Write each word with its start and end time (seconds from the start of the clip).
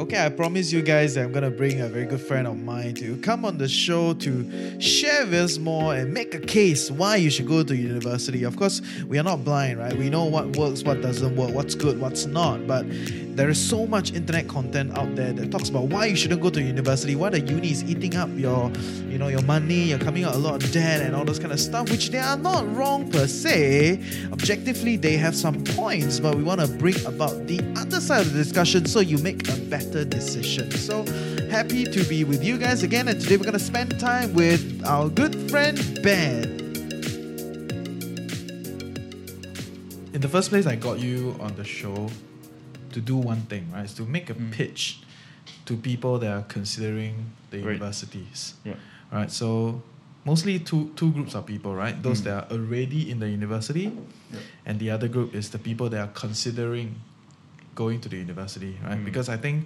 Okay, 0.00 0.24
I 0.24 0.28
promise 0.28 0.72
you 0.72 0.82
guys 0.82 1.14
that 1.14 1.24
I'm 1.24 1.32
gonna 1.32 1.50
bring 1.50 1.80
a 1.80 1.88
very 1.88 2.06
good 2.06 2.20
friend 2.20 2.46
of 2.46 2.56
mine 2.56 2.94
to 2.94 3.16
come 3.18 3.44
on 3.44 3.58
the 3.58 3.68
show 3.68 4.14
to 4.14 4.80
share 4.80 5.24
with 5.24 5.34
us 5.34 5.58
more 5.58 5.94
and 5.94 6.14
make 6.14 6.34
a 6.34 6.38
case 6.38 6.90
why 6.90 7.16
you 7.16 7.28
should 7.28 7.46
go 7.46 7.62
to 7.62 7.76
university. 7.76 8.44
Of 8.44 8.56
course, 8.56 8.80
we 9.08 9.18
are 9.18 9.22
not 9.22 9.44
blind, 9.44 9.78
right? 9.78 9.94
We 9.94 10.08
know 10.08 10.24
what 10.24 10.56
works, 10.56 10.84
what 10.84 11.02
doesn't 11.02 11.36
work, 11.36 11.52
what's 11.52 11.74
good, 11.74 12.00
what's 12.00 12.24
not. 12.24 12.66
But 12.66 12.86
there 13.36 13.48
is 13.48 13.58
so 13.58 13.86
much 13.86 14.12
internet 14.12 14.48
content 14.48 14.96
out 14.98 15.14
there 15.16 15.32
that 15.32 15.50
talks 15.50 15.68
about 15.68 15.84
why 15.84 16.06
you 16.06 16.16
shouldn't 16.16 16.42
go 16.42 16.50
to 16.50 16.62
university, 16.62 17.14
why 17.16 17.30
the 17.30 17.40
uni 17.40 17.70
is 17.70 17.82
eating 17.84 18.16
up 18.16 18.28
your, 18.36 18.70
you 19.08 19.18
know, 19.18 19.28
your 19.28 19.42
money, 19.42 19.84
you're 19.84 19.98
coming 19.98 20.24
out 20.24 20.34
a 20.34 20.38
lot 20.38 20.62
of 20.62 20.72
debt 20.72 21.00
and 21.00 21.16
all 21.16 21.24
those 21.24 21.38
kind 21.38 21.52
of 21.52 21.60
stuff, 21.60 21.90
which 21.90 22.10
they 22.10 22.18
are 22.18 22.36
not 22.36 22.70
wrong 22.76 23.10
per 23.10 23.26
se. 23.26 24.00
Objectively, 24.32 24.96
they 24.96 25.16
have 25.16 25.34
some 25.34 25.62
points, 25.64 26.20
but 26.20 26.34
we 26.34 26.42
want 26.42 26.60
to 26.60 26.68
bring 26.68 27.02
about 27.06 27.46
the 27.46 27.60
other 27.76 28.00
side 28.00 28.26
of 28.26 28.32
the 28.32 28.38
discussion 28.42 28.84
so 28.84 29.00
you 29.00 29.16
make 29.18 29.48
a 29.48 29.56
better 29.70 30.04
decision. 30.04 30.70
So 30.72 31.06
happy 31.48 31.84
to 31.84 32.04
be 32.04 32.24
with 32.24 32.42
you 32.42 32.58
guys 32.58 32.82
again, 32.82 33.06
and 33.06 33.20
today 33.20 33.36
we're 33.36 33.44
gonna 33.44 33.58
spend 33.58 33.98
time 34.00 34.34
with 34.34 34.84
our 34.84 35.08
good 35.08 35.48
friend 35.48 35.78
Ben. 36.02 36.58
In 40.12 40.20
the 40.20 40.28
first 40.28 40.50
place, 40.50 40.66
I 40.66 40.74
got 40.74 40.98
you 40.98 41.36
on 41.40 41.54
the 41.54 41.64
show 41.64 42.10
to 42.92 43.00
do 43.00 43.16
one 43.16 43.42
thing, 43.42 43.70
right? 43.72 43.84
Is 43.84 43.94
to 43.94 44.02
make 44.02 44.28
a 44.28 44.34
mm. 44.34 44.50
pitch 44.50 45.00
to 45.66 45.76
people 45.76 46.18
that 46.18 46.32
are 46.32 46.42
considering 46.42 47.30
the 47.50 47.58
Right. 47.58 47.74
universities. 47.74 48.54
Yeah. 48.64 48.74
Right. 49.12 49.30
So 49.30 49.82
mostly 50.24 50.58
two 50.58 50.90
two 50.96 51.12
groups 51.12 51.36
of 51.36 51.46
people, 51.46 51.76
right? 51.76 51.94
Those 52.02 52.20
mm. 52.22 52.24
that 52.24 52.34
are 52.34 52.46
already 52.50 53.08
in 53.08 53.20
the 53.20 53.28
university, 53.28 53.92
and 54.66 54.80
the 54.80 54.90
other 54.90 55.06
group 55.06 55.32
is 55.32 55.50
the 55.50 55.58
people 55.58 55.88
that 55.90 56.00
are 56.00 56.12
considering 56.12 56.96
going 57.82 57.98
to 58.04 58.08
the 58.14 58.18
university, 58.26 58.72
right? 58.86 58.98
Mm. 59.00 59.04
Because 59.08 59.28
I 59.36 59.38
think 59.44 59.56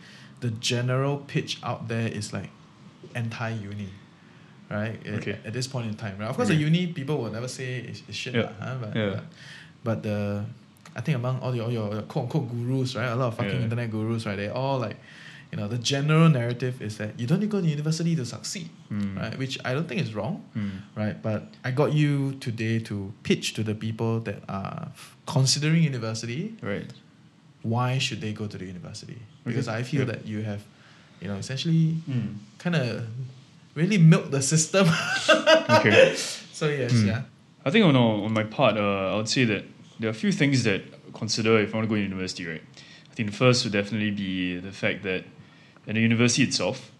the 0.45 0.51
general 0.73 1.15
pitch 1.33 1.53
out 1.71 1.81
there 1.93 2.09
is 2.21 2.27
like 2.39 2.51
anti-uni, 3.15 3.89
right? 4.71 4.97
At- 5.07 5.15
Okay. 5.21 5.37
At, 5.45 5.53
this 5.53 5.67
point 5.67 5.87
in 5.91 5.95
time, 6.05 6.17
right? 6.19 6.29
Of 6.31 6.37
course, 6.37 6.49
Okay. 6.51 6.59
the 6.59 6.65
uni 6.69 6.83
people 6.99 7.17
will 7.23 7.31
never 7.39 7.49
say 7.49 7.69
it's, 7.91 8.03
it's 8.09 8.17
shit, 8.23 8.35
Yeah. 8.35 8.51
huh? 8.61 8.77
But, 8.83 8.93
Yeah. 8.97 9.11
but 9.15 9.25
but 9.87 9.99
the 10.03 10.19
I 10.97 11.01
think 11.05 11.17
among 11.23 11.37
all 11.43 11.53
your 11.59 11.65
all 11.67 11.73
your 11.77 12.03
quote 12.13 12.25
unquote 12.27 12.49
gurus, 12.53 12.91
right? 12.99 13.11
A 13.11 13.17
lot 13.17 13.29
of 13.33 13.35
fucking 13.39 13.59
Yeah. 13.59 13.65
internet 13.67 13.91
gurus, 13.91 14.23
right? 14.27 14.37
They 14.43 14.49
all 14.61 14.79
like, 14.87 14.97
you 15.51 15.57
know, 15.59 15.67
the 15.75 15.79
general 15.93 16.29
narrative 16.41 16.75
is 16.89 16.95
that 17.01 17.11
you 17.21 17.27
don't 17.29 17.41
need 17.41 17.51
to 17.51 17.57
go 17.57 17.61
to 17.67 17.71
university 17.79 18.13
to 18.21 18.25
succeed, 18.25 18.69
Mm. 18.93 19.17
right? 19.21 19.35
Which 19.43 19.55
I 19.69 19.71
don't 19.75 19.89
think 19.91 20.01
is 20.07 20.13
wrong, 20.19 20.35
Mm. 20.57 20.71
right? 21.01 21.17
But 21.29 21.41
I 21.69 21.71
got 21.81 21.91
you 22.01 22.13
today 22.47 22.77
to 22.89 22.97
pitch 23.29 23.47
to 23.57 23.63
the 23.71 23.75
people 23.87 24.13
that 24.29 24.41
are 24.49 24.81
considering 25.27 25.83
university 25.93 26.43
Right. 26.73 26.89
Why 27.65 27.99
should 27.99 28.21
they 28.21 28.33
go 28.33 28.47
to 28.47 28.57
the 28.59 28.67
university? 28.67 29.19
Because 29.45 29.69
Okay. 29.69 29.79
I 29.79 29.83
feel 29.83 30.01
Yeah. 30.07 30.13
that 30.13 30.27
you 30.27 30.43
have, 30.43 30.63
you 31.21 31.27
know, 31.29 31.37
essentially 31.37 31.97
Mm. 32.09 32.37
kind 32.59 32.77
of 32.77 33.07
really 33.75 33.99
milked 33.99 34.31
the 34.31 34.43
system. 34.43 34.87
Okay. 35.79 36.15
so 36.53 36.69
yes, 36.69 36.93
Mm. 36.93 37.07
yeah. 37.07 37.23
I 37.67 37.71
think 37.71 37.85
on, 37.87 37.97
on 37.97 38.33
my 38.33 38.45
part, 38.45 38.77
uh, 38.77 39.13
I 39.13 39.17
would 39.17 39.29
say 39.29 39.45
that 39.47 39.65
there 39.99 40.09
are 40.09 40.17
a 40.19 40.21
few 40.25 40.31
things 40.33 40.63
that 40.65 40.83
consider 41.15 41.59
if 41.59 41.73
I 41.75 41.79
want 41.79 41.89
to 41.89 41.89
go 41.89 41.95
to 41.97 42.03
university, 42.03 42.45
right? 42.47 42.63
I 43.11 43.15
think 43.15 43.31
the 43.31 43.37
first 43.37 43.65
would 43.65 43.73
definitely 43.73 44.11
be 44.11 44.59
the 44.61 44.73
fact 44.73 45.03
that 45.05 45.25
in 45.87 45.95
the 45.95 46.01
university 46.03 46.43
itself, 46.43 46.91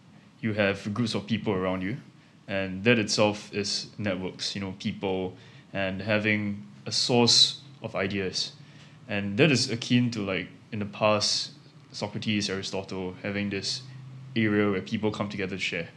you 0.41 0.55
have 0.55 0.93
groups 0.95 1.15
of 1.15 1.27
people 1.27 1.53
around 1.53 1.83
you, 1.83 1.97
and 2.49 2.85
that 2.85 2.99
itself 2.99 3.53
is 3.53 3.89
networks, 3.99 4.55
you 4.55 4.61
know, 4.61 4.75
people, 4.79 5.37
and 5.73 6.01
having 6.03 6.63
a 6.87 6.93
source 6.93 7.61
of 7.83 7.95
ideas. 7.97 8.53
And 9.09 9.37
that 9.39 9.51
is 9.51 9.71
akin 9.71 10.11
to 10.13 10.21
like 10.23 10.49
in 10.75 10.81
the 10.81 10.87
past, 10.87 11.53
Socrates, 11.93 12.51
Aristotle, 12.51 13.15
having 13.23 13.49
this 13.49 13.83
area 14.35 14.69
where 14.69 14.81
people 14.81 15.13
come 15.13 15.29
together 15.29 15.55
to 15.55 15.63
share. 15.63 15.89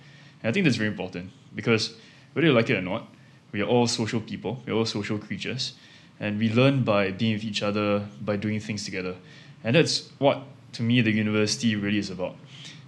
And 0.44 0.50
I 0.50 0.52
think 0.52 0.66
that's 0.66 0.76
very 0.76 0.90
important 0.90 1.32
because 1.56 1.96
whether 2.34 2.48
you 2.48 2.54
like 2.54 2.70
it 2.70 2.78
or 2.78 2.84
not, 2.84 3.08
we 3.52 3.60
are 3.64 3.66
all 3.66 3.88
social 3.88 4.22
people, 4.22 4.62
we're 4.68 4.74
all 4.74 4.86
social 4.86 5.18
creatures, 5.18 5.74
and 6.20 6.38
we 6.38 6.54
learn 6.54 6.84
by 6.84 7.10
being 7.10 7.34
with 7.34 7.44
each 7.44 7.64
other, 7.64 8.08
by 8.22 8.36
doing 8.36 8.60
things 8.60 8.86
together. 8.86 9.16
And 9.64 9.76
that's 9.76 10.12
what, 10.20 10.44
to 10.74 10.84
me, 10.84 11.02
the 11.02 11.12
university 11.12 11.76
really 11.76 11.98
is 11.98 12.12
about. 12.12 12.36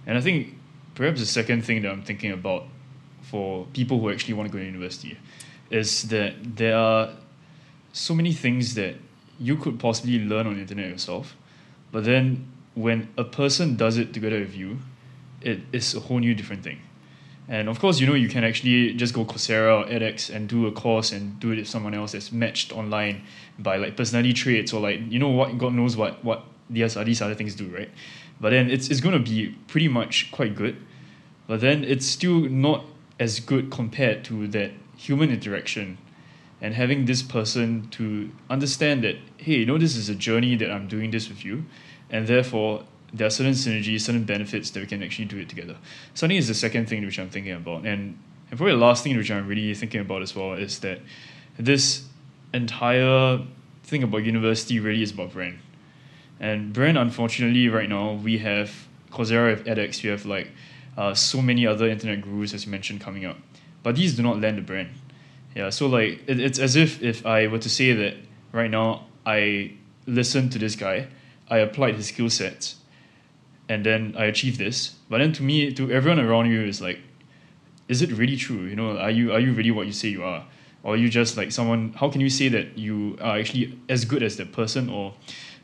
And 0.06 0.16
I 0.16 0.20
think 0.20 0.54
perhaps 0.94 1.18
the 1.18 1.26
second 1.26 1.64
thing 1.64 1.82
that 1.82 1.90
I'm 1.90 2.04
thinking 2.04 2.30
about 2.30 2.68
for 3.22 3.66
people 3.72 3.98
who 3.98 4.10
actually 4.10 4.34
want 4.34 4.48
to 4.48 4.52
go 4.52 4.60
to 4.60 4.64
university 4.64 5.18
is 5.70 6.04
that 6.10 6.34
there 6.56 6.76
are 6.76 7.10
so 7.92 8.14
many 8.14 8.32
things 8.32 8.74
that 8.74 8.94
you 9.40 9.56
could 9.56 9.80
possibly 9.80 10.20
learn 10.20 10.46
on 10.46 10.54
the 10.54 10.60
internet 10.60 10.88
yourself, 10.88 11.34
but 11.92 12.04
then 12.04 12.46
when 12.74 13.08
a 13.16 13.24
person 13.24 13.76
does 13.76 13.96
it 13.96 14.12
together 14.12 14.40
with 14.40 14.54
you, 14.54 14.78
it 15.40 15.60
is 15.72 15.94
a 15.94 16.00
whole 16.00 16.18
new 16.18 16.34
different 16.34 16.62
thing. 16.62 16.80
And 17.48 17.68
of 17.68 17.80
course, 17.80 17.98
you 17.98 18.06
know, 18.06 18.14
you 18.14 18.28
can 18.28 18.44
actually 18.44 18.94
just 18.94 19.12
go 19.12 19.24
Coursera 19.24 19.80
or 19.80 19.90
edX 19.90 20.32
and 20.32 20.48
do 20.48 20.66
a 20.68 20.72
course 20.72 21.10
and 21.10 21.38
do 21.40 21.50
it 21.50 21.56
with 21.56 21.68
someone 21.68 21.94
else 21.94 22.12
that's 22.12 22.30
matched 22.30 22.72
online 22.72 23.22
by 23.58 23.76
like 23.76 23.96
personality 23.96 24.32
traits 24.32 24.72
or 24.72 24.80
like, 24.80 25.00
you 25.10 25.18
know 25.18 25.30
what, 25.30 25.58
God 25.58 25.74
knows 25.74 25.96
what, 25.96 26.24
what 26.24 26.44
these, 26.68 26.96
are 26.96 27.02
these 27.02 27.20
other 27.20 27.34
things 27.34 27.56
do, 27.56 27.66
right? 27.74 27.90
But 28.40 28.50
then 28.50 28.70
it's, 28.70 28.88
it's 28.88 29.00
going 29.00 29.14
to 29.14 29.30
be 29.30 29.56
pretty 29.66 29.88
much 29.88 30.30
quite 30.30 30.54
good. 30.54 30.76
But 31.48 31.60
then 31.60 31.82
it's 31.82 32.06
still 32.06 32.38
not 32.40 32.84
as 33.18 33.40
good 33.40 33.70
compared 33.70 34.24
to 34.26 34.46
that 34.48 34.70
human 34.96 35.30
interaction 35.30 35.98
and 36.60 36.74
having 36.74 37.06
this 37.06 37.22
person 37.22 37.88
to 37.90 38.30
understand 38.48 39.02
that, 39.04 39.16
hey, 39.38 39.56
you 39.56 39.66
know, 39.66 39.78
this 39.78 39.96
is 39.96 40.08
a 40.08 40.14
journey 40.14 40.56
that 40.56 40.70
I'm 40.70 40.88
doing 40.88 41.10
this 41.10 41.28
with 41.28 41.44
you. 41.44 41.64
And 42.10 42.26
therefore, 42.26 42.84
there 43.12 43.26
are 43.26 43.30
certain 43.30 43.52
synergies, 43.52 44.02
certain 44.02 44.24
benefits 44.24 44.70
that 44.70 44.80
we 44.80 44.86
can 44.86 45.02
actually 45.02 45.24
do 45.24 45.38
it 45.38 45.48
together. 45.48 45.76
So 46.14 46.26
I 46.26 46.28
think 46.28 46.38
it's 46.38 46.48
the 46.48 46.54
second 46.54 46.88
thing 46.88 47.04
which 47.04 47.18
I'm 47.18 47.30
thinking 47.30 47.52
about. 47.52 47.86
And, 47.86 48.18
and 48.50 48.58
probably 48.58 48.72
the 48.72 48.78
last 48.78 49.02
thing 49.04 49.16
which 49.16 49.30
I'm 49.30 49.48
really 49.48 49.74
thinking 49.74 50.00
about 50.00 50.22
as 50.22 50.36
well 50.36 50.52
is 50.52 50.80
that 50.80 51.00
this 51.58 52.04
entire 52.52 53.40
thing 53.84 54.02
about 54.02 54.24
university 54.24 54.80
really 54.80 55.02
is 55.02 55.12
about 55.12 55.32
brand. 55.32 55.58
And 56.38 56.72
brand, 56.72 56.98
unfortunately, 56.98 57.68
right 57.68 57.88
now, 57.88 58.12
we 58.12 58.38
have 58.38 58.86
Coursera, 59.10 59.44
we 59.44 59.68
have 59.68 59.78
edX, 59.78 60.02
we 60.02 60.10
have 60.10 60.26
like 60.26 60.50
uh, 60.96 61.14
so 61.14 61.42
many 61.42 61.66
other 61.66 61.88
internet 61.88 62.22
gurus, 62.22 62.54
as 62.54 62.64
you 62.64 62.70
mentioned, 62.70 63.00
coming 63.00 63.24
up. 63.24 63.38
But 63.82 63.96
these 63.96 64.16
do 64.16 64.22
not 64.22 64.40
land 64.40 64.58
the 64.58 64.62
brand. 64.62 64.90
Yeah, 65.54 65.70
so 65.70 65.86
like 65.86 66.22
it, 66.26 66.40
it's 66.40 66.58
as 66.58 66.76
if 66.76 67.02
if 67.02 67.26
I 67.26 67.46
were 67.46 67.58
to 67.58 67.68
say 67.68 67.92
that 67.92 68.14
right 68.52 68.70
now 68.70 69.06
I 69.26 69.72
listened 70.06 70.52
to 70.52 70.58
this 70.58 70.76
guy, 70.76 71.08
I 71.48 71.58
applied 71.58 71.96
his 71.96 72.08
skill 72.08 72.30
sets, 72.30 72.76
and 73.68 73.84
then 73.84 74.14
I 74.16 74.26
achieved 74.26 74.58
this. 74.58 74.94
But 75.08 75.18
then 75.18 75.32
to 75.34 75.42
me, 75.42 75.72
to 75.72 75.90
everyone 75.90 76.20
around 76.20 76.46
you 76.50 76.62
is 76.62 76.80
like, 76.80 77.00
is 77.88 78.02
it 78.02 78.12
really 78.12 78.36
true? 78.36 78.64
You 78.64 78.76
know, 78.76 78.96
are 78.96 79.10
you 79.10 79.32
are 79.32 79.40
you 79.40 79.52
really 79.52 79.70
what 79.70 79.86
you 79.86 79.92
say 79.92 80.08
you 80.08 80.22
are? 80.22 80.46
Or 80.82 80.94
are 80.94 80.96
you 80.96 81.08
just 81.10 81.36
like 81.36 81.52
someone 81.52 81.92
how 81.94 82.08
can 82.10 82.20
you 82.20 82.30
say 82.30 82.48
that 82.48 82.78
you 82.78 83.18
are 83.20 83.38
actually 83.38 83.78
as 83.88 84.04
good 84.04 84.22
as 84.22 84.36
that 84.36 84.52
person 84.52 84.88
or 84.88 85.14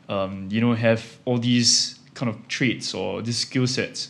um, 0.09 0.47
you 0.51 0.61
know, 0.61 0.73
have 0.73 1.17
all 1.25 1.37
these 1.37 1.99
kind 2.13 2.29
of 2.29 2.47
traits 2.47 2.93
or 2.93 3.21
these 3.21 3.37
skill 3.37 3.67
sets 3.67 4.09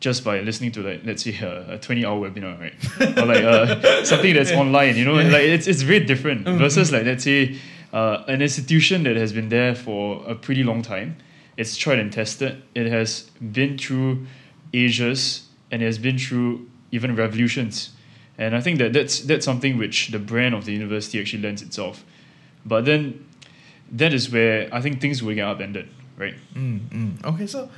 just 0.00 0.24
by 0.24 0.40
listening 0.40 0.72
to 0.72 0.82
like 0.82 1.02
let's 1.04 1.24
say 1.24 1.36
a, 1.38 1.74
a 1.74 1.78
20 1.78 2.04
hour 2.04 2.28
webinar 2.28 2.58
right? 2.60 2.74
Or 3.18 3.26
like 3.26 3.42
uh, 3.42 4.04
something 4.04 4.34
that's 4.34 4.52
online 4.52 4.96
you 4.96 5.04
know? 5.04 5.14
Like 5.14 5.42
it's, 5.42 5.66
it's 5.66 5.82
very 5.82 6.04
different 6.04 6.46
versus 6.46 6.92
like 6.92 7.04
let's 7.04 7.24
say 7.24 7.56
uh, 7.92 8.24
an 8.28 8.42
institution 8.42 9.04
that 9.04 9.16
has 9.16 9.32
been 9.32 9.48
there 9.48 9.74
for 9.74 10.22
a 10.26 10.34
pretty 10.34 10.62
long 10.62 10.82
time. 10.82 11.16
It's 11.56 11.76
tried 11.76 11.98
and 11.98 12.12
tested. 12.12 12.62
It 12.74 12.86
has 12.88 13.30
been 13.40 13.78
through 13.78 14.26
ages 14.74 15.46
and 15.70 15.82
it 15.82 15.86
has 15.86 15.98
been 15.98 16.18
through 16.18 16.68
even 16.92 17.16
revolutions. 17.16 17.90
And 18.38 18.54
i 18.54 18.60
think 18.60 18.78
that 18.78 18.92
that's 18.92 19.20
that's 19.20 19.44
something 19.44 19.78
which 19.78 20.08
the 20.08 20.18
brand 20.18 20.54
of 20.54 20.66
the 20.66 20.72
university 20.72 21.18
actually 21.20 21.42
lends 21.42 21.62
itself. 21.62 22.04
But 22.64 22.84
then 22.84 23.24
that 23.92 24.12
is 24.12 24.32
where 24.32 24.68
i 24.74 24.80
think 24.80 25.00
things 25.00 25.22
will 25.22 25.32
get 25.32 25.46
upended 25.46 25.88
right? 26.16 26.34
Mm, 26.54 26.80
mm. 26.88 27.24
Okay, 27.24 27.46
so 27.46 27.68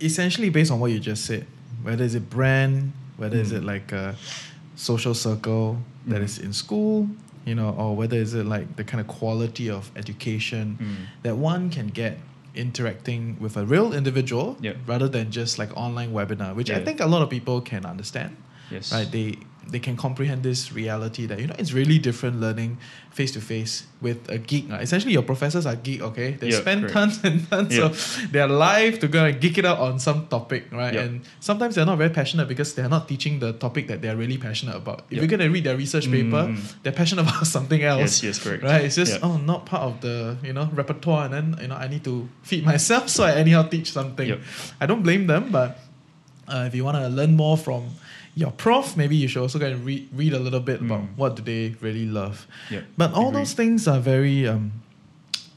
essentially 0.00 0.50
based 0.50 0.70
on 0.70 0.80
what 0.80 0.90
you 0.90 0.98
just 1.00 1.24
said, 1.24 1.46
whether 1.82 2.04
is 2.04 2.14
it 2.14 2.28
brand, 2.30 2.92
whether 3.16 3.36
is 3.36 3.52
it 3.52 3.64
like 3.64 3.92
a 3.92 4.16
social 4.76 5.14
circle 5.14 5.78
that 6.06 6.20
Mm. 6.20 6.24
is 6.24 6.38
in 6.38 6.52
school, 6.52 7.08
you 7.44 7.54
know, 7.54 7.70
or 7.70 7.96
whether 7.96 8.16
is 8.16 8.34
it 8.34 8.46
like 8.46 8.76
the 8.76 8.84
kind 8.84 9.00
of 9.00 9.06
quality 9.08 9.68
of 9.70 9.90
education 9.96 10.78
Mm. 10.80 10.96
that 11.22 11.36
one 11.36 11.70
can 11.70 11.88
get 11.88 12.18
interacting 12.54 13.36
with 13.40 13.56
a 13.56 13.64
real 13.64 13.92
individual 13.92 14.56
Yeah. 14.60 14.72
rather 14.86 15.08
than 15.08 15.30
just 15.30 15.58
like 15.58 15.70
online 15.76 16.12
webinar, 16.12 16.54
which 16.54 16.70
I 16.70 16.82
think 16.84 17.00
a 17.00 17.06
lot 17.06 17.22
of 17.22 17.30
people 17.30 17.60
can 17.60 17.84
understand. 17.84 18.36
Yes. 18.70 18.92
Right? 18.92 19.10
They 19.10 19.36
they 19.70 19.78
can 19.78 19.96
comprehend 19.96 20.42
this 20.42 20.72
reality 20.72 21.26
that 21.26 21.38
you 21.40 21.46
know 21.46 21.54
it's 21.58 21.72
really 21.72 21.98
different 21.98 22.40
learning 22.40 22.78
face 23.10 23.32
to 23.32 23.40
face 23.40 23.84
with 24.00 24.28
a 24.30 24.38
geek. 24.38 24.70
Uh, 24.70 24.76
Essentially, 24.76 25.12
your 25.12 25.22
professors 25.24 25.66
are 25.66 25.74
geek. 25.76 26.00
Okay, 26.00 26.32
they 26.40 26.48
Yeah, 26.50 26.60
spend 26.60 26.80
correct. 26.82 26.94
tons 26.94 27.20
and 27.24 27.50
tons 27.50 27.76
Yeah. 27.76 27.84
of 27.86 27.94
their 28.32 28.46
life 28.46 29.00
to 29.00 29.08
go 29.08 29.24
and 29.26 29.40
geek 29.40 29.58
it 29.58 29.64
out 29.64 29.78
on 29.78 29.98
some 29.98 30.26
topic, 30.28 30.70
right? 30.72 30.94
Yeah. 30.94 31.00
And 31.02 31.20
sometimes 31.40 31.74
they're 31.74 31.84
not 31.86 31.98
very 31.98 32.10
passionate 32.10 32.46
because 32.48 32.74
they're 32.74 32.88
not 32.88 33.08
teaching 33.08 33.40
the 33.40 33.52
topic 33.54 33.88
that 33.88 34.00
they're 34.02 34.16
really 34.16 34.38
passionate 34.38 34.76
about. 34.76 35.04
If 35.10 35.18
you're 35.18 35.26
gonna 35.26 35.50
read 35.50 35.64
their 35.64 35.76
research 35.76 36.06
paper, 36.10 36.46
Mm. 36.48 36.56
they're 36.82 36.92
passionate 37.02 37.22
about 37.28 37.46
something 37.46 37.82
else. 37.82 38.22
Yes, 38.22 38.22
yes, 38.22 38.36
correct. 38.38 38.62
Right? 38.62 38.84
It's 38.84 38.96
just 38.96 39.18
oh, 39.22 39.36
not 39.36 39.66
part 39.66 39.82
of 39.82 40.00
the 40.00 40.36
you 40.44 40.52
know 40.52 40.70
repertoire, 40.72 41.24
and 41.26 41.34
then 41.34 41.46
you 41.60 41.68
know 41.68 41.76
I 41.76 41.88
need 41.88 42.04
to 42.04 42.28
feed 42.42 42.64
myself, 42.64 43.08
so 43.16 43.24
I 43.24 43.32
anyhow 43.34 43.62
teach 43.64 43.92
something. 43.92 44.38
I 44.80 44.86
don't 44.86 45.02
blame 45.02 45.26
them, 45.26 45.50
but 45.50 45.80
uh, 46.48 46.64
if 46.68 46.74
you 46.74 46.84
want 46.84 46.96
to 46.96 47.08
learn 47.08 47.36
more 47.36 47.56
from 47.58 47.82
your 48.42 48.52
prof, 48.52 48.96
maybe 48.96 49.16
you 49.22 49.26
should 49.30 49.42
also 49.42 49.58
go 49.58 49.66
and 49.66 49.84
read 49.88 50.02
read 50.20 50.32
a 50.32 50.38
little 50.46 50.60
bit 50.70 50.78
about 50.86 51.02
Mm. 51.02 51.16
what 51.20 51.30
do 51.36 51.42
they 51.42 51.64
really 51.86 52.06
love. 52.20 52.36
Yeah. 52.70 52.82
But 52.96 53.08
all 53.12 53.28
Agreed. 53.28 53.40
those 53.40 53.52
things 53.60 53.88
are 53.92 54.00
very 54.14 54.46
um, 54.52 54.64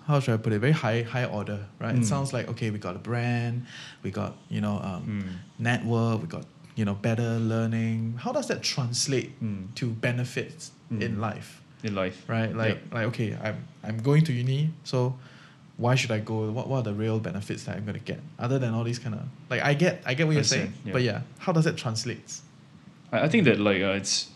how 0.08 0.20
should 0.20 0.34
I 0.34 0.38
put 0.46 0.52
it? 0.54 0.60
Very 0.60 0.74
high 0.86 1.02
high 1.16 1.26
order, 1.38 1.60
right? 1.84 1.96
It 1.96 2.02
Mm. 2.02 2.06
sounds 2.14 2.30
like 2.34 2.46
okay, 2.54 2.70
we 2.72 2.80
got 2.88 2.96
a 2.96 3.04
brand, 3.10 3.56
we 4.04 4.10
got 4.22 4.32
you 4.56 4.62
know 4.66 4.76
um, 4.90 5.02
Mm. 5.08 5.24
network, 5.70 6.22
we 6.24 6.28
got 6.38 6.46
you 6.76 6.86
know 6.88 6.96
better 7.10 7.32
learning. 7.54 8.00
How 8.24 8.32
does 8.38 8.48
that 8.52 8.62
translate 8.74 9.30
Mm. 9.44 9.64
to 9.80 9.86
benefits 10.08 10.72
Mm. 10.92 11.02
in 11.06 11.12
life? 11.30 11.50
In 11.84 11.94
life. 12.04 12.18
right? 12.36 12.52
Like 12.64 12.78
like 12.98 13.06
okay, 13.12 13.30
I'm 13.48 13.58
I'm 13.88 13.98
going 14.10 14.24
to 14.26 14.34
uni, 14.34 14.62
so 14.84 14.98
why 15.78 15.94
should 16.00 16.12
I 16.18 16.20
go? 16.32 16.36
What 16.58 16.66
what 16.70 16.78
are 16.82 16.88
the 16.92 16.98
real 17.06 17.20
benefits 17.20 17.62
that 17.66 17.74
I'm 17.78 17.86
gonna 17.86 18.06
get 18.14 18.20
other 18.46 18.58
than 18.60 18.74
all 18.76 18.84
these 18.90 19.00
kind 19.04 19.16
of 19.16 19.22
like 19.52 19.62
I 19.70 19.74
get 19.84 19.94
I 20.10 20.14
get 20.18 20.26
what 20.28 20.34
you're 20.38 20.44
saying, 20.56 20.74
yeah. 20.86 20.94
but 20.96 21.02
yeah, 21.10 21.20
how 21.46 21.52
does 21.58 21.66
it 21.72 21.76
translate? 21.84 22.42
I, 23.12 23.22
I 23.22 23.30
think 23.30 23.46
that 23.46 23.60
like 23.60 23.82
uh, 23.82 24.00
it's 24.00 24.30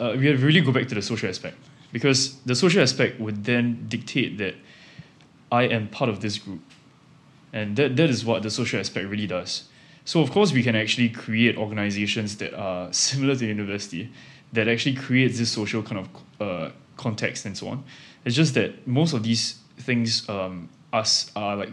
uh, 0.00 0.14
we 0.18 0.26
have 0.26 0.42
really 0.42 0.60
go 0.60 0.72
back 0.72 0.88
to 0.88 0.94
the 0.94 1.02
social 1.02 1.28
aspect 1.28 1.56
because 1.92 2.36
the 2.40 2.54
social 2.54 2.82
aspect 2.82 3.20
would 3.20 3.44
then 3.44 3.86
dictate 3.88 4.38
that 4.38 4.54
I 5.52 5.64
am 5.64 5.88
part 5.88 6.10
of 6.10 6.20
this 6.20 6.38
group, 6.38 6.60
and 7.52 7.76
that 7.76 7.96
that 7.96 8.10
is 8.10 8.24
what 8.24 8.42
the 8.42 8.50
social 8.50 8.80
aspect 8.80 9.08
really 9.08 9.26
does. 9.26 9.64
So 10.04 10.20
of 10.20 10.30
course 10.30 10.52
we 10.52 10.62
can 10.62 10.76
actually 10.76 11.08
create 11.08 11.56
organizations 11.56 12.36
that 12.38 12.54
are 12.54 12.92
similar 13.06 13.36
to 13.36 13.46
university, 13.46 14.10
that 14.52 14.68
actually 14.68 14.96
creates 14.96 15.38
this 15.38 15.50
social 15.50 15.82
kind 15.82 16.06
of 16.06 16.08
uh, 16.40 16.70
context 16.96 17.44
and 17.46 17.56
so 17.56 17.68
on. 17.68 17.84
It's 18.24 18.36
just 18.36 18.54
that 18.54 18.86
most 18.86 19.12
of 19.12 19.22
these 19.22 19.58
things 19.78 20.28
um, 20.28 20.68
us 20.92 21.30
are 21.36 21.56
like 21.56 21.70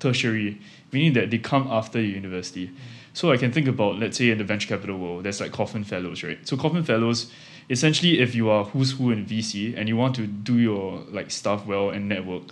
tertiary, 0.00 0.60
meaning 0.92 1.12
that 1.14 1.30
they 1.30 1.38
come 1.38 1.68
after 1.70 2.00
your 2.00 2.14
university. 2.14 2.70
So 3.14 3.30
I 3.30 3.36
can 3.36 3.52
think 3.52 3.68
about, 3.68 4.00
let's 4.00 4.18
say, 4.18 4.30
in 4.30 4.38
the 4.38 4.44
venture 4.44 4.68
capital 4.68 4.98
world, 4.98 5.24
there's 5.24 5.40
like 5.40 5.52
Kauffman 5.52 5.84
Fellows, 5.84 6.24
right? 6.24 6.46
So 6.46 6.56
Kauffman 6.56 6.82
Fellows, 6.82 7.30
essentially, 7.70 8.18
if 8.20 8.34
you 8.34 8.50
are 8.50 8.64
who's 8.64 8.90
who 8.90 9.12
in 9.12 9.24
VC 9.24 9.76
and 9.76 9.88
you 9.88 9.96
want 9.96 10.16
to 10.16 10.26
do 10.26 10.58
your 10.58 11.04
like 11.10 11.30
stuff 11.30 11.64
well 11.64 11.90
and 11.90 12.08
network, 12.08 12.42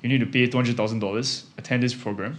you 0.00 0.08
need 0.08 0.20
to 0.20 0.26
pay 0.26 0.46
two 0.46 0.56
hundred 0.56 0.76
thousand 0.76 1.00
dollars, 1.00 1.46
attend 1.58 1.82
this 1.82 1.92
program, 1.92 2.38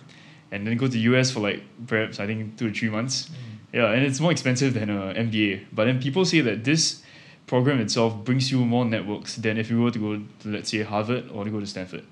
and 0.51 0.65
then 0.65 0.77
go 0.77 0.85
to 0.85 0.93
the 0.93 0.99
US 0.99 1.29
for 1.31 1.41
like 1.41 1.61
perhaps 1.85 2.21
I 2.21 2.25
think 2.25 2.57
two 2.57 2.69
to 2.69 2.73
three 2.73 2.89
months. 2.89 3.29
Yeah, 3.73 3.91
and 3.91 4.05
it's 4.05 4.21
more 4.21 4.31
expensive 4.31 4.75
than 4.75 4.89
a 4.89 5.13
MBA. 5.15 5.65
But 5.73 5.85
then 5.85 6.01
people 6.01 6.23
say 6.23 6.39
that 6.39 6.63
this 6.63 7.01
program 7.47 7.81
itself 7.81 8.23
brings 8.23 8.49
you 8.49 8.63
more 8.63 8.85
networks 8.85 9.35
than 9.35 9.57
if 9.57 9.69
you 9.69 9.81
were 9.81 9.91
to 9.91 9.99
go 9.99 10.23
to 10.39 10.47
let's 10.47 10.69
say 10.69 10.83
Harvard 10.83 11.29
or 11.31 11.43
to 11.43 11.49
go 11.49 11.59
to 11.59 11.67
Stanford. 11.67 12.05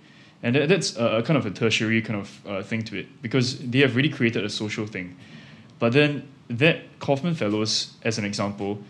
And 0.44 0.56
that, 0.56 0.68
that's 0.68 0.98
a, 0.98 1.20
a 1.20 1.24
kind 1.24 1.38
of 1.38 1.46
a 1.46 1.52
tertiary 1.52 2.02
kind 2.02 2.20
of 2.20 2.48
uh, 2.48 2.62
thing 2.62 2.84
to 2.84 3.00
it 3.00 3.22
because 3.22 3.60
they 3.60 3.80
have 3.80 3.96
really 3.96 4.10
created 4.10 4.44
a 4.44 4.50
social 4.50 4.86
thing. 4.86 5.16
But 5.82 5.94
then 5.94 6.28
that 6.48 7.00
Kauffman 7.00 7.34
Fellows, 7.34 7.96
as 8.04 8.20
an 8.20 8.24
example, 8.24 8.84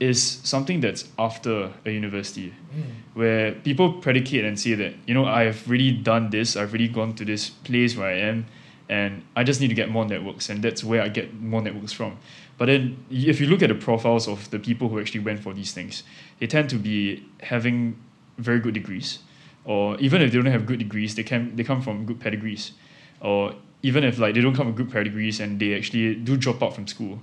is 0.00 0.40
something 0.42 0.80
that's 0.80 1.04
after 1.18 1.70
a 1.84 1.90
university 1.90 2.54
hmm. 2.72 2.80
where 3.12 3.52
people 3.52 3.92
predicate 4.00 4.42
and 4.42 4.58
say 4.58 4.72
that, 4.72 4.94
you 5.06 5.12
know, 5.12 5.26
I've 5.26 5.68
really 5.68 5.92
done 5.92 6.30
this, 6.30 6.56
I've 6.56 6.72
really 6.72 6.88
gone 6.88 7.14
to 7.16 7.26
this 7.26 7.50
place 7.50 7.98
where 7.98 8.08
I 8.08 8.16
am, 8.30 8.46
and 8.88 9.22
I 9.36 9.44
just 9.44 9.60
need 9.60 9.68
to 9.68 9.74
get 9.74 9.90
more 9.90 10.06
networks, 10.06 10.48
and 10.48 10.62
that's 10.62 10.82
where 10.82 11.02
I 11.02 11.08
get 11.08 11.34
more 11.34 11.60
networks 11.60 11.92
from. 11.92 12.16
But 12.56 12.66
then 12.66 13.04
if 13.10 13.38
you 13.38 13.46
look 13.46 13.62
at 13.62 13.68
the 13.68 13.74
profiles 13.74 14.26
of 14.26 14.48
the 14.48 14.58
people 14.58 14.88
who 14.88 14.98
actually 15.00 15.20
went 15.20 15.40
for 15.40 15.52
these 15.52 15.72
things, 15.72 16.02
they 16.40 16.46
tend 16.46 16.70
to 16.70 16.76
be 16.76 17.26
having 17.40 17.98
very 18.38 18.58
good 18.58 18.72
degrees. 18.72 19.18
Or 19.66 19.98
even 19.98 20.22
if 20.22 20.32
they 20.32 20.38
don't 20.38 20.50
have 20.50 20.64
good 20.64 20.78
degrees, 20.78 21.14
they 21.14 21.24
can 21.24 21.56
they 21.56 21.62
come 21.62 21.82
from 21.82 22.06
good 22.06 22.20
pedigrees. 22.20 22.72
Or 23.20 23.54
even 23.82 24.04
if 24.04 24.18
like 24.18 24.34
they 24.34 24.40
don't 24.40 24.54
come 24.56 24.66
with 24.68 24.76
good 24.76 24.90
pedigrees 24.90 25.40
and 25.40 25.58
they 25.60 25.74
actually 25.74 26.14
do 26.14 26.36
drop 26.36 26.62
out 26.62 26.74
from 26.74 26.86
school, 26.86 27.20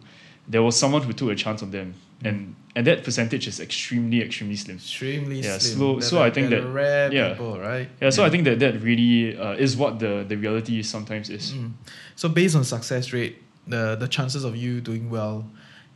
there 0.47 0.61
was 0.63 0.75
someone 0.77 1.01
who 1.03 1.13
took 1.13 1.29
a 1.31 1.35
chance 1.35 1.61
on 1.63 1.71
them. 1.71 1.93
And 2.21 2.55
and 2.75 2.85
that 2.85 3.03
percentage 3.05 3.47
is 3.47 3.59
extremely, 3.61 4.21
extremely 4.21 4.57
slim. 4.57 4.75
Extremely 4.77 5.39
Yeah, 5.39 5.57
slim. 5.57 5.99
They're 5.99 6.01
so 6.01 6.15
the- 6.17 6.21
I 6.23 6.29
think 6.31 6.49
that- 6.49 6.63
rare 6.67 7.11
yeah. 7.13 7.29
people, 7.29 7.57
right? 7.59 7.87
Yeah, 8.01 8.09
so 8.09 8.25
I 8.25 8.29
think 8.29 8.43
that 8.43 8.59
that 8.59 8.81
really 8.81 9.37
uh, 9.37 9.53
is 9.53 9.77
what 9.77 9.99
the, 9.99 10.25
the 10.27 10.35
reality 10.35 10.83
sometimes 10.83 11.29
is. 11.29 11.53
Mm. 11.53 11.71
So 12.15 12.27
based 12.27 12.55
on 12.57 12.63
success 12.65 13.13
rate, 13.13 13.37
the 13.67 13.95
the 13.95 14.07
chances 14.07 14.43
of 14.43 14.55
you 14.57 14.81
doing 14.81 15.09
well, 15.09 15.45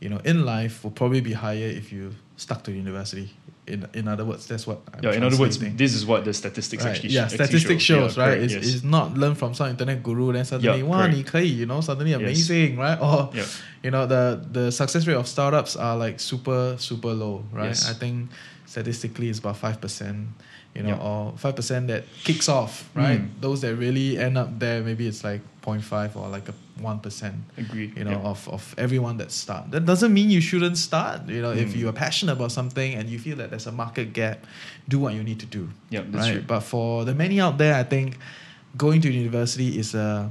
you 0.00 0.08
know, 0.08 0.20
in 0.24 0.44
life 0.46 0.82
will 0.82 0.92
probably 0.92 1.20
be 1.20 1.34
higher 1.34 1.68
if 1.80 1.92
you 1.92 2.14
stuck 2.36 2.62
to 2.64 2.72
university 2.72 3.28
in 3.66 3.88
in 3.94 4.08
other 4.08 4.24
words, 4.24 4.46
that's 4.46 4.66
what 4.66 4.80
I'm 4.92 5.02
yeah. 5.02 5.12
In 5.12 5.22
other 5.22 5.38
words, 5.38 5.58
this 5.58 5.94
is 5.94 6.04
what 6.04 6.24
the 6.24 6.34
statistics 6.34 6.84
right. 6.84 6.94
actually 6.94 7.10
yeah 7.10 7.28
statistics 7.28 7.82
show. 7.82 8.00
shows 8.00 8.16
yeah, 8.16 8.22
right. 8.22 8.30
Correct, 8.30 8.42
it's, 8.44 8.54
yes. 8.54 8.74
it's 8.74 8.84
not 8.84 9.16
learned 9.16 9.38
from 9.38 9.54
some 9.54 9.68
internet 9.68 10.02
guru. 10.02 10.32
Then 10.32 10.44
suddenly 10.44 10.78
yeah, 10.78 10.84
one, 10.84 11.10
wow, 11.10 11.38
you 11.38 11.66
know, 11.66 11.80
suddenly 11.80 12.12
amazing, 12.12 12.70
yes. 12.70 12.78
right? 12.78 12.98
Or 13.00 13.30
yeah. 13.34 13.44
you 13.82 13.90
know, 13.90 14.06
the 14.06 14.44
the 14.50 14.70
success 14.70 15.06
rate 15.06 15.16
of 15.16 15.26
startups 15.26 15.76
are 15.76 15.96
like 15.96 16.20
super 16.20 16.76
super 16.78 17.12
low, 17.14 17.44
right? 17.52 17.68
Yes. 17.68 17.88
I 17.88 17.94
think 17.94 18.30
statistically 18.66 19.28
it's 19.28 19.38
about 19.38 19.56
five 19.56 19.80
percent 19.80 20.28
you 20.74 20.82
know, 20.82 20.96
or 20.98 21.32
5% 21.38 21.86
that 21.86 22.04
kicks 22.24 22.48
off, 22.48 22.90
right? 22.94 23.20
Mm. 23.20 23.28
Those 23.40 23.60
that 23.62 23.76
really 23.76 24.18
end 24.18 24.36
up 24.36 24.58
there, 24.58 24.82
maybe 24.82 25.06
it's 25.06 25.22
like 25.22 25.40
0.5 25.62 26.16
or 26.16 26.28
like 26.28 26.48
a 26.48 26.54
1%. 26.82 27.32
Agree. 27.56 27.92
You 27.96 28.04
know, 28.04 28.20
of, 28.24 28.48
of 28.48 28.74
everyone 28.76 29.16
that 29.18 29.30
start. 29.30 29.70
That 29.70 29.86
doesn't 29.86 30.12
mean 30.12 30.30
you 30.30 30.40
shouldn't 30.40 30.76
start. 30.76 31.28
You 31.28 31.42
know, 31.42 31.52
if 31.52 31.72
Mm. 31.72 31.76
you 31.76 31.88
are 31.88 31.92
passionate 31.92 32.32
about 32.32 32.50
something 32.52 32.94
and 32.94 33.08
you 33.08 33.18
feel 33.18 33.36
that 33.36 33.50
there's 33.50 33.66
a 33.68 33.72
market 33.72 34.12
gap, 34.12 34.44
do 34.88 34.98
what 34.98 35.14
you 35.14 35.22
need 35.22 35.38
to 35.40 35.46
do 35.46 35.68
Yeah, 35.90 36.00
that's 36.08 36.26
right? 36.26 36.32
true. 36.32 36.42
But 36.46 36.60
for 36.60 37.04
the 37.04 37.14
many 37.14 37.40
out 37.40 37.56
there, 37.58 37.74
I 37.76 37.84
think 37.84 38.18
going 38.76 39.00
to 39.02 39.10
university 39.10 39.78
is 39.78 39.94
a 39.94 40.30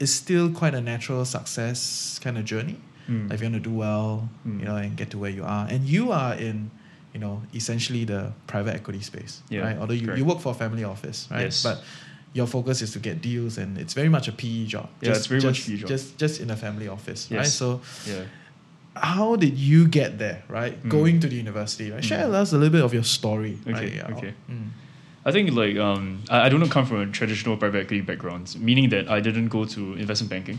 is 0.00 0.12
still 0.12 0.50
quite 0.50 0.74
a 0.74 0.80
natural 0.80 1.24
success 1.24 2.18
kind 2.22 2.36
of 2.36 2.44
journey. 2.44 2.76
Mm. 3.08 3.30
Like 3.30 3.34
if 3.34 3.40
you 3.42 3.50
want 3.50 3.62
to 3.62 3.70
do 3.70 3.76
well, 3.76 4.28
Mm. 4.46 4.58
you 4.58 4.64
know, 4.66 4.76
and 4.76 4.96
get 4.96 5.10
to 5.10 5.18
where 5.18 5.30
you 5.30 5.44
are, 5.44 5.66
and 5.70 5.86
you 5.86 6.10
are 6.10 6.34
in, 6.34 6.70
you 7.14 7.20
know, 7.20 7.40
essentially 7.54 8.04
the 8.04 8.32
private 8.48 8.74
equity 8.74 9.00
space, 9.00 9.40
Yeah, 9.48 9.60
right? 9.60 9.78
Although 9.78 9.94
you, 9.94 10.06
correct. 10.06 10.18
you 10.18 10.24
work 10.24 10.40
for 10.40 10.50
a 10.50 10.54
family 10.54 10.84
office, 10.84 11.28
right? 11.30 11.42
Yes. 11.42 11.62
But 11.62 11.82
your 12.32 12.48
focus 12.48 12.82
is 12.82 12.90
to 12.92 12.98
get 12.98 13.22
deals, 13.22 13.56
and 13.56 13.78
it's 13.78 13.94
very 13.94 14.08
much 14.08 14.26
a 14.26 14.32
PE 14.32 14.66
job. 14.66 14.88
Yeah, 15.00 15.10
it's 15.12 15.26
very 15.26 15.40
much 15.40 15.56
just, 15.58 15.68
PE 15.68 15.76
job. 15.76 15.88
Just 15.88 16.18
just 16.18 16.40
in 16.40 16.50
a 16.50 16.56
family 16.56 16.88
office, 16.88 17.30
right? 17.30 17.46
So 17.46 17.80
yeah. 18.06 18.24
how 18.96 19.36
did 19.36 19.56
you 19.56 19.86
get 19.86 20.18
there, 20.18 20.42
right? 20.48 20.74
Mm. 20.82 20.88
Going 20.90 21.20
to 21.20 21.28
the 21.28 21.36
university, 21.36 21.92
right? 21.92 22.04
Share 22.04 22.24
Mm. 22.24 22.26
with 22.26 22.34
us 22.34 22.52
a 22.52 22.58
little 22.58 22.72
bit 22.72 22.82
of 22.84 22.92
your 22.92 23.04
story. 23.04 23.58
Okay, 23.62 23.72
right? 23.72 23.94
Yeah. 23.94 24.16
okay. 24.16 24.34
Mm. 24.50 24.70
I 25.24 25.30
think 25.32 25.52
like 25.52 25.76
um, 25.76 26.22
I, 26.28 26.46
I 26.46 26.48
don't 26.48 26.68
come 26.68 26.84
from 26.86 27.00
a 27.00 27.06
traditional 27.06 27.56
private 27.56 27.78
equity 27.84 28.00
background, 28.02 28.56
meaning 28.58 28.88
that 28.90 29.08
I 29.08 29.20
didn't 29.20 29.48
go 29.48 29.64
to 29.64 29.94
investment 29.94 30.30
banking, 30.30 30.58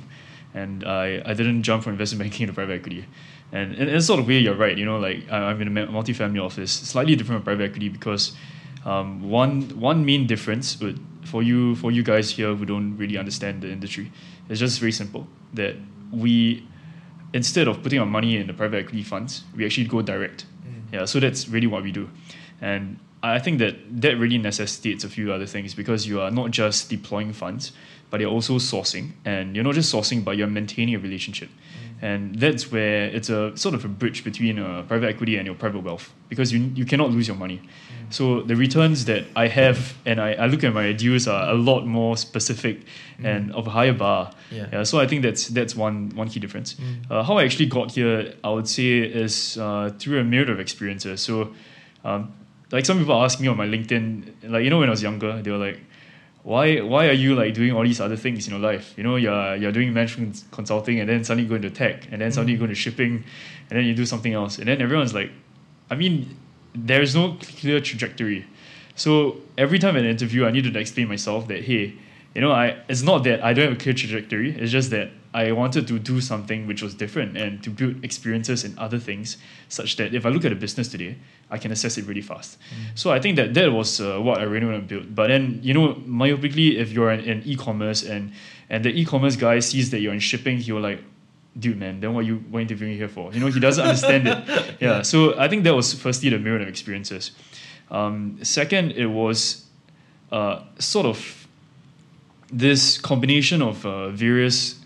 and 0.53 0.83
I, 0.85 1.21
I 1.25 1.33
didn't 1.33 1.63
jump 1.63 1.83
from 1.83 1.91
investment 1.93 2.21
banking 2.23 2.47
to 2.47 2.53
private 2.53 2.75
equity, 2.79 3.05
and 3.51 3.75
in, 3.75 3.89
in 3.89 3.95
a 3.95 4.01
sort 4.01 4.19
of 4.19 4.27
way 4.27 4.39
you're 4.39 4.55
right. 4.55 4.77
You 4.77 4.85
know, 4.85 4.99
like 4.99 5.31
I, 5.31 5.37
I'm 5.37 5.61
in 5.61 5.67
a 5.77 5.87
multifamily 5.87 6.43
office, 6.43 6.71
slightly 6.71 7.15
different 7.15 7.39
from 7.39 7.45
private 7.45 7.71
equity 7.71 7.89
because 7.89 8.33
um, 8.85 9.29
one 9.29 9.61
one 9.79 10.05
main 10.05 10.27
difference 10.27 10.79
would 10.79 10.99
for 11.23 11.41
you 11.41 11.75
for 11.75 11.91
you 11.91 12.03
guys 12.03 12.29
here 12.31 12.55
who 12.55 12.65
don't 12.65 12.97
really 12.97 13.17
understand 13.17 13.61
the 13.61 13.71
industry, 13.71 14.11
it's 14.49 14.59
just 14.59 14.79
very 14.79 14.91
simple 14.91 15.27
that 15.53 15.75
we 16.11 16.67
instead 17.33 17.67
of 17.67 17.83
putting 17.83 17.99
our 17.99 18.05
money 18.05 18.37
in 18.37 18.47
the 18.47 18.53
private 18.53 18.77
equity 18.77 19.03
funds, 19.03 19.43
we 19.55 19.65
actually 19.65 19.87
go 19.87 20.01
direct. 20.01 20.45
Yeah, 20.93 21.05
so 21.05 21.19
that's 21.19 21.49
really 21.49 21.67
what 21.67 21.83
we 21.83 21.91
do. 21.91 22.09
And 22.61 22.99
I 23.21 23.39
think 23.39 23.59
that 23.59 23.75
that 24.01 24.17
really 24.17 24.37
necessitates 24.37 25.03
a 25.03 25.09
few 25.09 25.33
other 25.33 25.45
things 25.45 25.73
because 25.73 26.07
you 26.07 26.21
are 26.21 26.31
not 26.31 26.51
just 26.51 26.89
deploying 26.89 27.33
funds, 27.33 27.71
but 28.09 28.21
you're 28.21 28.31
also 28.31 28.59
sourcing. 28.59 29.13
And 29.25 29.55
you're 29.55 29.63
not 29.65 29.73
just 29.73 29.93
sourcing, 29.93 30.23
but 30.23 30.37
you're 30.37 30.47
maintaining 30.47 30.95
a 30.95 30.99
relationship. 30.99 31.49
And 32.01 32.35
that's 32.35 32.71
where 32.71 33.05
it's 33.05 33.29
a 33.29 33.55
sort 33.55 33.73
of 33.73 33.85
a 33.85 33.87
bridge 33.87 34.23
between 34.23 34.59
uh, 34.59 34.83
private 34.87 35.07
equity 35.09 35.37
and 35.37 35.45
your 35.45 35.55
private 35.55 35.81
wealth 35.81 36.13
because 36.29 36.51
you, 36.51 36.59
you 36.75 36.85
cannot 36.85 37.11
lose 37.11 37.27
your 37.27 37.37
money. 37.37 37.61
So 38.09 38.41
the 38.41 38.55
returns 38.55 39.05
that 39.05 39.25
I 39.35 39.47
have 39.47 39.95
and 40.05 40.19
I, 40.19 40.33
I 40.33 40.45
look 40.47 40.63
at 40.63 40.73
my 40.73 40.91
deals 40.91 41.27
are 41.27 41.49
a 41.49 41.55
lot 41.55 41.85
more 41.87 42.17
specific 42.17 42.85
and 43.23 43.51
of 43.53 43.67
a 43.67 43.69
higher 43.69 43.93
bar. 43.93 44.31
Yeah. 44.51 44.67
Yeah, 44.71 44.83
so 44.83 44.99
I 44.99 45.07
think 45.07 45.23
that's 45.23 45.47
that's 45.47 45.75
one 45.75 46.11
one 46.15 46.29
key 46.29 46.39
difference. 46.39 46.75
Uh, 47.09 47.23
how 47.23 47.37
I 47.37 47.43
actually 47.43 47.67
got 47.67 47.91
here, 47.91 48.33
I 48.43 48.49
would 48.49 48.67
say, 48.67 48.99
is 48.99 49.57
uh, 49.57 49.91
through 49.97 50.19
a 50.19 50.23
myriad 50.23 50.49
of 50.49 50.59
experiences. 50.59 51.21
So, 51.21 51.53
um, 52.03 52.33
like 52.71 52.85
some 52.85 52.99
people 52.99 53.21
ask 53.23 53.39
me 53.39 53.47
on 53.47 53.57
my 53.57 53.67
LinkedIn, 53.67 54.51
like 54.51 54.63
you 54.63 54.69
know, 54.69 54.79
when 54.79 54.89
I 54.89 54.91
was 54.91 55.01
younger, 55.01 55.41
they 55.41 55.51
were 55.51 55.57
like, 55.57 55.79
why 56.45 56.79
why 56.79 57.07
are 57.07 57.19
you 57.25 57.33
like 57.33 57.55
doing 57.55 57.71
all 57.71 57.83
these 57.83 57.99
other 57.99 58.15
things 58.15 58.47
in 58.47 58.53
your 58.53 58.61
life? 58.61 58.93
You 58.95 59.03
know, 59.03 59.15
you're 59.15 59.55
you're 59.55 59.71
doing 59.71 59.91
management 59.91 60.43
consulting 60.51 60.99
and 60.99 61.09
then 61.09 61.23
suddenly 61.23 61.43
you 61.43 61.49
go 61.49 61.55
into 61.55 61.71
tech 61.71 62.07
and 62.11 62.21
then 62.21 62.31
suddenly 62.31 62.53
you 62.53 62.59
go 62.59 62.65
into 62.65 62.75
shipping 62.75 63.23
and 63.69 63.79
then 63.79 63.83
you 63.83 63.95
do 63.95 64.05
something 64.05 64.31
else. 64.31 64.59
And 64.59 64.67
then 64.67 64.79
everyone's 64.79 65.15
like, 65.15 65.31
I 65.89 65.95
mean, 65.95 66.37
there's 66.75 67.15
no 67.15 67.35
clear 67.41 67.79
trajectory. 67.79 68.45
So 68.93 69.37
every 69.57 69.79
time 69.79 69.95
in 69.95 70.05
an 70.05 70.11
interview 70.11 70.45
I 70.45 70.51
need 70.51 70.71
to 70.71 70.79
explain 70.79 71.07
myself 71.07 71.47
that 71.47 71.63
hey, 71.63 71.95
you 72.35 72.41
know, 72.41 72.51
I 72.51 72.77
it's 72.87 73.01
not 73.01 73.23
that 73.23 73.43
I 73.43 73.53
don't 73.53 73.69
have 73.69 73.77
a 73.79 73.83
clear 73.83 73.95
trajectory, 73.95 74.55
it's 74.55 74.71
just 74.71 74.91
that 74.91 75.09
I 75.35 75.51
wanted 75.51 75.85
to 75.87 75.99
do 75.99 76.21
something 76.21 76.65
which 76.65 76.81
was 76.81 76.95
different 76.95 77.35
and 77.35 77.61
to 77.63 77.69
build 77.69 78.05
experiences 78.05 78.63
in 78.63 78.79
other 78.79 78.97
things 78.97 79.35
such 79.67 79.97
that 79.97 80.15
if 80.15 80.25
I 80.25 80.29
look 80.29 80.45
at 80.45 80.53
a 80.53 80.55
business 80.55 80.87
today, 80.87 81.17
I 81.51 81.57
can 81.57 81.73
assess 81.73 81.97
it 81.97 82.05
really 82.05 82.21
fast. 82.21 82.57
So 82.95 83.11
I 83.11 83.19
think 83.19 83.35
that 83.35 83.53
that 83.53 83.69
was 83.73 83.99
uh, 83.99 84.19
what 84.19 84.39
I 84.39 84.43
really 84.43 84.65
want 84.65 84.87
to 84.87 84.95
build. 84.95 85.13
But 85.13 85.27
then, 85.27 85.59
you 85.61 85.73
know, 85.73 85.95
myopically, 86.07 86.77
if 86.77 86.93
you're 86.93 87.11
in, 87.11 87.43
e-commerce 87.43 88.01
and 88.03 88.31
and 88.69 88.85
the 88.85 88.89
e-commerce 88.89 89.35
guy 89.35 89.59
sees 89.59 89.89
that 89.89 89.99
you're 89.99 90.13
in 90.13 90.21
shipping, 90.21 90.57
he'll 90.57 90.79
like, 90.79 91.03
dude, 91.59 91.77
man, 91.77 91.99
then 91.99 92.13
what 92.13 92.25
you 92.25 92.37
what 92.49 92.61
interviewing 92.61 92.95
here 92.95 93.09
for? 93.09 93.33
You 93.33 93.41
know, 93.41 93.47
he 93.47 93.59
doesn't 93.59 93.83
understand 93.83 94.27
it. 94.29 94.37
Yeah. 94.79 95.01
So 95.01 95.37
I 95.37 95.49
think 95.49 95.65
that 95.65 95.75
was 95.75 95.93
firstly 95.93 96.29
the 96.29 96.39
myriad 96.39 96.61
of 96.61 96.69
experiences. 96.69 97.31
Um, 97.91 98.39
second, 98.41 98.93
it 98.93 99.07
was 99.07 99.65
uh, 100.31 100.63
sort 100.79 101.05
of 101.05 101.47
this 102.53 102.97
combination 102.97 103.61
of 103.61 103.85
uh, 103.85 104.09
various 104.09 104.84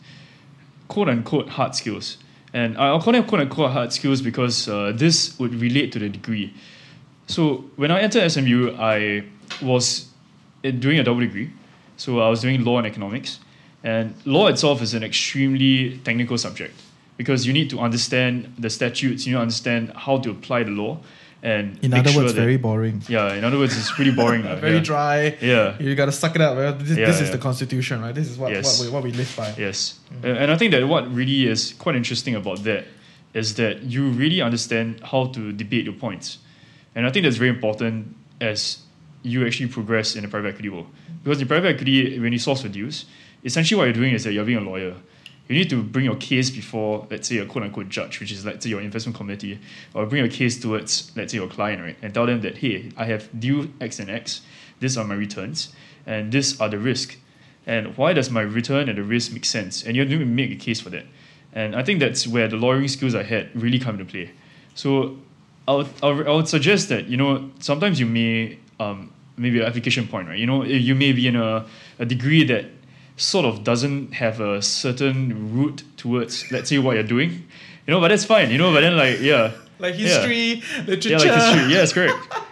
quote 0.89 1.07
unquote 1.07 1.47
hard 1.47 1.73
skills. 1.75 2.17
And 2.53 2.77
I'll 2.77 3.01
call 3.01 3.13
them 3.13 3.23
quote 3.25 3.41
unquote 3.41 3.71
hard 3.71 3.93
skills 3.93 4.21
because 4.21 4.67
uh, 4.67 4.91
this 4.93 5.39
would 5.39 5.55
relate 5.55 5.93
to 5.93 5.99
the 5.99 6.09
degree. 6.09 6.53
So 7.27 7.65
when 7.77 7.91
I 7.91 8.01
entered 8.01 8.29
SMU, 8.29 8.75
I 8.77 9.23
was 9.61 10.09
doing 10.61 10.99
a 10.99 11.03
double 11.03 11.21
degree. 11.21 11.51
So 11.95 12.19
I 12.19 12.29
was 12.29 12.41
doing 12.41 12.65
law 12.65 12.79
and 12.79 12.87
economics. 12.87 13.39
And 13.83 14.15
law 14.25 14.47
itself 14.47 14.81
is 14.81 14.93
an 14.93 15.03
extremely 15.03 15.99
technical 15.99 16.37
subject 16.37 16.73
because 17.17 17.45
you 17.45 17.53
need 17.53 17.69
to 17.69 17.79
understand 17.79 18.53
the 18.57 18.69
statutes, 18.69 19.25
you 19.25 19.33
need 19.33 19.37
to 19.37 19.41
understand 19.41 19.93
how 19.95 20.17
to 20.17 20.31
apply 20.31 20.63
the 20.63 20.71
law. 20.71 20.99
And 21.41 21.79
in 21.81 21.93
other 21.93 22.09
sure 22.11 22.23
words, 22.23 22.33
that- 22.33 22.41
very 22.41 22.57
boring. 22.57 23.01
yeah, 23.07 23.33
in 23.33 23.43
other 23.45 23.57
words, 23.57 23.77
it's 23.77 23.91
pretty 23.91 24.11
boring. 24.11 24.43
Very 24.59 24.75
yeah. 24.75 24.79
dry. 24.83 25.37
Yeah. 25.41 25.77
You 25.79 25.95
gotta 25.95 26.11
suck 26.11 26.35
it 26.35 26.41
up. 26.41 26.79
This, 26.79 26.97
Yeah, 26.97 27.05
this 27.05 27.21
is 27.21 27.31
the 27.31 27.37
constitution, 27.37 28.01
right? 28.01 28.13
This 28.13 28.29
is 28.29 28.37
what, 28.37 28.51
Yes. 28.51 28.77
what, 28.79 28.85
we, 28.85 28.91
what 28.93 29.03
we 29.03 29.11
live 29.13 29.33
by. 29.37 29.53
Yes. 29.57 29.99
Mm. 30.11 30.23
And 30.29 30.37
and 30.37 30.51
I 30.51 30.57
think 30.57 30.71
that 30.71 30.85
what 30.87 31.03
really 31.13 31.47
is 31.47 31.73
quite 31.79 31.95
interesting 31.95 32.35
about 32.35 32.63
that 32.65 32.83
is 33.33 33.55
that 33.55 33.83
you 33.83 34.09
really 34.09 34.41
understand 34.41 34.99
how 35.11 35.27
to 35.27 35.53
debate 35.53 35.85
your 35.85 35.93
points. 35.93 36.39
And 36.95 37.05
I 37.07 37.09
think 37.11 37.23
that's 37.23 37.37
very 37.37 37.51
important 37.51 38.15
as 38.41 38.79
you 39.23 39.45
actually 39.45 39.69
progress 39.69 40.15
in 40.15 40.23
the 40.23 40.27
private 40.27 40.49
equity 40.49 40.69
world. 40.69 40.87
Because 41.23 41.39
in 41.41 41.47
private 41.47 41.69
equity, 41.75 42.19
when 42.19 42.33
you 42.33 42.39
source 42.39 42.61
for 42.63 42.69
deals, 42.69 43.05
essentially 43.45 43.77
what 43.77 43.85
you're 43.85 43.93
doing 43.93 44.13
is 44.13 44.23
that 44.23 44.33
you're 44.33 44.45
being 44.45 44.57
a 44.57 44.69
lawyer. 44.71 44.95
You 45.49 45.55
need 45.55 45.69
to 45.71 45.81
bring 45.81 46.05
your 46.05 46.15
case 46.15 46.51
before, 46.51 47.07
let's 47.09 47.27
say, 47.27 47.39
a 47.39 47.45
quote 47.45 47.63
unquote 47.63 47.89
judge, 47.89 48.19
which 48.19 48.31
is, 48.31 48.45
let's 48.45 48.63
say, 48.63 48.69
your 48.69 48.81
investment 48.81 49.17
committee, 49.17 49.59
or 49.95 50.05
bring 50.05 50.23
your 50.23 50.31
case 50.31 50.59
towards, 50.59 51.11
let's 51.15 51.31
say, 51.31 51.39
your 51.39 51.47
client, 51.47 51.81
right? 51.81 51.97
And 52.03 52.13
tell 52.13 52.27
them 52.27 52.41
that, 52.41 52.59
hey, 52.59 52.91
I 52.95 53.05
have 53.05 53.27
deal 53.39 53.67
X 53.81 53.99
and 53.99 54.11
X, 54.11 54.41
these 54.79 54.95
are 54.95 55.03
my 55.03 55.15
returns, 55.15 55.73
and 56.05 56.31
these 56.31 56.61
are 56.61 56.69
the 56.69 56.77
risk. 56.77 57.17
And 57.65 57.97
why 57.97 58.13
does 58.13 58.29
my 58.29 58.41
return 58.41 58.89
and 58.89 58.97
the 58.99 59.03
risk 59.03 59.33
make 59.33 59.43
sense? 59.43 59.83
And 59.83 59.95
you 59.95 60.03
have 60.03 60.11
to 60.11 60.23
make 60.23 60.51
a 60.51 60.55
case 60.55 60.79
for 60.81 60.91
that. 60.91 61.05
And 61.51 61.75
I 61.75 61.81
think 61.81 61.99
that's 61.99 62.27
where 62.27 62.47
the 62.47 62.55
lawyering 62.55 62.87
skills 62.87 63.15
I 63.15 63.23
had 63.23 63.49
really 63.59 63.79
come 63.79 63.99
into 63.99 64.05
play. 64.05 64.31
So 64.75 65.17
I 65.67 65.73
would, 65.73 65.87
I 66.03 66.11
would, 66.11 66.27
I 66.27 66.31
would 66.31 66.47
suggest 66.47 66.89
that, 66.89 67.07
you 67.07 67.17
know, 67.17 67.49
sometimes 67.59 67.99
you 67.99 68.05
may, 68.05 68.59
um, 68.79 69.11
maybe 69.35 69.59
an 69.59 69.65
application 69.65 70.07
point, 70.07 70.27
right? 70.27 70.37
You 70.37 70.45
know, 70.45 70.63
you 70.63 70.93
may 70.93 71.11
be 71.11 71.27
in 71.27 71.35
a, 71.35 71.65
a 71.97 72.05
degree 72.05 72.43
that 72.43 72.65
sort 73.19 73.45
of 73.45 73.63
doesn't 73.63 74.13
have 74.13 74.39
a 74.39 74.61
certain 74.61 75.53
route 75.53 75.83
towards, 75.97 76.49
let's 76.51 76.69
say, 76.69 76.79
what 76.79 76.95
you're 76.95 77.03
doing. 77.03 77.45
You 77.85 77.93
know, 77.93 77.99
but 77.99 78.07
that's 78.09 78.25
fine, 78.25 78.49
you 78.51 78.57
know, 78.57 78.71
but 78.73 78.81
then 78.81 78.95
like, 78.97 79.19
yeah. 79.21 79.51
Like 79.79 79.95
Yeah. 79.97 80.07
history, 80.07 80.63
literature. 80.87 81.09
Yeah, 81.09 81.17
like 81.17 81.33
history. 81.41 81.71
Yes, 81.73 81.93
correct. 81.93 82.17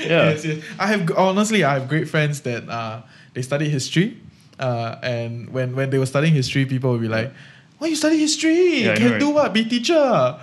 Yeah. 0.00 0.30
yes, 0.34 0.44
yes. 0.44 0.64
I 0.78 0.86
have 0.86 1.10
honestly, 1.16 1.62
I 1.64 1.74
have 1.74 1.86
great 1.88 2.08
friends 2.08 2.40
that 2.42 2.66
uh, 2.68 3.02
they 3.34 3.42
study 3.42 3.68
history, 3.68 4.16
uh, 4.58 4.96
and 5.02 5.50
when 5.52 5.76
when 5.76 5.90
they 5.90 5.98
were 5.98 6.06
studying 6.06 6.32
history, 6.34 6.64
people 6.64 6.90
would 6.90 7.02
be 7.02 7.08
like, 7.12 7.30
"Why 7.78 7.88
you 7.88 7.94
study 7.94 8.18
history? 8.18 8.82
Yeah, 8.88 8.96
Can 8.96 9.12
right? 9.12 9.20
do 9.20 9.30
what? 9.30 9.52
Be 9.52 9.62
teacher." 9.68 9.94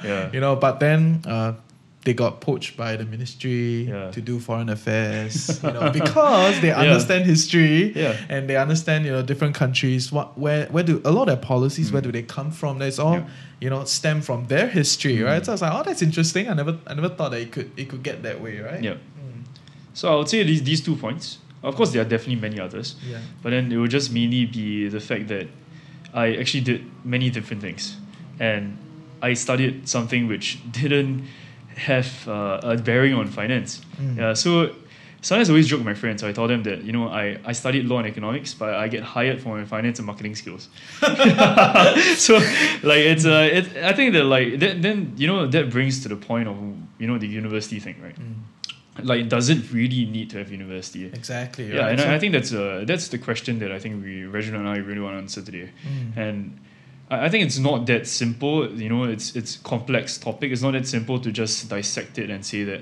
Yeah. 0.05 0.29
You 0.31 0.39
know, 0.39 0.55
but 0.55 0.79
then. 0.79 1.23
Uh, 1.25 1.53
they 2.07 2.13
got 2.13 2.39
poached 2.39 2.77
by 2.77 2.95
the 2.95 3.03
ministry 3.03 3.83
Yeah. 3.83 4.11
to 4.11 4.21
do 4.21 4.39
foreign 4.39 4.69
affairs, 4.69 5.59
you 5.63 5.71
know, 5.75 5.91
because 5.91 6.55
they 6.61 6.69
Yeah. 6.69 6.79
understand 6.83 7.25
history 7.25 7.91
Yeah. 7.93 8.15
and 8.29 8.47
they 8.49 8.55
understand, 8.55 9.05
you 9.05 9.11
know, 9.11 9.21
different 9.31 9.55
countries. 9.55 10.09
What, 10.09 10.27
where, 10.43 10.67
where 10.73 10.85
do 10.91 11.01
a 11.03 11.11
lot 11.11 11.23
of 11.23 11.27
their 11.27 11.45
policies? 11.53 11.91
Where 11.91 12.01
do 12.01 12.11
they 12.17 12.23
come 12.37 12.49
from? 12.51 12.79
That's 12.79 12.97
all, 12.97 13.15
Mm. 13.17 13.25
Yeah. 13.25 13.63
you 13.63 13.69
know, 13.69 13.83
stem 13.83 14.21
from 14.21 14.39
their 14.47 14.67
history, 14.79 15.17
Mm. 15.17 15.25
right? 15.29 15.43
So 15.45 15.51
I 15.51 15.55
was 15.55 15.61
like, 15.61 15.73
oh, 15.77 15.83
that's 15.83 16.01
interesting. 16.01 16.47
I 16.49 16.53
never, 16.53 16.77
I 16.87 16.93
never 16.93 17.09
thought 17.09 17.31
that 17.31 17.41
it 17.41 17.51
could, 17.51 17.69
it 17.75 17.89
could 17.89 18.03
get 18.03 18.23
that 18.23 18.37
way, 18.41 18.53
right? 18.69 18.81
Yeah. 18.81 18.95
So 19.93 20.03
I 20.13 20.15
would 20.15 20.29
say 20.29 20.43
these, 20.43 20.63
these 20.63 20.79
two 20.87 20.95
points. 20.95 21.39
Of 21.61 21.75
course, 21.75 21.91
there 21.91 22.01
are 22.03 22.09
definitely 22.15 22.39
many 22.47 22.57
others. 22.61 22.95
Yeah. 23.11 23.17
But 23.43 23.49
then 23.49 23.69
it 23.71 23.77
would 23.81 23.91
just 23.91 24.13
mainly 24.13 24.45
be 24.45 24.87
the 24.87 25.01
fact 25.01 25.27
that 25.27 25.47
I 26.13 26.35
actually 26.41 26.63
did 26.63 26.81
many 27.03 27.29
different 27.29 27.61
things. 27.61 27.97
And 28.39 28.77
I 29.21 29.33
studied 29.33 29.89
something 29.89 30.27
which 30.27 30.59
didn't 30.71 31.25
have 31.77 32.27
uh, 32.27 32.59
a 32.63 32.77
bearing 32.77 33.13
on 33.13 33.27
finance. 33.27 33.81
Yeah, 34.17 34.33
so 34.33 34.75
sometimes 35.21 35.49
I 35.49 35.53
always 35.53 35.67
joke 35.67 35.79
with 35.79 35.85
my 35.85 35.93
friends. 35.93 36.21
So 36.21 36.27
I 36.27 36.31
told 36.31 36.49
them 36.49 36.63
that, 36.63 36.83
you 36.83 36.91
know, 36.91 37.07
I, 37.07 37.37
I 37.45 37.51
studied 37.51 37.85
law 37.85 37.97
and 37.99 38.07
economics, 38.07 38.53
but 38.53 38.73
I 38.73 38.87
get 38.87 39.03
hired 39.03 39.41
for 39.41 39.57
my 39.57 39.65
finance 39.65 39.99
and 39.99 40.05
marketing 40.05 40.35
skills. 40.35 40.69
so 42.17 42.35
like 42.83 43.03
it's 43.13 43.25
uh 43.25 43.49
it, 43.51 43.77
I 43.83 43.93
think 43.93 44.13
that 44.13 44.23
like 44.23 44.59
that, 44.59 44.81
then 44.81 45.13
you 45.17 45.27
know 45.27 45.47
that 45.47 45.69
brings 45.69 46.01
to 46.03 46.09
the 46.09 46.15
point 46.15 46.47
of 46.47 46.57
you 46.99 47.07
know 47.07 47.17
the 47.17 47.27
university 47.27 47.79
thing, 47.79 47.95
right? 48.01 48.15
Like 49.03 49.29
does 49.29 49.49
it 49.49 49.71
really 49.71 50.05
need 50.05 50.31
to 50.31 50.39
have 50.39 50.51
university? 50.51 51.05
Exactly. 51.05 51.71
Yeah, 51.71 51.81
right? 51.81 51.91
and 51.91 51.99
So- 51.99 52.07
I, 52.09 52.15
I 52.15 52.19
think 52.19 52.33
that's 52.33 52.53
uh 52.53 52.83
that's 52.87 53.09
the 53.09 53.17
question 53.17 53.59
that 53.59 53.71
I 53.71 53.79
think 53.79 54.03
we 54.03 54.25
Reginald 54.25 54.65
and 54.65 54.69
I 54.69 54.77
really 54.77 55.01
want 55.01 55.13
to 55.15 55.19
answer 55.19 55.41
today. 55.41 55.69
Mm. 55.85 56.17
And 56.17 56.59
I, 57.09 57.25
I 57.25 57.29
think 57.29 57.45
it's 57.45 57.57
not 57.57 57.85
that 57.87 58.07
simple. 58.07 58.69
You 58.71 58.89
know, 58.89 59.03
it's 59.03 59.35
it's 59.35 59.57
complex 59.57 60.17
topic. 60.17 60.51
It's 60.51 60.61
not 60.61 60.73
that 60.73 60.87
simple 60.87 61.19
to 61.19 61.31
just 61.31 61.69
dissect 61.69 62.17
it 62.17 62.29
and 62.29 62.45
say 62.45 62.63
that, 62.63 62.81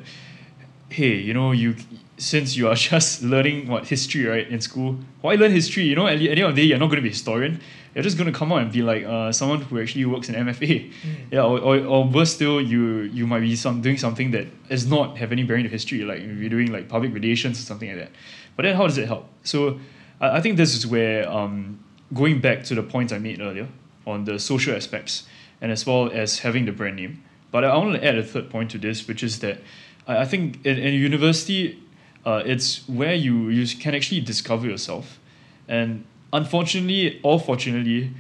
hey, 0.90 1.16
you 1.16 1.34
know, 1.34 1.52
you 1.52 1.76
since 2.18 2.56
you 2.56 2.68
are 2.68 2.76
just 2.92 3.22
learning 3.22 3.68
what 3.68 3.88
history 3.88 4.26
right 4.26 4.48
in 4.48 4.62
school, 4.62 4.98
why 5.22 5.36
learn 5.36 5.52
history? 5.52 5.84
You 5.84 5.96
know, 5.96 6.08
at 6.08 6.20
the, 6.20 6.30
end 6.30 6.40
of 6.40 6.56
the 6.56 6.62
day, 6.62 6.68
you're 6.68 6.78
not 6.78 6.88
going 6.88 6.98
to 6.98 7.02
be 7.02 7.10
a 7.10 7.12
historian. 7.12 7.60
You're 7.94 8.04
just 8.04 8.18
going 8.18 8.32
to 8.32 8.38
come 8.38 8.52
out 8.52 8.62
and 8.62 8.72
be 8.72 8.82
like 8.82 9.06
uh, 9.06 9.32
someone 9.32 9.62
who 9.62 9.80
actually 9.80 10.04
works 10.04 10.28
in 10.28 10.36
MFA. 10.36 10.92
Yeah, 11.32 11.44
or, 11.44 11.60
or, 11.60 11.78
or 11.80 12.04
worse 12.06 12.34
still, 12.34 12.60
you 12.62 13.02
you 13.04 13.26
might 13.26 13.40
be 13.40 13.56
some 13.56 13.82
doing 13.82 13.98
something 13.98 14.32
that 14.32 14.48
does 14.68 14.86
not 14.86 15.18
have 15.18 15.32
any 15.32 15.44
bearing 15.44 15.64
to 15.64 15.70
history. 15.70 16.04
Like 16.04 16.22
you're 16.22 16.50
doing 16.50 16.72
like 16.72 16.90
public 16.90 17.14
relations 17.14 17.58
or 17.60 17.64
something 17.64 17.90
like 17.90 17.98
that. 17.98 18.12
But 18.58 18.64
then, 18.64 18.76
how 18.76 18.88
does 18.88 18.98
it 18.98 19.08
help? 19.08 19.30
So, 19.44 19.80
I, 20.20 20.38
I 20.38 20.42
think 20.42 20.58
this 20.58 20.76
is 20.76 20.86
where 20.86 21.30
um, 21.30 21.80
going 22.14 22.42
back 22.42 22.64
to 22.66 22.76
the 22.76 22.84
points 22.84 23.14
I 23.14 23.18
made 23.18 23.40
earlier 23.40 23.70
on 24.06 24.26
the 24.26 24.40
social 24.40 24.76
aspects 24.76 25.24
and 25.62 25.72
as 25.72 25.86
well 25.86 26.10
as 26.12 26.40
having 26.40 26.66
the 26.66 26.72
brand 26.72 26.98
name. 26.98 27.24
But 27.52 27.64
I 27.64 27.76
want 27.78 27.96
to 27.96 28.06
add 28.06 28.18
a 28.18 28.24
third 28.24 28.50
point 28.50 28.72
to 28.72 28.78
this, 28.78 29.08
which 29.08 29.24
is 29.24 29.40
that 29.40 29.62
I, 30.08 30.26
think 30.26 30.66
in, 30.66 30.78
in 30.78 30.88
a 30.88 30.98
university, 30.98 31.82
uh, 32.26 32.44
it's 32.46 32.88
where 32.90 33.16
you, 33.16 33.50
you 33.50 33.66
can 33.78 33.96
actually 33.96 34.22
discover 34.22 34.68
yourself. 34.68 35.20
And 35.68 36.06
unfortunately, 36.34 37.20
or 37.24 37.40
fortunately, 37.40 38.12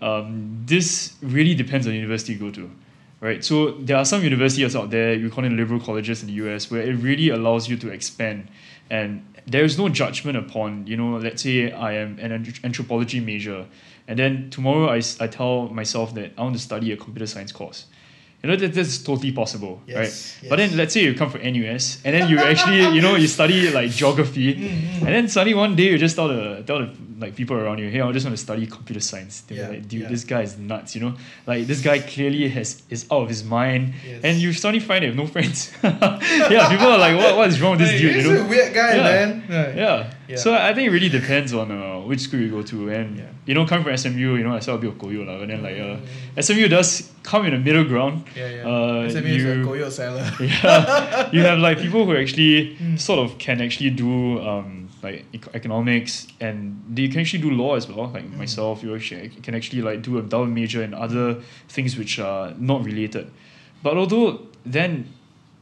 um, 0.00 0.62
this 0.64 1.14
really 1.22 1.54
depends 1.54 1.86
on 1.86 1.92
the 1.92 1.98
university 1.98 2.34
you 2.34 2.38
go 2.38 2.50
to. 2.52 2.70
Right, 3.20 3.42
so 3.42 3.70
there 3.72 3.96
are 3.96 4.04
some 4.04 4.22
universities 4.22 4.76
out 4.76 4.90
there, 4.90 5.14
you 5.14 5.30
call 5.30 5.44
them 5.44 5.56
liberal 5.56 5.80
colleges 5.80 6.20
in 6.20 6.26
the 6.26 6.34
US, 6.44 6.70
where 6.70 6.82
it 6.82 6.92
really 6.96 7.30
allows 7.30 7.70
you 7.70 7.76
to 7.78 7.88
expand, 7.88 8.48
and 8.90 9.24
there 9.46 9.64
is 9.64 9.76
no 9.78 9.88
judgment 9.88 10.36
upon, 10.38 10.86
you 10.86 10.96
know, 10.96 11.16
let's 11.18 11.42
say 11.42 11.70
I 11.72 11.92
am 11.94 12.18
an 12.18 12.32
anthropology 12.64 13.20
major, 13.20 13.66
and 14.08 14.18
then 14.18 14.50
tomorrow 14.50 14.88
i, 14.88 15.00
I 15.20 15.26
tell 15.26 15.68
myself 15.68 16.14
that 16.14 16.32
I 16.38 16.42
want 16.42 16.56
to 16.56 16.62
study 16.62 16.92
a 16.92 16.96
computer 16.96 17.26
science 17.26 17.52
course. 17.52 17.86
You 18.42 18.50
know, 18.50 18.56
that, 18.56 18.74
that's 18.74 18.98
totally 18.98 19.32
possible, 19.32 19.80
Yes, 19.86 19.96
right? 20.42 20.50
But 20.50 20.56
then 20.56 20.76
let's 20.76 20.92
say 20.92 21.02
you 21.02 21.14
come 21.14 21.30
from 21.30 21.40
NUS, 21.42 22.02
and 22.04 22.14
then 22.14 22.28
you 22.28 22.38
actually, 22.38 22.94
you 22.94 23.00
know, 23.00 23.16
you 23.16 23.26
study 23.26 23.70
like 23.70 23.90
geography, 23.90 24.54
Mm-hmm. 24.54 25.06
and 25.06 25.14
then 25.14 25.28
suddenly 25.28 25.54
one 25.54 25.74
day 25.76 25.90
you 25.90 25.96
just 25.98 26.14
tell 26.14 26.28
the 26.28 26.62
tell 26.66 26.80
the 26.80 26.90
like 27.24 27.34
people 27.40 27.56
around 27.56 27.78
you, 27.82 27.88
hey, 27.94 28.00
I 28.00 28.12
just 28.16 28.24
want 28.26 28.36
to 28.38 28.42
study 28.48 28.64
computer 28.66 29.00
science. 29.10 29.34
They're 29.46 29.58
Yeah, 29.58 29.68
like, 29.72 29.82
dude, 29.90 30.02
yeah. 30.02 30.08
this 30.14 30.24
guy 30.32 30.42
is 30.48 30.54
nuts, 30.70 30.90
you 30.94 31.00
know? 31.04 31.12
Like 31.50 31.62
this 31.70 31.80
guy 31.88 31.96
clearly 32.14 32.48
has 32.56 32.68
is 32.94 33.02
out 33.12 33.22
of 33.24 33.28
his 33.34 33.42
mind, 33.56 33.82
Yes. 34.06 34.20
and 34.26 34.34
you 34.42 34.52
suddenly 34.52 34.84
find 34.88 34.98
they 35.02 35.08
have 35.12 35.16
no 35.24 35.26
friends. 35.34 35.58
yeah, 35.82 36.68
people 36.72 36.88
are 36.94 36.98
like, 37.06 37.16
what 37.16 37.32
what 37.38 37.48
is 37.52 37.60
wrong 37.60 37.72
with 37.76 37.80
this 37.84 37.90
Hey, 37.94 37.98
dude? 38.02 38.14
he's 38.16 38.24
You 38.26 38.34
know? 38.34 38.44
a 38.44 38.48
weird 38.48 38.70
guy, 38.74 38.90
Yeah. 38.96 39.02
man. 39.10 39.30
Right. 39.48 39.74
Yeah. 39.82 40.10
Yeah. 40.28 40.36
So 40.44 40.54
I 40.54 40.72
think 40.74 40.84
it 40.88 40.92
really 40.98 41.08
depends 41.20 41.52
on 41.52 41.70
uh, 41.70 42.00
which 42.08 42.20
school 42.20 42.40
you 42.40 42.48
go 42.50 42.62
to. 42.62 42.88
And, 42.96 43.10
you 43.44 43.52
know, 43.54 43.66
coming 43.66 43.84
from 43.84 43.92
SMU, 43.96 44.36
you 44.40 44.44
know, 44.46 44.54
I 44.56 44.60
saw 44.60 44.74
a 44.74 44.78
bit 44.78 44.88
of 44.88 44.96
Koyo. 44.96 45.20
lah, 45.28 45.36
But 45.38 45.48
then, 45.52 45.60
like, 45.62 45.76
uh, 45.78 46.40
SMU 46.40 46.66
does 46.68 47.12
come 47.22 47.44
in 47.44 47.52
the 47.52 47.58
middle 47.60 47.84
ground. 47.84 48.24
Yeah, 48.34 48.48
yeah. 48.48 48.64
Uh, 48.68 49.10
SMU 49.10 49.28
is 49.40 49.44
a 49.44 49.54
you, 49.60 49.90
seller. 49.90 50.24
yeah, 50.40 51.28
you 51.30 51.42
have, 51.44 51.58
like, 51.58 51.76
people 51.78 52.06
who 52.06 52.16
actually 52.16 52.76
Mm. 52.80 52.98
sort 52.98 53.18
of 53.20 53.36
can 53.38 53.60
actually 53.60 53.90
do 53.90 54.40
um, 54.40 54.83
like 55.04 55.24
ec- 55.32 55.54
economics, 55.54 56.26
and 56.40 56.82
they 56.88 57.08
can 57.08 57.20
actually 57.20 57.42
do 57.42 57.50
law 57.50 57.76
as 57.76 57.88
well. 57.88 58.08
Like 58.08 58.24
mm. 58.24 58.36
myself, 58.36 58.82
you 58.82 58.94
actually 58.94 59.28
can 59.28 59.54
actually 59.54 59.82
like 59.82 60.02
do 60.02 60.18
a 60.18 60.22
double 60.22 60.46
major 60.46 60.82
in 60.82 60.94
other 60.94 61.40
things 61.68 61.96
which 61.96 62.18
are 62.18 62.52
not 62.58 62.84
related. 62.84 63.30
But 63.82 63.96
although 63.96 64.48
then, 64.64 65.12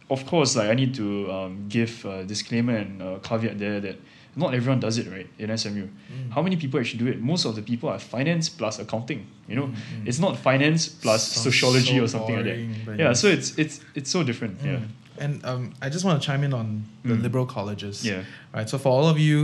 of 0.09 0.25
course, 0.27 0.57
like 0.57 0.71
I 0.71 0.75
need 0.75 0.95
to 0.95 1.31
um, 1.31 1.67
give 1.69 2.05
a 2.05 2.25
disclaimer 2.25 2.77
and 2.77 3.03
a 3.03 3.19
caveat 3.19 3.59
there 3.59 3.81
that 3.81 3.99
not 4.35 4.55
everyone 4.55 4.81
does 4.81 4.97
it 4.97 5.11
right 5.11 5.29
in 5.39 5.57
SMU. 5.57 5.87
Mm. 5.87 6.31
How 6.31 6.41
many 6.41 6.57
people 6.57 6.81
actually 6.81 7.01
do 7.01 7.09
it? 7.09 7.21
Most 7.21 7.45
of 7.45 7.55
the 7.55 7.63
people 7.63 7.89
are 7.89 7.99
finance 7.99 8.49
plus 8.49 8.79
accounting. 8.79 9.27
You 9.47 9.57
know, 9.57 9.67
mm-hmm. 9.67 10.07
it's 10.07 10.19
not 10.19 10.39
finance 10.39 10.89
plus 10.89 11.29
Sounds 11.29 11.45
sociology 11.45 11.99
so 11.99 12.05
or 12.05 12.09
something 12.09 12.37
boring, 12.37 12.69
like 12.69 12.87
that. 12.87 12.99
Yeah, 12.99 13.09
yes. 13.09 13.21
so 13.21 13.29
it's 13.29 13.59
it's 13.59 13.81
it's 13.95 14.11
so 14.11 14.23
different. 14.23 14.59
Yeah. 14.65 14.77
Mm. 14.77 14.89
And 15.23 15.33
um, 15.51 15.63
I 15.85 15.89
just 15.95 16.05
want 16.05 16.21
to 16.21 16.27
chime 16.27 16.43
in 16.47 16.53
on 16.61 16.67
the 17.05 17.15
Mm. 17.15 17.23
liberal 17.27 17.47
colleges. 17.47 18.05
Yeah. 18.05 18.23
Right. 18.55 18.69
So 18.69 18.77
for 18.79 18.89
all 18.97 19.07
of 19.09 19.19
you, 19.19 19.39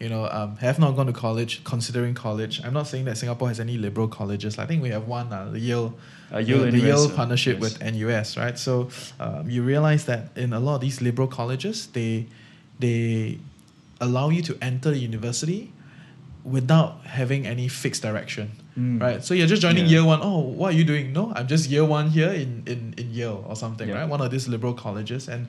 you 0.00 0.08
know, 0.08 0.24
um, 0.38 0.50
have 0.66 0.78
not 0.84 0.90
gone 0.96 1.06
to 1.12 1.12
college, 1.26 1.52
considering 1.64 2.14
college. 2.14 2.54
I'm 2.64 2.72
not 2.80 2.86
saying 2.92 3.04
that 3.08 3.16
Singapore 3.18 3.48
has 3.48 3.58
any 3.60 3.76
liberal 3.86 4.08
colleges. 4.08 4.52
I 4.58 4.64
think 4.68 4.80
we 4.86 4.90
have 4.96 5.04
one, 5.18 5.28
uh, 5.32 5.50
the 5.56 5.58
Yale, 5.70 5.88
Uh, 6.32 6.38
Yale 6.38 6.64
the, 6.64 6.70
the 6.70 6.78
Yale 6.90 7.08
partnership 7.18 7.54
yes. 7.60 7.62
with 7.64 7.74
NUS. 7.94 8.28
Right. 8.36 8.56
So 8.66 8.72
um, 9.24 9.42
you 9.54 9.60
realize 9.72 10.02
that 10.10 10.22
in 10.44 10.52
a 10.52 10.60
lot 10.66 10.74
of 10.76 10.80
these 10.86 10.98
liberal 11.08 11.28
colleges, 11.28 11.76
they 11.96 12.12
they 12.84 13.38
allow 14.00 14.26
you 14.36 14.42
to 14.50 14.54
enter 14.70 14.90
the 14.94 14.98
university 15.10 15.72
without 16.44 16.90
having 17.18 17.46
any 17.46 17.66
fixed 17.68 18.02
direction. 18.02 18.46
Mm. 18.78 19.00
Right. 19.00 19.24
So 19.24 19.34
you're 19.34 19.46
just 19.48 19.62
joining 19.62 19.84
Yeah. 19.86 19.90
year 20.00 20.04
one. 20.04 20.20
Oh, 20.22 20.38
what 20.38 20.72
are 20.72 20.76
you 20.76 20.84
doing? 20.84 21.12
No, 21.12 21.32
I'm 21.34 21.48
just 21.48 21.68
year 21.68 21.84
one 21.84 22.08
here 22.10 22.30
in, 22.30 22.62
in, 22.66 22.94
in 22.96 23.10
Yale 23.12 23.44
or 23.48 23.56
something, 23.56 23.88
Yeah. 23.88 23.96
right? 24.00 24.08
One 24.08 24.20
of 24.20 24.30
these 24.30 24.46
liberal 24.48 24.74
colleges. 24.74 25.28
And 25.28 25.48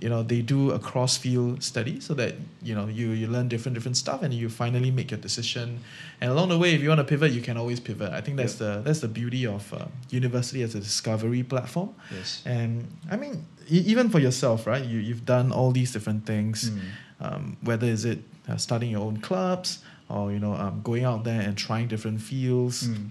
you 0.00 0.10
know, 0.10 0.22
they 0.24 0.42
do 0.42 0.72
a 0.72 0.78
cross 0.78 1.16
field 1.16 1.62
study 1.62 2.00
so 2.00 2.12
that, 2.14 2.34
you 2.62 2.74
know, 2.74 2.86
you, 2.88 3.10
you 3.10 3.26
learn 3.28 3.48
different 3.48 3.74
different 3.74 3.96
stuff 3.96 4.22
and 4.22 4.34
you 4.34 4.48
finally 4.50 4.90
make 4.90 5.10
your 5.12 5.20
decision. 5.20 5.80
And 6.20 6.30
along 6.32 6.48
the 6.48 6.58
way, 6.58 6.74
if 6.74 6.82
you 6.82 6.88
want 6.88 6.98
to 6.98 7.04
pivot, 7.04 7.30
you 7.32 7.40
can 7.40 7.56
always 7.56 7.78
pivot. 7.80 8.12
I 8.12 8.20
think 8.20 8.36
that's 8.36 8.56
the 8.56 8.82
that's 8.84 9.00
the 9.00 9.08
beauty 9.08 9.46
of 9.46 9.72
uh, 9.72 9.86
university 10.10 10.62
as 10.62 10.74
a 10.74 10.80
discovery 10.80 11.42
platform. 11.44 11.94
Yes. 12.10 12.42
And 12.44 12.88
I 13.10 13.16
mean, 13.16 13.46
e- 13.70 13.84
even 13.86 14.10
for 14.10 14.18
yourself, 14.18 14.66
right? 14.66 14.84
You 14.84 14.98
you've 14.98 15.24
done 15.24 15.52
all 15.52 15.70
these 15.70 15.92
different 15.92 16.26
things. 16.26 16.70
Mm. 16.70 16.80
Um, 17.20 17.56
whether 17.62 17.86
is 17.86 18.04
it 18.04 18.18
uh, 18.48 18.56
starting 18.58 18.90
your 18.90 19.00
own 19.02 19.18
clubs 19.18 19.78
or 20.08 20.32
you 20.32 20.38
know 20.38 20.54
um, 20.54 20.80
going 20.82 21.04
out 21.04 21.24
there 21.24 21.40
and 21.40 21.56
trying 21.56 21.88
different 21.88 22.20
fields. 22.20 22.88
Mm. 22.88 23.08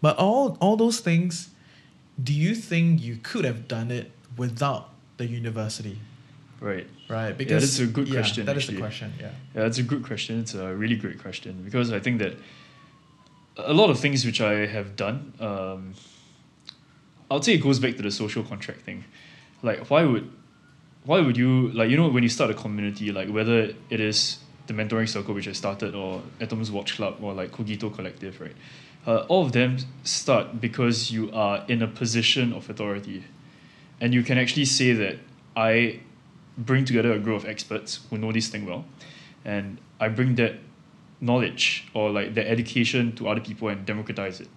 But 0.00 0.18
all 0.18 0.56
all 0.60 0.76
those 0.76 1.00
things, 1.00 1.50
do 2.22 2.32
you 2.32 2.54
think 2.54 3.02
you 3.02 3.16
could 3.22 3.44
have 3.44 3.68
done 3.68 3.90
it 3.90 4.10
without 4.36 4.90
the 5.16 5.26
university? 5.26 5.98
Right. 6.60 6.86
Right? 7.08 7.36
because 7.36 7.62
that's 7.62 7.80
a 7.80 7.92
good 7.92 8.08
yeah, 8.08 8.14
question, 8.14 8.46
That 8.46 8.56
is 8.56 8.68
the 8.68 8.78
question. 8.78 9.12
Yeah. 9.18 9.26
Yeah, 9.54 9.62
that's 9.62 9.78
a 9.78 9.82
good 9.82 10.04
question. 10.04 10.40
It's 10.40 10.54
a 10.54 10.74
really 10.74 10.96
great 10.96 11.18
question 11.20 11.60
because 11.64 11.92
I 11.92 11.98
think 11.98 12.20
that 12.20 12.36
a 13.56 13.74
lot 13.74 13.90
of 13.90 13.98
things 13.98 14.24
which 14.24 14.40
I 14.40 14.66
have 14.66 14.96
done, 14.96 15.34
um, 15.40 15.94
i'll 17.30 17.42
say 17.42 17.54
it 17.54 17.62
goes 17.62 17.78
back 17.78 17.96
to 17.96 18.02
the 18.02 18.10
social 18.10 18.44
contract 18.44 18.82
thing. 18.82 19.04
Like, 19.62 19.90
why 19.90 20.04
would, 20.04 20.30
why 21.04 21.20
would 21.20 21.36
you 21.36 21.68
like 21.72 21.90
you 21.90 21.96
know 21.96 22.08
when 22.08 22.22
you 22.22 22.28
start 22.28 22.50
a 22.50 22.54
community 22.54 23.10
like 23.10 23.28
whether 23.28 23.74
it 23.90 24.00
is 24.00 24.38
the 24.66 24.74
mentoring 24.74 25.08
circle 25.08 25.34
which 25.34 25.48
I 25.48 25.52
started 25.52 25.94
or 25.94 26.22
Atoms 26.40 26.70
Watch 26.70 26.96
Club 26.96 27.16
or 27.20 27.32
like 27.34 27.52
Cogito 27.52 27.90
Collective, 27.90 28.40
right? 28.40 28.54
Uh, 29.06 29.24
all 29.28 29.44
of 29.44 29.52
them 29.52 29.78
start 30.04 30.60
because 30.60 31.10
you 31.10 31.30
are 31.32 31.64
in 31.68 31.82
a 31.82 31.88
position 31.88 32.52
of 32.52 32.70
authority, 32.70 33.24
and 34.00 34.14
you 34.14 34.22
can 34.22 34.38
actually 34.38 34.64
say 34.64 34.92
that 34.92 35.16
I 35.56 36.00
bring 36.56 36.84
together 36.84 37.12
a 37.12 37.18
group 37.18 37.42
of 37.42 37.48
experts 37.48 38.00
who 38.08 38.18
know 38.18 38.30
this 38.30 38.48
thing 38.48 38.64
well, 38.64 38.84
and 39.44 39.78
I 39.98 40.08
bring 40.08 40.36
that 40.36 40.54
knowledge 41.20 41.88
or 41.94 42.10
like 42.10 42.34
that 42.34 42.46
education 42.46 43.12
to 43.16 43.28
other 43.28 43.40
people 43.40 43.68
and 43.68 43.84
democratize 43.84 44.40
it. 44.40 44.48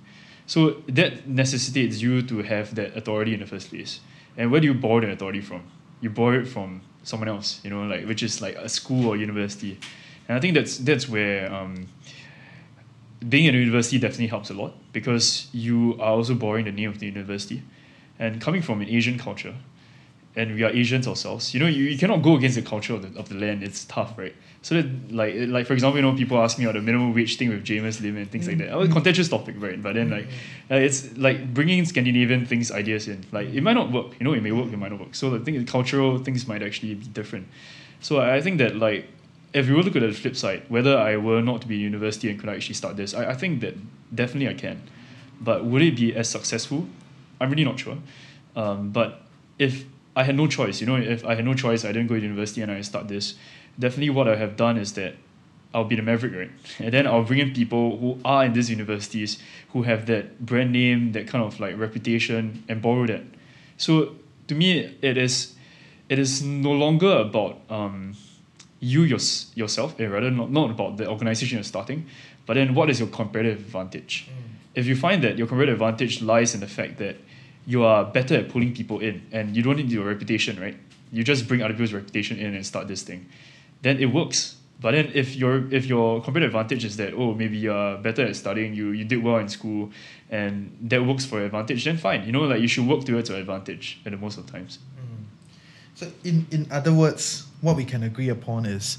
So 0.47 0.83
that 0.87 1.27
necessitates 1.27 2.01
you 2.01 2.21
to 2.23 2.43
have 2.43 2.75
that 2.75 2.95
authority 2.95 3.33
in 3.33 3.39
the 3.39 3.47
first 3.47 3.69
place. 3.69 3.99
And 4.37 4.51
where 4.51 4.61
do 4.61 4.67
you 4.67 4.73
borrow 4.73 5.01
that 5.01 5.09
authority 5.09 5.41
from? 5.41 5.63
You 6.01 6.09
borrow 6.09 6.41
it 6.41 6.47
from 6.47 6.81
someone 7.05 7.29
else, 7.29 7.61
you 7.63 7.69
know, 7.69 7.83
like 7.83 8.05
which 8.05 8.21
is 8.21 8.41
like 8.41 8.55
a 8.55 8.67
school 8.67 9.07
or 9.07 9.15
university. 9.15 9.79
And 10.27 10.37
I 10.37 10.41
think 10.41 10.55
that's 10.55 10.77
that's 10.79 11.07
where 11.07 11.53
um, 11.53 11.87
being 13.29 13.45
in 13.45 13.55
a 13.55 13.57
university 13.57 13.97
definitely 13.97 14.27
helps 14.27 14.49
a 14.49 14.53
lot 14.53 14.73
because 14.91 15.47
you 15.53 15.93
are 16.01 16.11
also 16.17 16.33
borrowing 16.33 16.65
the 16.65 16.71
name 16.71 16.89
of 16.89 16.99
the 16.99 17.05
university. 17.05 17.63
And 18.19 18.41
coming 18.41 18.61
from 18.61 18.81
an 18.81 18.89
Asian 18.89 19.17
culture, 19.17 19.55
and 20.35 20.53
we 20.55 20.63
are 20.63 20.69
Asians 20.69 21.07
ourselves, 21.07 21.53
you 21.53 21.59
know, 21.59 21.67
you, 21.67 21.85
you 21.85 21.97
cannot 21.97 22.21
go 22.21 22.35
against 22.35 22.55
the 22.55 22.61
culture 22.61 22.93
of 22.93 23.01
the, 23.01 23.19
of 23.19 23.29
the 23.29 23.35
land. 23.35 23.63
It's 23.63 23.85
tough, 23.85 24.17
right? 24.17 24.35
So 24.61 24.75
that, 24.75 25.11
like, 25.11 25.35
like 25.47 25.67
for 25.67 25.73
example, 25.73 25.97
you 25.97 26.01
know, 26.01 26.17
people 26.17 26.37
ask 26.39 26.57
me 26.57 26.65
about 26.65 26.73
the 26.73 26.81
minimum 26.81 27.13
wage 27.13 27.37
thing 27.37 27.49
with 27.49 27.63
Jamus 27.63 28.01
Lim 28.01 28.17
and 28.17 28.29
things 28.29 28.47
like 28.47 28.57
that. 28.57 28.71
Oh, 28.71 28.81
a 28.81 28.87
contentious 28.87 29.29
topic, 29.29 29.55
right? 29.59 29.81
But 29.81 29.93
then, 29.93 30.09
like, 30.09 30.27
uh, 30.71 30.75
it's 30.75 31.15
like 31.17 31.53
bringing 31.53 31.85
Scandinavian 31.85 32.45
things, 32.45 32.71
ideas 32.71 33.07
in. 33.07 33.23
Like, 33.31 33.49
it 33.49 33.61
might 33.61 33.73
not 33.73 33.91
work. 33.91 34.19
You 34.19 34.25
know, 34.25 34.33
it 34.33 34.41
may 34.41 34.51
work, 34.51 34.73
it 34.73 34.77
might 34.77 34.91
not 34.91 34.99
work. 34.99 35.15
So 35.15 35.29
the 35.29 35.39
thing, 35.39 35.55
is 35.55 35.69
cultural 35.69 36.17
things 36.17 36.47
might 36.47 36.63
actually 36.63 36.95
be 36.95 37.05
different. 37.05 37.47
So 38.01 38.19
I 38.19 38.41
think 38.41 38.57
that 38.57 38.75
like, 38.75 39.07
if 39.53 39.67
you 39.67 39.75
were 39.75 39.83
to 39.83 39.85
look 39.85 39.95
at 39.95 40.01
the 40.01 40.11
flip 40.11 40.35
side, 40.35 40.63
whether 40.67 40.97
I 40.97 41.15
were 41.15 41.41
not 41.41 41.61
to 41.61 41.67
be 41.67 41.75
in 41.75 41.81
university 41.81 42.29
and 42.29 42.39
could 42.39 42.49
I 42.49 42.55
actually 42.55 42.75
start 42.75 42.97
this, 42.97 43.13
I, 43.13 43.29
I 43.31 43.33
think 43.35 43.61
that 43.61 43.75
definitely 44.13 44.49
I 44.49 44.55
can. 44.55 44.81
But 45.39 45.63
would 45.63 45.81
it 45.81 45.95
be 45.95 46.13
as 46.15 46.27
successful? 46.27 46.87
I'm 47.39 47.49
really 47.49 47.65
not 47.65 47.79
sure. 47.79 47.97
Um, 48.55 48.89
but 48.89 49.21
if 49.59 49.85
I 50.15 50.23
had 50.23 50.35
no 50.35 50.47
choice, 50.47 50.79
you 50.79 50.87
know, 50.87 50.95
if 50.95 51.25
I 51.25 51.35
had 51.35 51.45
no 51.45 51.53
choice, 51.53 51.83
I 51.83 51.91
didn't 51.91 52.07
go 52.07 52.15
to 52.15 52.21
university 52.21 52.61
and 52.61 52.71
I 52.71 52.81
start 52.81 53.07
this, 53.07 53.35
definitely 53.77 54.11
what 54.11 54.27
I 54.27 54.35
have 54.37 54.55
done 54.55 54.77
is 54.77 54.93
that 54.93 55.15
I'll 55.73 55.83
be 55.83 55.97
the 55.97 56.01
maverick, 56.01 56.33
right? 56.33 56.51
And 56.79 56.93
then 56.93 57.05
I'll 57.05 57.23
bring 57.23 57.39
in 57.39 57.53
people 57.53 57.97
who 57.97 58.17
are 58.23 58.45
in 58.45 58.53
these 58.53 58.69
universities 58.69 59.39
who 59.73 59.83
have 59.83 60.05
that 60.05 60.45
brand 60.45 60.71
name, 60.71 61.11
that 61.11 61.27
kind 61.27 61.43
of 61.43 61.59
like 61.59 61.77
reputation, 61.77 62.63
and 62.69 62.81
borrow 62.81 63.05
that. 63.07 63.23
So 63.75 64.15
to 64.47 64.55
me, 64.55 64.97
it 65.01 65.17
is, 65.17 65.53
it 66.07 66.17
is 66.17 66.41
no 66.41 66.71
longer 66.71 67.11
about 67.17 67.59
um, 67.69 68.15
you 68.79 69.01
yours, 69.01 69.51
yourself, 69.55 69.99
and 69.99 70.13
rather 70.13 70.31
not, 70.31 70.49
not 70.49 70.71
about 70.71 70.95
the 70.95 71.09
organization 71.09 71.57
you're 71.57 71.63
starting, 71.63 72.05
but 72.45 72.53
then 72.53 72.73
what 72.73 72.89
is 72.89 72.99
your 73.01 73.09
competitive 73.09 73.59
advantage? 73.59 74.29
If 74.75 74.85
you 74.85 74.95
find 74.95 75.23
that 75.23 75.37
your 75.37 75.47
competitive 75.47 75.81
advantage 75.81 76.21
lies 76.21 76.53
in 76.53 76.61
the 76.61 76.67
fact 76.67 76.99
that 76.99 77.17
you 77.65 77.83
are 77.83 78.05
better 78.05 78.35
at 78.35 78.49
pulling 78.49 78.73
people 78.73 78.99
in 78.99 79.25
and 79.31 79.55
you 79.55 79.63
don't 79.63 79.77
need 79.77 79.91
your 79.91 80.05
reputation, 80.05 80.59
right? 80.59 80.77
You 81.11 81.23
just 81.23 81.47
bring 81.47 81.61
other 81.61 81.73
people's 81.73 81.93
reputation 81.93 82.37
in 82.37 82.53
and 82.53 82.65
start 82.65 82.87
this 82.87 83.01
thing, 83.03 83.27
then 83.81 83.99
it 83.99 84.07
works. 84.07 84.57
But 84.81 84.91
then 84.91 85.11
if 85.13 85.35
your 85.35 85.73
if 85.73 85.85
your 85.85 86.21
competitive 86.21 86.53
advantage 86.53 86.83
is 86.83 86.97
that 86.97 87.13
oh 87.13 87.33
maybe 87.33 87.57
you're 87.57 87.97
better 87.97 88.25
at 88.25 88.35
studying, 88.35 88.73
you 88.73 88.89
you 88.89 89.05
did 89.05 89.23
well 89.23 89.37
in 89.37 89.47
school, 89.47 89.91
and 90.29 90.77
that 90.81 91.05
works 91.05 91.25
for 91.25 91.37
your 91.37 91.45
advantage, 91.45 91.85
then 91.85 91.97
fine. 91.97 92.25
You 92.25 92.31
know 92.31 92.41
like 92.41 92.61
you 92.61 92.67
should 92.67 92.85
work 92.85 93.05
towards 93.05 93.29
your 93.29 93.39
advantage 93.39 93.99
at 94.05 94.11
the 94.11 94.17
most 94.17 94.37
of 94.37 94.45
the 94.45 94.51
times. 94.51 94.79
Mm-hmm. 94.99 95.23
So 95.95 96.11
in, 96.23 96.45
in 96.51 96.67
other 96.71 96.93
words, 96.93 97.47
what 97.61 97.77
we 97.77 97.85
can 97.85 98.03
agree 98.03 98.29
upon 98.29 98.65
is 98.65 98.97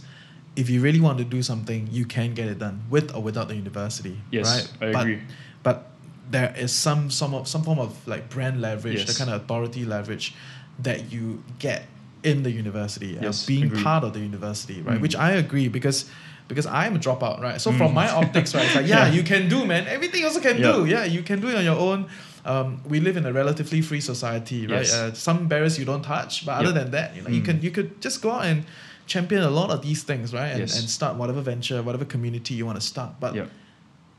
if 0.57 0.71
you 0.71 0.81
really 0.81 1.01
want 1.01 1.19
to 1.19 1.25
do 1.25 1.43
something, 1.43 1.87
you 1.93 2.07
can 2.07 2.33
get 2.33 2.49
it 2.49 2.59
done 2.59 2.83
with 2.89 3.15
or 3.15 3.23
without 3.23 3.49
the 3.49 3.55
university. 3.55 4.19
Yes, 4.31 4.73
right? 4.81 4.89
I 4.89 4.93
but, 4.93 5.03
agree. 5.03 5.21
But 5.63 5.91
there 6.31 6.55
is 6.57 6.73
some 6.73 7.11
some 7.11 7.35
of 7.35 7.47
some 7.49 7.62
form 7.62 7.79
of 7.79 7.95
like 8.07 8.29
brand 8.31 8.61
leverage, 8.61 9.05
the 9.07 9.15
kind 9.15 9.31
of 9.31 9.43
authority 9.43 9.85
leverage 9.85 10.35
that 10.83 11.12
you 11.12 11.43
get 11.59 11.85
in 12.23 12.43
the 12.43 12.51
university, 12.51 13.17
Yes, 13.21 13.47
being 13.47 13.65
agreed. 13.65 13.85
part 13.85 14.03
of 14.05 14.12
the 14.12 14.21
university, 14.21 14.83
right? 14.83 14.99
Mm. 14.99 15.03
Which 15.03 15.15
I 15.17 15.33
agree 15.33 15.69
because 15.69 16.11
because 16.49 16.67
I'm 16.67 16.95
a 16.97 16.99
dropout, 16.99 17.41
right? 17.41 17.61
So 17.61 17.73
from 17.73 17.93
my 17.95 18.09
optics, 18.09 18.55
right, 18.55 18.65
it's 18.67 18.75
like 18.77 18.87
yeah, 18.95 19.07
Yeah. 19.07 19.12
you 19.12 19.23
can 19.23 19.49
do, 19.49 19.65
man. 19.67 19.87
Everything 19.89 20.23
else 20.25 20.35
you 20.37 20.41
can 20.41 20.59
Yeah. 20.59 20.73
do. 20.73 20.87
Yeah, 20.87 21.05
you 21.05 21.23
can 21.23 21.41
do 21.41 21.49
it 21.49 21.57
on 21.57 21.65
your 21.65 21.77
own. 21.79 22.07
Um, 22.45 22.81
we 22.89 23.01
live 23.01 23.17
in 23.17 23.27
a 23.27 23.33
relatively 23.33 23.81
free 23.83 24.01
society, 24.01 24.67
right? 24.69 24.87
Yes. 24.87 24.95
Uh, 24.95 25.12
some 25.15 25.49
barriers 25.49 25.79
you 25.79 25.85
don't 25.85 26.03
touch, 26.03 26.47
but 26.47 26.53
other 26.61 26.73
than 26.73 26.91
that, 26.93 27.17
you 27.17 27.23
know, 27.23 27.29
you 27.31 27.41
Mm. 27.43 27.45
can 27.49 27.62
you 27.62 27.71
could 27.73 28.01
just 28.01 28.23
go 28.23 28.31
out 28.31 28.45
and 28.47 28.65
champion 29.07 29.43
a 29.43 29.51
lot 29.51 29.71
of 29.71 29.83
these 29.83 30.03
things, 30.05 30.33
right? 30.33 30.51
And, 30.51 30.61
Yes. 30.61 30.79
and 30.79 30.89
start 30.89 31.17
whatever 31.17 31.41
venture, 31.41 31.83
whatever 31.83 32.05
community 32.05 32.55
you 32.55 32.65
want 32.67 32.81
to 32.81 32.87
start. 32.87 33.11
But 33.21 33.35
Yeah. 33.35 33.47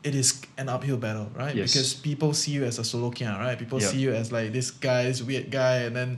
It 0.08 0.15
is 0.15 0.41
an 0.58 0.67
uphill 0.70 0.98
battle, 1.06 1.28
right? 1.36 1.56
Yes. 1.56 1.74
Because 1.74 1.93
people 1.93 2.34
see 2.34 2.52
you 2.58 2.63
as 2.63 2.80
a 2.80 2.84
solo 2.84 3.10
kian, 3.12 3.38
right? 3.46 3.58
People 3.63 3.80
Yeah. 3.82 3.88
see 3.91 4.00
you 4.06 4.12
as 4.22 4.32
like 4.32 4.50
this 4.58 4.72
guy, 4.72 5.04
this 5.04 5.22
weird 5.22 5.48
guy, 5.52 5.76
and 5.88 5.93
then 5.96 6.10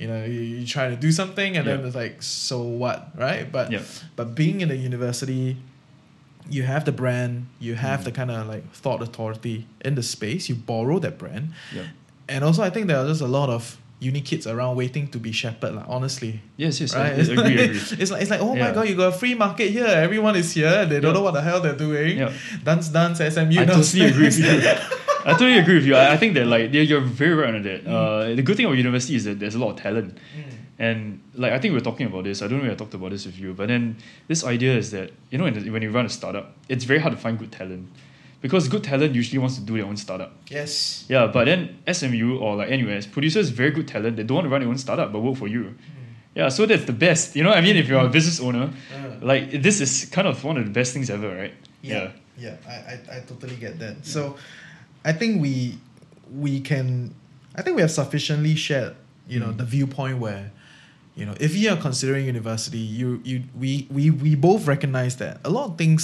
you 0.00 0.06
know 0.10 0.24
you, 0.24 0.40
you 0.40 0.66
try 0.66 0.86
to 0.90 0.96
do 0.96 1.10
something, 1.20 1.56
and 1.56 1.64
then 1.66 1.84
it's 1.86 1.94
like 2.04 2.22
so 2.22 2.56
what, 2.82 2.98
right? 3.26 3.44
But 3.56 3.66
Yeah. 3.72 3.82
but 4.18 4.34
being 4.34 4.60
in 4.64 4.70
a 4.70 4.74
university, 4.90 5.56
you 6.56 6.62
have 6.72 6.84
the 6.84 6.92
brand, 7.02 7.46
you 7.66 7.74
have 7.76 8.00
Mm. 8.00 8.04
the 8.04 8.12
kind 8.18 8.30
of 8.30 8.46
like 8.54 8.64
thought 8.82 9.00
authority 9.02 9.66
in 9.84 9.94
the 9.94 10.02
space. 10.02 10.48
You 10.50 10.54
borrow 10.56 10.98
that 11.06 11.16
brand, 11.18 11.44
and 12.28 12.44
also 12.44 12.62
I 12.62 12.70
think 12.70 12.86
there 12.88 12.98
are 12.98 13.08
just 13.08 13.22
a 13.22 13.32
lot 13.40 13.48
of 13.50 13.78
uni 13.98 14.20
kids 14.20 14.46
around 14.46 14.76
waiting 14.76 15.08
to 15.08 15.18
be 15.18 15.32
shepherded. 15.32 15.76
Like 15.76 15.86
honestly, 15.88 16.40
Yes, 16.56 16.80
yes, 16.80 16.94
right? 16.94 17.06
I, 17.06 17.16
agree, 17.16 17.36
agree. 17.64 17.80
It's 18.00 18.10
like 18.10 18.22
it's 18.22 18.30
like 18.30 18.40
oh 18.40 18.54
my 18.54 18.70
god, 18.72 18.88
you 18.88 18.94
got 18.94 19.14
a 19.14 19.18
free 19.18 19.34
market 19.34 19.70
here. 19.70 19.86
Everyone 19.86 20.36
is 20.36 20.52
here. 20.52 20.84
They 20.86 21.00
don't 21.00 21.10
Yeah. 21.10 21.12
know 21.18 21.22
what 21.22 21.34
the 21.34 21.42
hell 21.42 21.60
they're 21.60 21.74
doing. 21.76 22.18
Yeah. 22.18 22.32
Dance, 22.64 22.88
dance, 22.88 23.18
SMU. 23.18 23.60
I 23.60 23.64
totally 23.64 24.04
agree 24.06 24.24
with 24.26 24.38
you. 24.38 24.46
I 25.26 25.32
totally 25.32 25.58
agree 25.58 25.74
with 25.74 25.86
you. 25.86 25.96
I, 25.96 26.12
I 26.12 26.16
think 26.16 26.34
that 26.34 26.46
like 26.46 26.72
you're, 26.72 26.84
you're 26.84 27.00
very 27.00 27.34
right 27.34 27.54
on 27.54 27.62
that. 27.62 27.86
Uh, 27.86 28.34
the 28.34 28.42
good 28.42 28.56
thing 28.56 28.66
about 28.66 28.76
university 28.76 29.16
is 29.16 29.24
that 29.24 29.40
there's 29.40 29.54
a 29.56 29.58
lot 29.58 29.70
of 29.70 29.76
talent. 29.76 30.18
And 30.78 31.20
like 31.34 31.52
I 31.52 31.58
think 31.58 31.72
we 31.72 31.78
are 31.78 31.82
talking 31.90 32.06
about 32.06 32.24
this. 32.24 32.42
I 32.42 32.48
don't 32.48 32.58
know 32.60 32.66
if 32.66 32.72
I 32.72 32.74
talked 32.76 32.92
about 32.94 33.10
this 33.10 33.24
with 33.24 33.38
you, 33.38 33.54
but 33.54 33.68
then 33.68 33.96
this 34.28 34.44
idea 34.44 34.76
is 34.76 34.90
that 34.90 35.10
you 35.30 35.38
know 35.38 35.44
when 35.50 35.80
you 35.82 35.90
run 35.90 36.04
a 36.04 36.10
startup, 36.10 36.54
it's 36.68 36.84
very 36.84 37.00
hard 37.00 37.14
to 37.14 37.18
find 37.20 37.38
good 37.38 37.50
talent 37.50 37.88
because 38.46 38.68
good 38.74 38.84
talent 38.90 39.10
usually 39.20 39.38
wants 39.44 39.56
to 39.58 39.62
do 39.70 39.74
their 39.78 39.86
own 39.90 39.96
startup. 39.96 40.30
Yes. 40.58 41.04
Yeah, 41.08 41.26
but 41.34 41.44
then 41.50 41.60
SMU 41.98 42.38
or 42.42 42.50
like 42.60 42.68
NUS 42.78 43.04
produces 43.16 43.44
very 43.60 43.72
good 43.76 43.88
talent. 43.94 44.16
They 44.16 44.22
don't 44.28 44.36
want 44.38 44.46
to 44.46 44.52
run 44.54 44.60
their 44.62 44.70
own 44.74 44.78
startup 44.86 45.08
but 45.12 45.20
work 45.26 45.36
for 45.42 45.48
you. 45.48 45.74
Yeah, 46.38 46.48
so 46.50 46.66
that's 46.66 46.84
the 46.84 46.92
best. 47.06 47.34
You 47.36 47.42
know, 47.44 47.48
what 47.52 47.58
I 47.58 47.62
mean, 47.66 47.76
if 47.82 47.88
you're 47.88 48.04
a 48.04 48.08
business 48.18 48.38
owner, 48.40 48.66
Uh. 48.94 49.26
like 49.30 49.44
this 49.66 49.80
is 49.80 49.92
kind 50.16 50.28
of 50.28 50.36
one 50.44 50.56
of 50.60 50.64
the 50.68 50.70
best 50.80 50.92
things 50.94 51.08
ever, 51.10 51.30
right? 51.42 51.54
Yeah, 51.82 52.10
yeah, 52.44 52.56
I, 52.68 52.74
I, 52.92 52.94
I 53.16 53.18
totally 53.30 53.56
get 53.56 53.78
that. 53.78 53.94
So, 54.14 54.36
I 55.04 55.12
think 55.12 55.40
we 55.40 55.78
we 56.44 56.60
can, 56.60 57.14
I 57.58 57.62
think 57.62 57.76
we 57.76 57.82
have 57.86 57.90
sufficiently 58.02 58.54
shared, 58.66 58.94
you 59.32 59.38
know, 59.40 59.50
Mm. 59.52 59.56
the 59.62 59.64
viewpoint 59.74 60.16
where, 60.24 60.44
you 61.18 61.24
know, 61.26 61.34
if 61.40 61.56
you 61.56 61.70
are 61.72 61.80
considering 61.88 62.26
university, 62.26 62.84
you 63.00 63.20
you 63.24 63.36
we 63.62 63.86
we 63.96 64.10
we 64.24 64.34
both 64.48 64.62
recognize 64.74 65.14
that 65.22 65.32
a 65.44 65.50
lot 65.56 65.64
of 65.70 65.74
things, 65.78 66.02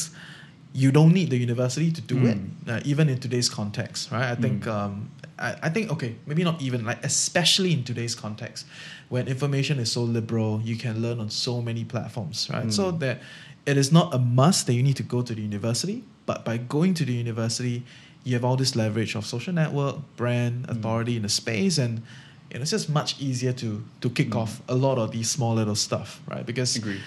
you 0.74 0.90
don't 0.90 1.12
need 1.12 1.28
the 1.30 1.37
university 1.37 1.90
to 1.92 2.00
do 2.00 2.24
it, 2.26 2.38
uh, 2.68 2.80
even 2.85 3.08
in 3.08 3.18
today's 3.18 3.48
context, 3.50 4.11
right? 4.11 4.30
I 4.30 4.35
think 4.35 4.64
Mm. 4.64 4.72
um, 4.72 5.11
I, 5.38 5.56
I 5.64 5.68
think 5.70 5.90
okay, 5.92 6.14
maybe 6.26 6.44
not 6.44 6.62
even 6.62 6.85
like 6.85 7.04
especially 7.04 7.72
in 7.72 7.85
today's 7.85 8.14
context, 8.14 8.64
when 9.08 9.28
information 9.28 9.78
is 9.78 9.92
so 9.92 10.02
liberal, 10.02 10.61
you 10.64 10.76
can 10.76 11.02
learn 11.02 11.18
on 11.20 11.28
so 11.30 11.61
many 11.61 11.85
platforms, 11.85 12.48
right? 12.52 12.72
So 12.72 12.92
Mm. 12.92 13.00
that 13.00 13.20
it 13.66 13.76
is 13.76 13.92
not 13.92 14.14
a 14.14 14.18
must 14.18 14.66
that 14.66 14.74
you 14.74 14.82
need 14.82 14.96
to 14.96 15.02
go 15.02 15.22
to 15.22 15.35
the 15.35 15.42
university, 15.42 16.02
but 16.26 16.44
by 16.44 16.56
going 16.56 16.94
to 16.94 17.04
the 17.04 17.12
university, 17.12 17.82
you 18.24 18.32
have 18.35 18.44
all 18.44 18.56
this 18.56 18.74
leverage 18.76 19.14
of 19.16 19.26
social 19.26 19.52
network, 19.52 19.96
brand, 20.16 20.66
authority 20.68 21.16
in 21.16 21.22
the 21.22 21.28
space, 21.28 21.76
and 21.78 22.02
you 22.50 22.58
know, 22.58 22.62
it's 22.62 22.70
just 22.70 22.88
much 22.88 23.20
easier 23.20 23.52
to 23.52 23.82
to 24.00 24.08
kick 24.11 24.30
Mm. 24.30 24.40
off 24.42 24.61
a 24.68 24.74
lot 24.74 24.96
of 24.98 25.11
these 25.11 25.28
small 25.30 25.54
little 25.54 25.74
stuff, 25.76 26.20
right? 26.32 26.46
Because 26.46 26.76
Agree. 26.76 27.00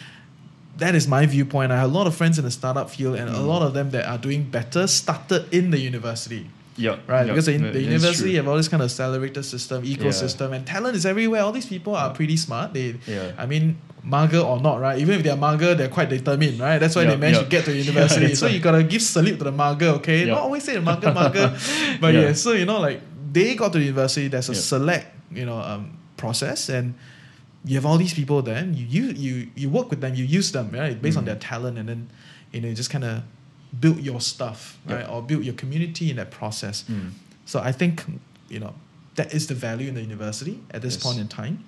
That 0.78 0.94
is 0.96 1.08
my 1.08 1.26
viewpoint. 1.26 1.72
I 1.72 1.78
have 1.78 1.90
a 1.90 1.94
lot 1.94 2.08
of 2.08 2.16
friends 2.16 2.38
in 2.38 2.46
the 2.46 2.52
startup 2.52 2.90
field, 2.90 3.16
and 3.16 3.30
a 3.30 3.34
Mm. 3.34 3.48
lot 3.48 3.62
of 3.62 3.74
them 3.74 3.92
that 3.92 4.06
are 4.08 4.18
doing 4.18 4.44
better 4.44 4.88
started 4.88 5.46
in 5.54 5.72
the 5.72 5.80
university. 5.80 6.50
Yeah. 6.78 6.98
Right, 7.08 7.26
yeah, 7.26 7.32
because 7.32 7.46
the, 7.46 7.58
the 7.58 7.82
university 7.82 8.36
have 8.36 8.48
all 8.50 8.58
this 8.58 8.68
kind 8.68 8.84
of 8.84 8.88
accelerator 8.90 9.42
system, 9.44 9.84
ecosystem, 9.84 10.52
and 10.52 10.66
talent 10.68 10.96
is 10.98 11.06
everywhere. 11.06 11.42
All 11.44 11.54
these 11.54 11.66
people 11.66 11.96
are 11.96 12.14
pretty 12.14 12.36
smart. 12.36 12.74
They, 12.74 12.96
Yeah. 13.08 13.32
I 13.38 13.46
mean, 13.46 13.78
mugger 14.04 14.40
or 14.40 14.60
not, 14.60 14.82
right? 14.82 15.00
Even 15.00 15.16
if 15.16 15.24
they're 15.24 15.38
mugger, 15.38 15.74
they're 15.74 15.88
quite 15.88 16.10
determined, 16.10 16.60
right? 16.60 16.78
That's 16.78 16.94
why 16.98 17.04
Yeah, 17.04 17.12
they 17.12 17.16
managed 17.18 17.40
yeah. 17.40 17.44
to 17.46 17.50
get 17.50 17.66
to 17.66 17.74
university. 17.88 18.28
that's 18.28 18.40
so 18.40 18.48
right. 18.48 18.56
you 18.56 18.60
gotta 18.60 18.84
give 18.84 19.02
salute 19.02 19.38
to 19.38 19.46
the 19.46 19.54
mugger, 19.54 19.88
okay? 20.04 20.26
Yeah. 20.26 20.34
Not 20.34 20.42
always 20.42 20.64
say 20.66 20.74
the 20.76 20.82
mugger, 20.82 21.14
mugger, 21.14 21.58
but 22.02 22.14
Yeah. 22.14 22.20
yeah. 22.22 22.34
So 22.34 22.52
you 22.52 22.66
know, 22.66 22.82
like 22.82 23.00
they 23.32 23.56
got 23.56 23.72
to 23.72 23.80
the 23.80 23.86
university. 23.86 24.28
There's 24.28 24.50
a 24.50 24.54
Yeah. 24.54 24.60
select, 24.60 25.08
you 25.32 25.46
know, 25.46 25.60
um, 25.60 25.98
process, 26.18 26.68
and 26.68 26.94
you 27.66 27.76
have 27.76 27.86
all 27.86 27.98
these 27.98 28.14
people. 28.14 28.42
Then 28.42 28.74
you 28.74 28.86
you 28.86 29.04
you 29.26 29.48
you 29.56 29.70
work 29.70 29.90
with 29.90 30.02
them, 30.02 30.14
you 30.16 30.24
use 30.26 30.52
them, 30.52 30.70
right, 30.72 31.00
based 31.02 31.18
on 31.18 31.24
Mm. 31.24 31.28
their 31.28 31.36
talent, 31.52 31.78
and 31.78 31.88
then 31.90 32.10
you 32.54 32.62
know, 32.62 32.68
you 32.70 32.76
just 32.76 32.90
kind 32.90 33.04
of 33.04 33.24
build 33.80 34.00
your 34.00 34.22
stuff, 34.22 34.78
right, 34.88 35.08
or 35.10 35.22
build 35.22 35.44
your 35.44 35.56
community 35.56 36.10
in 36.10 36.16
that 36.18 36.32
process. 36.32 36.84
Mm. 36.90 37.12
So 37.46 37.60
I 37.60 37.72
think, 37.74 38.06
you 38.50 38.60
know, 38.60 38.74
that 39.16 39.34
is 39.34 39.48
the 39.48 39.56
value 39.56 39.88
in 39.90 39.96
the 39.96 40.02
university 40.02 40.60
at 40.72 40.82
this 40.82 40.94
Yes. 40.96 41.04
point 41.04 41.20
in 41.20 41.28
time. 41.28 41.64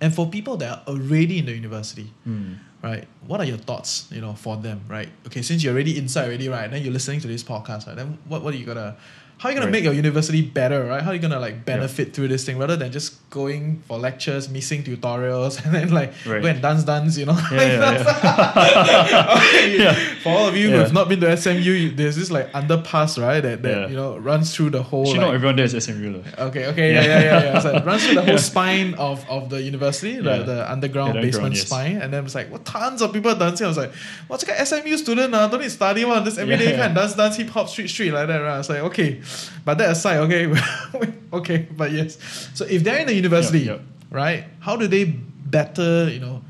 And 0.00 0.14
for 0.14 0.28
people 0.30 0.56
that 0.58 0.70
are 0.70 0.82
already 0.86 1.38
in 1.38 1.46
the 1.46 1.52
university, 1.52 2.12
Mm. 2.26 2.58
right, 2.82 3.08
what 3.26 3.40
are 3.40 3.44
your 3.46 3.58
thoughts, 3.58 4.06
you 4.12 4.20
know, 4.20 4.34
for 4.34 4.56
them, 4.56 4.80
right? 4.88 5.08
Okay, 5.26 5.42
since 5.42 5.64
you're 5.64 5.72
already 5.74 5.98
inside 5.98 6.26
already, 6.28 6.48
right, 6.48 6.70
then 6.70 6.82
you're 6.84 6.92
listening 6.92 7.20
to 7.20 7.26
this 7.28 7.42
podcast, 7.42 7.86
right? 7.88 7.96
Then 7.96 8.18
what, 8.28 8.44
what 8.44 8.54
are 8.54 8.56
you 8.56 8.66
gonna 8.66 8.96
how 9.38 9.48
are 9.48 9.52
you 9.52 9.56
gonna 9.58 9.66
Right. 9.66 9.72
make 9.72 9.84
your 9.84 9.92
university 9.94 10.42
better, 10.42 10.84
right? 10.84 11.00
How 11.02 11.10
are 11.10 11.14
you 11.14 11.20
gonna 11.20 11.38
like 11.38 11.64
benefit 11.64 12.12
through 12.12 12.28
this 12.28 12.44
thing 12.44 12.58
rather 12.58 12.76
than 12.76 12.90
just 12.90 13.14
going 13.30 13.82
for 13.86 13.96
lectures, 13.98 14.48
missing 14.48 14.82
tutorials, 14.82 15.58
and 15.64 15.72
then 15.74 15.90
like 15.90 16.12
Right. 16.26 16.42
go 16.42 16.48
and 16.48 16.60
dance 16.60 16.82
dance, 16.84 17.16
you 17.16 17.26
know? 17.26 17.38
Yeah, 17.52 17.62
yeah, 18.02 19.34
Okay, 19.38 19.78
Yeah. 19.78 19.94
For 20.22 20.30
all 20.30 20.48
of 20.48 20.56
you 20.56 20.70
who 20.70 20.76
have 20.78 20.92
not 20.92 21.08
been 21.08 21.20
to 21.20 21.30
SMU, 21.36 21.70
you- 21.72 21.90
there's 21.90 22.16
this 22.16 22.30
like 22.30 22.50
underpass, 22.52 23.20
right? 23.20 23.40
That, 23.40 23.62
that 23.62 23.70
Yeah. 23.82 23.88
you 23.88 23.96
know 23.96 24.16
runs 24.18 24.54
through 24.54 24.70
the 24.70 24.82
whole 24.82 25.02
Actually, 25.06 25.18
like, 25.18 25.26
not 25.28 25.34
everyone 25.34 25.56
there 25.56 25.64
is 25.66 25.74
SMU. 25.74 26.08
lah. 26.18 26.46
Okay, 26.48 26.66
okay, 26.66 26.92
yeah, 26.94 27.02
yeah, 27.04 27.20
yeah, 27.20 27.42
yeah. 27.54 27.58
So 27.60 27.76
it 27.76 27.84
runs 27.84 28.04
through 28.04 28.14
the 28.16 28.22
whole 28.22 28.34
Yeah. 28.34 28.50
spine 28.52 28.94
of, 28.98 29.24
of 29.28 29.50
the 29.50 29.62
university, 29.62 30.16
the, 30.16 30.22
Yeah. 30.36 30.42
the 30.42 30.58
underground 30.72 31.14
Yeah, 31.14 31.20
the 31.20 31.26
basement 31.26 31.54
underground, 31.54 31.56
yes. 31.56 31.66
spine, 31.66 31.96
and 32.02 32.12
then 32.12 32.24
it's 32.24 32.34
like, 32.34 32.50
what 32.50 32.64
tons 32.64 33.02
of 33.02 33.12
people 33.12 33.34
dancing. 33.34 33.64
I 33.66 33.68
was 33.68 33.78
like, 33.78 33.92
what's 34.26 34.46
like 34.46 34.58
SMU 34.66 34.96
student? 34.96 35.34
Uh, 35.34 35.46
don't 35.46 35.60
need 35.60 35.70
study 35.70 36.04
one, 36.04 36.24
just 36.24 36.38
every 36.38 36.54
Yeah, 36.54 36.60
day 36.60 36.70
yeah. 36.72 36.78
kind 36.86 36.90
of 36.96 37.02
dance, 37.02 37.14
dance, 37.14 37.36
hip 37.36 37.50
hop, 37.50 37.68
street, 37.68 37.88
street 37.88 38.10
like 38.12 38.26
that. 38.26 38.38
Right? 38.38 38.54
I 38.54 38.58
was 38.58 38.68
like, 38.68 38.80
okay, 38.90 39.20
but 39.64 39.78
that 39.78 39.90
aside, 39.90 40.18
okay, 40.18 40.52
okay, 41.32 41.68
but 41.76 41.92
yes. 41.92 42.18
So 42.54 42.64
if 42.64 42.82
they're 42.84 42.98
in 42.98 43.06
the 43.06 43.14
university, 43.14 43.60
Yeah, 43.60 43.72
yeah. 43.72 43.78
right, 44.10 44.44
how 44.60 44.76
do 44.76 44.86
they 44.86 45.04
better, 45.04 46.08
you 46.10 46.20
know, 46.20 46.42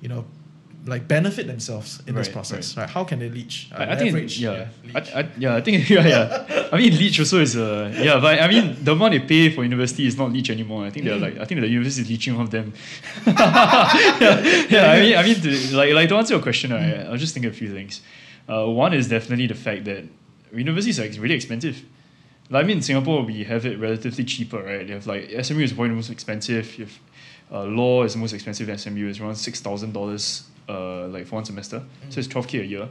you 0.00 0.08
know, 0.08 0.24
like 0.86 1.08
benefit 1.08 1.48
themselves 1.48 2.00
in 2.06 2.14
this 2.14 2.28
process, 2.28 2.76
right. 2.76 2.88
How 2.88 3.02
can 3.02 3.18
they 3.18 3.28
leech? 3.28 3.68
Uh, 3.72 3.78
I, 3.78 3.92
I 3.92 3.96
think 3.96 4.12
leverage, 4.12 4.38
yeah, 4.38 4.68
leech. 4.84 4.94
I, 4.94 5.20
I, 5.20 5.28
yeah, 5.36 5.56
I 5.56 5.60
think 5.60 5.90
yeah, 5.96 6.06
yeah. 6.06 6.68
I 6.72 6.76
mean, 6.78 6.96
Leech 6.96 7.18
also 7.18 7.40
is 7.40 7.56
a 7.56 7.90
yeah, 7.92 8.20
but 8.20 8.40
I 8.40 8.46
mean, 8.46 8.76
the 8.84 8.92
amount 8.92 9.12
they 9.12 9.18
pay 9.20 9.50
for 9.50 9.64
university 9.64 10.06
is 10.06 10.16
not 10.16 10.32
Leech 10.32 10.48
anymore. 10.50 10.84
I 10.86 10.90
think 10.90 11.04
they're 11.06 11.18
like, 11.18 11.38
I 11.38 11.44
think 11.44 11.60
the 11.60 11.68
university 11.68 12.02
is 12.02 12.08
leeching 12.08 12.38
off 12.38 12.50
them. 12.50 12.72
yeah, 13.26 14.66
yeah, 14.68 14.90
I 14.92 15.00
mean, 15.00 15.16
I 15.16 15.22
mean, 15.24 15.34
to, 15.40 15.76
like, 15.76 15.92
like 15.92 16.08
to 16.08 16.16
answer 16.16 16.34
your 16.34 16.42
question, 16.42 16.72
right, 16.72 17.06
I 17.06 17.10
was 17.10 17.20
just 17.20 17.34
thinking 17.34 17.50
a 17.50 17.54
few 17.54 17.72
things. 17.72 18.00
Uh, 18.48 18.66
one 18.66 18.94
is 18.94 19.08
definitely 19.08 19.48
the 19.48 19.54
fact 19.54 19.84
that 19.86 20.04
universities 20.52 21.00
are 21.00 21.08
really 21.20 21.34
expensive. 21.34 21.82
Like, 22.48 22.64
I 22.64 22.66
mean, 22.66 22.76
in 22.78 22.82
Singapore, 22.82 23.22
we 23.22 23.44
have 23.44 23.66
it 23.66 23.78
relatively 23.78 24.24
cheaper, 24.24 24.62
right? 24.62 24.86
You 24.86 24.94
have 24.94 25.06
like 25.06 25.30
SMU 25.42 25.62
is 25.62 25.72
probably 25.72 25.90
the 25.90 25.96
most 25.96 26.10
expensive. 26.10 26.78
You 26.78 26.84
have 26.84 26.98
uh, 27.50 27.64
law 27.64 28.04
is 28.04 28.12
the 28.14 28.18
most 28.18 28.32
expensive 28.32 28.80
SMU. 28.80 29.08
It's 29.08 29.20
around 29.20 29.36
six 29.36 29.60
thousand 29.60 29.92
dollars, 29.92 30.44
uh, 30.68 31.06
like 31.08 31.26
for 31.26 31.36
one 31.36 31.44
semester. 31.44 31.82
So 32.10 32.18
it's 32.20 32.28
twelve 32.28 32.46
k 32.46 32.60
a 32.60 32.64
year. 32.64 32.88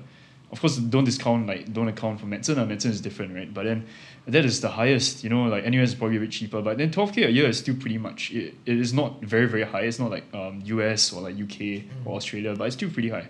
Of 0.51 0.61
course, 0.61 0.77
don't 0.77 1.03
discount 1.05 1.47
like 1.47 1.73
don't 1.73 1.87
account 1.87 2.19
for 2.19 2.25
medicine. 2.27 2.59
Uh, 2.59 2.65
medicine 2.65 2.91
is 2.91 3.01
different, 3.01 3.33
right? 3.33 3.51
But 3.53 3.65
then 3.65 3.85
that 4.27 4.45
is 4.45 4.61
the 4.61 4.69
highest. 4.69 5.23
You 5.23 5.29
know, 5.29 5.45
like 5.45 5.65
NUS 5.65 5.89
is 5.89 5.95
probably 5.95 6.17
a 6.17 6.19
bit 6.19 6.31
cheaper, 6.31 6.61
but 6.61 6.77
then 6.77 6.91
twelve 6.91 7.13
k 7.13 7.23
a 7.23 7.29
year 7.29 7.47
is 7.47 7.59
still 7.59 7.75
pretty 7.75 7.97
much. 7.97 8.31
It, 8.31 8.55
it 8.65 8.77
is 8.77 8.93
not 8.93 9.21
very 9.21 9.47
very 9.47 9.63
high. 9.63 9.81
It's 9.81 9.99
not 9.99 10.11
like 10.11 10.25
um, 10.33 10.61
US 10.65 11.13
or 11.13 11.21
like 11.21 11.35
UK 11.35 11.83
or 12.05 12.15
Australia, 12.15 12.55
but 12.55 12.65
it's 12.65 12.75
still 12.75 12.89
pretty 12.89 13.09
high. 13.09 13.27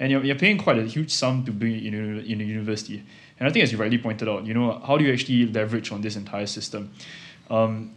And 0.00 0.12
you're, 0.12 0.24
you're 0.24 0.36
paying 0.36 0.58
quite 0.58 0.78
a 0.78 0.84
huge 0.84 1.10
sum 1.10 1.44
to 1.44 1.50
be 1.52 1.88
in 1.88 1.94
in 1.94 2.40
a 2.40 2.44
university. 2.44 3.02
And 3.38 3.48
I 3.48 3.52
think, 3.52 3.62
as 3.62 3.72
you 3.72 3.78
rightly 3.78 3.98
pointed 3.98 4.28
out, 4.28 4.46
you 4.46 4.54
know, 4.54 4.80
how 4.86 4.96
do 4.96 5.04
you 5.04 5.12
actually 5.12 5.46
leverage 5.46 5.92
on 5.92 6.00
this 6.00 6.16
entire 6.16 6.46
system? 6.46 6.90
Um, 7.50 7.92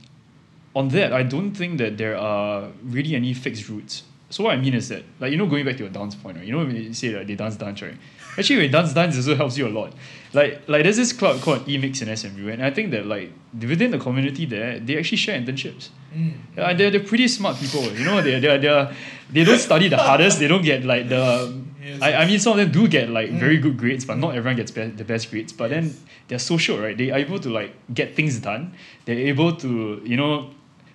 on 0.76 0.90
that, 0.90 1.12
I 1.14 1.24
don't 1.24 1.52
think 1.52 1.78
that 1.80 1.98
there 1.98 2.18
are 2.18 2.70
really 2.84 3.16
any 3.16 3.34
fixed 3.34 3.68
routes. 3.68 4.04
So 4.30 4.46
what 4.46 4.54
I 4.54 4.58
mean 4.58 4.74
is 4.74 4.88
that, 4.90 5.04
like 5.20 5.32
you 5.32 5.38
know, 5.38 5.46
going 5.46 5.66
back 5.66 5.76
to 5.78 5.84
your 5.84 5.92
dance 5.92 6.16
point, 6.16 6.38
right? 6.38 6.46
You 6.46 6.54
know, 6.54 6.60
when 6.60 6.76
you 6.76 6.94
say 6.94 7.10
that 7.10 7.28
they 7.28 7.36
dance 7.36 7.58
dance, 7.58 7.82
right? 7.82 7.98
Actually, 8.38 8.60
when 8.60 8.72
dance 8.72 8.94
dance, 8.94 9.18
also 9.18 9.36
helps 9.36 9.58
you 9.58 9.68
a 9.68 9.70
lot. 9.70 9.92
Like 10.32 10.62
like 10.68 10.84
there's 10.84 10.96
this 10.96 11.12
club 11.12 11.42
called 11.42 11.66
Emix 11.66 12.02
in 12.02 12.16
SMU, 12.16 12.48
and 12.48 12.64
I 12.64 12.72
think 12.72 12.92
that 12.92 13.06
like 13.06 13.32
within 13.60 13.92
the 13.92 14.00
community 14.00 14.46
there, 14.46 14.80
they 14.80 14.98
actually 14.98 15.18
share 15.18 15.38
internships. 15.38 15.90
Mm. 16.16 16.34
And 16.56 16.80
they're, 16.80 16.92
they're 16.92 17.04
pretty 17.04 17.28
smart 17.28 17.58
people. 17.58 17.84
You 17.92 18.06
know, 18.06 18.22
they 18.22 18.40
they 18.40 18.58
they 18.58 18.96
they 19.32 19.44
don't 19.44 19.60
study 19.60 19.90
the 19.90 19.98
hardest. 19.98 20.40
They 20.40 20.48
don't 20.48 20.64
get 20.64 20.86
like 20.86 21.10
the. 21.10 21.61
I, 22.02 22.14
I 22.24 22.26
mean, 22.26 22.40
some 22.40 22.54
of 22.54 22.58
them 22.60 22.72
do 22.72 22.88
get 22.88 23.10
like 23.10 23.30
Mm. 23.30 23.40
very 23.40 23.58
good 23.58 23.78
grades, 23.78 24.06
but 24.06 24.18
not 24.18 24.36
everyone 24.36 24.56
gets 24.58 24.72
the 24.72 25.04
best 25.04 25.30
grades. 25.32 25.52
But 25.54 25.70
then 25.72 25.94
they're 26.28 26.40
social, 26.40 26.78
right? 26.80 26.98
They 26.98 27.10
are 27.12 27.18
able 27.20 27.40
to 27.40 27.50
like 27.50 27.74
get 27.94 28.16
things 28.16 28.40
done. 28.40 28.74
They're 29.06 29.28
able 29.34 29.56
to 29.58 30.02
you 30.06 30.18
know, 30.18 30.52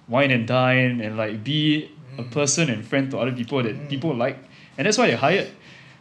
wine 0.08 0.30
and 0.30 0.46
dine 0.46 1.00
and 1.00 1.16
like 1.16 1.42
be 1.44 1.90
a 2.18 2.22
Mm. 2.22 2.30
person 2.30 2.70
and 2.70 2.84
friend 2.86 3.10
to 3.10 3.18
other 3.18 3.32
people 3.32 3.62
that 3.62 3.88
people 3.90 4.14
like, 4.14 4.38
and 4.78 4.86
that's 4.86 4.96
why 4.98 5.06
they're 5.08 5.16
hired. 5.28 5.48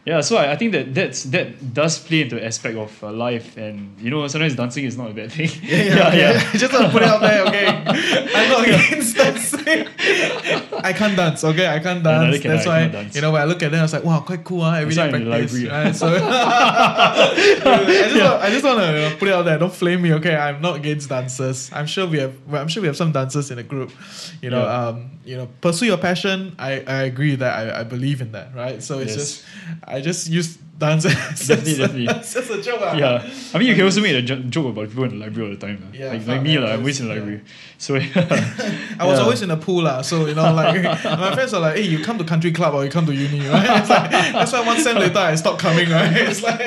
Yeah, 0.06 0.20
so 0.20 0.36
I, 0.36 0.52
I 0.52 0.56
think 0.56 0.70
that 0.70 0.94
that's 0.94 1.24
that 1.34 1.74
does 1.74 1.98
play 1.98 2.20
into 2.22 2.38
aspect 2.38 2.76
of 2.78 2.94
uh, 3.02 3.10
life, 3.10 3.56
and 3.56 3.90
you 3.98 4.08
know 4.08 4.22
sometimes 4.28 4.54
dancing 4.54 4.84
is 4.84 4.96
not 4.96 5.10
a 5.10 5.14
bad 5.14 5.32
thing. 5.32 5.50
Yeah, 5.62 5.82
yeah, 5.82 6.14
yeah. 6.22 6.52
Just 6.62 6.72
want 6.72 6.86
to 6.86 6.90
put 6.92 7.02
it 7.02 7.08
out 7.08 7.20
there, 7.20 7.42
okay? 7.48 7.66
I'm 8.36 8.48
not 8.48 8.62
against 8.68 9.16
dancing. 9.16 9.88
I 10.88 10.92
can't 10.92 11.16
dance, 11.16 11.42
okay? 11.42 11.66
I 11.66 11.80
can't 11.80 12.04
dance. 12.04 12.38
can 12.38 12.52
That's 12.52 12.66
I, 12.68 12.86
why, 12.86 12.88
dance. 12.88 13.16
you 13.16 13.20
know, 13.20 13.32
when 13.32 13.42
I 13.42 13.46
look 13.46 13.60
at 13.64 13.72
them, 13.72 13.80
I 13.80 13.82
was 13.82 13.92
like, 13.94 14.04
wow, 14.04 14.20
quite 14.20 14.44
cool, 14.44 14.62
huh? 14.62 14.76
Every 14.78 14.94
day 14.94 15.00
why 15.00 15.08
I'm 15.08 15.14
in 15.16 15.24
the 15.24 15.30
practice. 15.30 15.52
library. 15.62 15.84
Right? 15.84 15.96
So, 15.96 16.06
I 16.06 17.84
just, 17.84 18.16
want, 18.16 18.42
I 18.42 18.50
just 18.50 18.64
want 18.64 18.78
to 18.80 18.86
you 18.86 18.92
know, 19.10 19.16
put 19.18 19.28
it 19.28 19.34
out 19.34 19.42
there. 19.44 19.58
Don't 19.58 19.72
flame 19.72 20.02
me, 20.02 20.12
okay? 20.14 20.36
I'm 20.36 20.60
not 20.62 20.76
against 20.76 21.08
dancers. 21.08 21.70
I'm 21.72 21.86
sure 21.86 22.06
we 22.06 22.18
have, 22.18 22.34
well, 22.46 22.62
I'm 22.62 22.68
sure 22.68 22.80
we 22.80 22.86
have 22.86 22.96
some 22.96 23.12
dancers 23.12 23.50
in 23.50 23.56
the 23.56 23.62
group. 23.62 23.90
You 24.42 24.50
know, 24.50 24.62
Yeah. 24.62 24.86
um, 24.88 25.10
you 25.24 25.36
know, 25.36 25.48
pursue 25.60 25.86
your 25.86 25.98
passion. 25.98 26.54
I, 26.58 26.80
I 26.86 27.02
agree 27.02 27.30
with 27.30 27.40
that. 27.40 27.54
I, 27.74 27.80
I 27.80 27.82
believe 27.82 28.20
in 28.20 28.32
that, 28.32 28.54
right? 28.54 28.82
So 28.82 28.98
it's 29.00 29.16
Yes. 29.16 29.16
just, 29.16 29.44
I 29.84 29.95
just 30.00 30.28
use 30.28 30.58
dance 30.78 31.06
as, 31.06 31.14
Definitely, 31.48 31.72
as, 31.72 31.78
definitely. 31.78 32.08
as 32.08 32.50
a 32.50 32.62
joke. 32.62 32.80
ah. 32.82 32.94
yeah, 32.96 33.30
I 33.54 33.58
mean 33.58 33.68
you 33.68 33.74
can 33.74 33.84
also 33.84 34.02
make 34.02 34.12
a 34.14 34.20
joke 34.22 34.66
about 34.66 34.88
people 34.88 35.04
in 35.04 35.10
the 35.18 35.24
library 35.24 35.48
all 35.48 35.54
the 35.56 35.66
time. 35.66 35.80
lah. 35.80 35.98
Yeah, 35.98 36.12
like, 36.12 36.26
like 36.26 36.42
me, 36.42 36.58
lah, 36.58 36.72
I'm 36.72 36.80
always 36.80 37.00
in 37.00 37.08
the 37.08 37.14
yeah. 37.14 37.20
library. 37.20 37.40
So 37.78 37.94
yeah. 37.96 38.96
I 39.00 39.06
was 39.06 39.16
Yeah. 39.18 39.24
always 39.24 39.40
in 39.40 39.48
the 39.48 39.56
pool, 39.56 39.82
lah. 39.84 40.02
So 40.02 40.26
you 40.26 40.34
know, 40.34 40.52
like 40.52 40.82
my 41.04 41.32
friends 41.34 41.54
are 41.54 41.60
like, 41.60 41.76
"Hey, 41.76 41.88
you 41.88 42.04
come 42.04 42.18
to 42.18 42.24
country 42.24 42.52
club 42.52 42.74
or 42.74 42.84
you 42.84 42.90
come 42.90 43.06
to 43.06 43.14
uni, 43.14 43.40
right?" 43.48 43.80
It's 43.80 43.88
like, 43.88 44.10
that's 44.10 44.52
why 44.52 44.60
one 44.66 44.78
sem 44.80 44.96
later 45.00 45.18
I 45.18 45.34
stopped 45.36 45.60
coming, 45.60 45.88
right? 45.88 46.12
It's 46.12 46.42
like, 46.42 46.60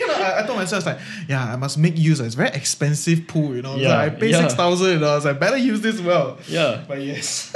you 0.00 0.06
know, 0.08 0.14
I, 0.16 0.40
I 0.40 0.46
told 0.46 0.56
myself, 0.58 0.86
like, 0.86 0.98
yeah, 1.28 1.44
I 1.52 1.56
must 1.56 1.76
make 1.76 1.98
use. 1.98 2.20
Of 2.20 2.26
it's 2.26 2.34
very 2.36 2.48
expensive 2.56 3.26
pool, 3.28 3.54
you 3.56 3.62
know. 3.62 3.76
Yeah, 3.76 3.92
like, 3.92 4.12
I 4.12 4.16
pay 4.16 4.30
yeah. 4.32 4.40
six 4.48 4.54
thousand, 4.54 4.88
you 4.88 4.98
know. 5.04 5.12
I 5.12 5.16
was 5.20 5.24
like, 5.28 5.38
better 5.38 5.58
use 5.60 5.80
this 5.84 6.00
well. 6.00 6.38
yeah. 6.48 6.80
But 6.88 7.02
yes. 7.04 7.52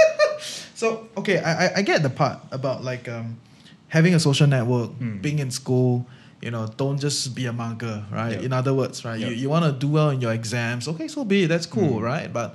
So 0.77 1.09
okay, 1.17 1.39
I, 1.41 1.51
I 1.67 1.67
I 1.79 1.83
get 1.83 2.03
the 2.05 2.11
part 2.11 2.39
about 2.53 2.85
like 2.85 3.09
um 3.09 3.41
having 3.89 4.15
a 4.15 4.21
social 4.21 4.47
network, 4.47 4.91
Mm. 5.01 5.23
being 5.23 5.39
in 5.39 5.51
school. 5.51 6.07
You 6.41 6.53
know, 6.53 6.69
don't 6.77 7.01
just 7.01 7.35
be 7.35 7.47
a 7.47 7.53
mugger, 7.53 8.05
right? 8.13 8.35
Yeah. 8.39 8.47
In 8.47 8.53
other 8.53 8.73
words, 8.73 9.05
right? 9.05 9.19
Yeah. 9.19 9.29
You, 9.29 9.35
you 9.35 9.49
want 9.51 9.65
to 9.65 9.73
do 9.73 9.89
well 9.89 10.11
in 10.11 10.21
your 10.21 10.33
exams. 10.33 10.87
Okay, 10.87 11.09
so 11.09 11.25
be 11.25 11.43
it. 11.45 11.49
That's 11.49 11.67
cool, 11.67 11.99
Mm. 11.99 12.03
right? 12.03 12.33
But 12.33 12.55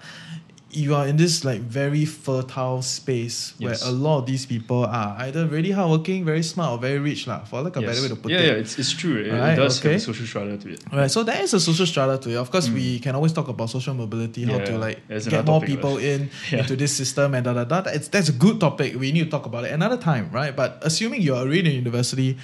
you 0.76 0.96
are 0.96 1.06
in 1.08 1.18
this 1.18 1.46
like 1.46 1.62
very 1.62 2.04
fertile 2.04 2.82
space 2.82 3.54
where 3.60 3.76
a 3.86 3.92
lot 3.92 4.18
of 4.20 4.26
these 4.26 4.46
people 4.46 4.86
are 4.86 5.16
either 5.20 5.46
really 5.46 5.70
hardworking, 5.72 6.26
very 6.26 6.42
smart, 6.42 6.72
or 6.74 6.78
very 6.82 6.98
rich, 7.00 7.28
lah. 7.28 7.46
For 7.46 7.62
like 7.62 7.76
a 7.76 7.82
better 7.82 8.02
way 8.02 8.08
to 8.10 8.16
put 8.16 8.32
yeah, 8.32 8.40
it. 8.40 8.46
yeah, 8.48 8.54
it's, 8.64 8.80
it's 8.80 8.92
true. 8.92 9.18
It, 9.22 9.32
Right, 9.32 9.54
it 9.54 9.56
does 9.58 9.80
okay. 9.80 9.94
have 9.94 10.02
a 10.02 10.04
social 10.04 10.26
strata 10.26 10.58
to 10.58 10.70
it. 10.74 10.82
Right, 10.92 11.12
so 11.12 11.22
there 11.24 11.40
is 11.42 11.54
a 11.54 11.60
social 11.60 11.86
strata 11.86 12.18
to 12.18 12.30
it. 12.32 12.36
Of 12.38 12.50
course, 12.50 12.70
we 12.70 12.98
can 13.00 13.14
always 13.16 13.34
talk 13.34 13.48
about 13.48 13.70
social 13.70 13.94
mobility, 13.94 14.44
how 14.46 14.54
Mm. 14.54 14.60
Yeah, 14.60 14.66
to 14.66 14.78
like 14.78 14.98
get 15.30 15.46
more 15.46 15.62
people 15.62 15.98
in 15.98 16.30
Yeah. 16.52 16.60
into 16.66 16.76
this 16.76 16.92
system 16.96 17.34
and 17.36 17.46
da 17.46 17.54
da 17.54 17.64
da. 17.66 17.82
That's 17.82 18.08
that's 18.10 18.30
a 18.30 18.38
good 18.46 18.60
topic. 18.60 18.98
We 18.98 19.12
need 19.12 19.26
to 19.26 19.30
talk 19.30 19.46
about 19.46 19.66
it 19.66 19.72
another 19.72 19.98
time, 19.98 20.30
right? 20.34 20.56
But 20.56 20.80
assuming 20.82 21.22
you're 21.22 21.38
already 21.38 21.70
in 21.70 21.76
university, 21.86 22.38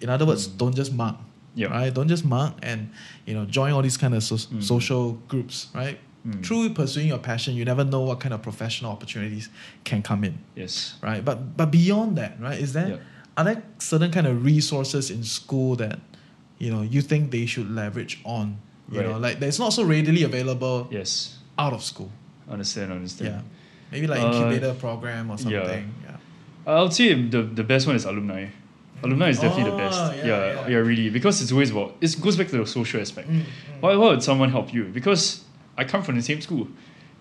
in 0.00 0.08
other 0.08 0.24
words, 0.24 0.46
don't 0.48 0.74
just 0.74 0.92
mark, 0.96 1.16
Mm. 1.16 1.60
Yeah. 1.60 1.68
right? 1.76 1.92
Don't 1.92 2.08
just 2.08 2.24
mark 2.24 2.54
and 2.62 2.88
you 3.28 3.34
know 3.36 3.44
join 3.44 3.72
all 3.76 3.82
these 3.84 3.96
kind 4.00 4.14
of 4.16 4.22
so- 4.24 4.36
Mm. 4.36 4.62
social 4.62 5.20
groups, 5.28 5.68
right? 5.76 5.98
Mm. 6.26 6.44
Through 6.44 6.70
pursuing 6.70 7.06
your 7.08 7.18
passion, 7.18 7.54
you 7.54 7.64
never 7.64 7.84
know 7.84 8.00
what 8.00 8.18
kind 8.20 8.34
of 8.34 8.42
professional 8.42 8.90
opportunities 8.90 9.48
can 9.84 10.02
come 10.02 10.24
in, 10.24 10.38
Yes. 10.56 10.94
right? 11.02 11.24
But 11.24 11.56
but 11.56 11.70
beyond 11.70 12.16
that, 12.18 12.40
right? 12.40 12.58
Is 12.60 12.72
there 12.72 12.88
Yeah. 12.88 12.96
are 13.36 13.44
there 13.44 13.62
certain 13.78 14.10
kind 14.10 14.26
of 14.26 14.44
resources 14.44 15.10
in 15.10 15.22
school 15.22 15.76
that 15.76 16.00
you 16.58 16.70
know 16.72 16.82
you 16.82 17.00
think 17.02 17.30
they 17.30 17.46
should 17.46 17.70
leverage 17.70 18.18
on 18.24 18.56
you 18.90 19.02
know 19.02 19.18
like 19.18 19.38
that's 19.40 19.58
not 19.58 19.72
so 19.72 19.82
readily 19.84 20.22
available 20.24 20.88
Yes. 20.90 21.38
out 21.58 21.72
of 21.72 21.82
school 21.82 22.10
I 22.48 22.52
Understand, 22.54 22.92
I 22.92 22.96
understand. 22.96 23.30
yeah 23.34 23.42
maybe 23.92 24.06
like 24.06 24.20
Uh, 24.22 24.26
incubator 24.32 24.72
program 24.74 25.30
or 25.30 25.36
something 25.38 25.92
yeah, 26.06 26.16
I 26.66 26.82
would 26.82 26.92
say 26.92 27.14
the, 27.14 27.42
the 27.42 27.62
best 27.62 27.86
one 27.86 27.94
is 27.94 28.04
alumni. 28.04 28.46
Alumni 29.04 29.28
is 29.28 29.38
definitely 29.38 29.70
the 29.70 29.76
Oh, 29.76 29.86
best. 29.86 30.00
yeah, 30.16 30.24
Yeah, 30.26 30.46
yeah. 30.46 30.68
yeah, 30.72 30.76
really. 30.90 31.10
Because 31.10 31.40
it's 31.42 31.52
always 31.52 31.70
about, 31.70 31.94
it 32.00 32.16
goes 32.20 32.34
back 32.36 32.48
to 32.48 32.56
the 32.58 32.66
social 32.66 33.00
aspect. 33.00 33.28
Mm, 33.30 33.40
mm. 33.42 33.44
Why, 33.80 33.94
why 33.94 34.08
would 34.08 34.22
someone 34.22 34.50
help 34.50 34.72
you? 34.74 34.84
Because 34.98 35.44
I 35.78 35.84
come 35.84 36.02
from 36.02 36.16
the 36.16 36.22
same 36.22 36.40
school. 36.40 36.68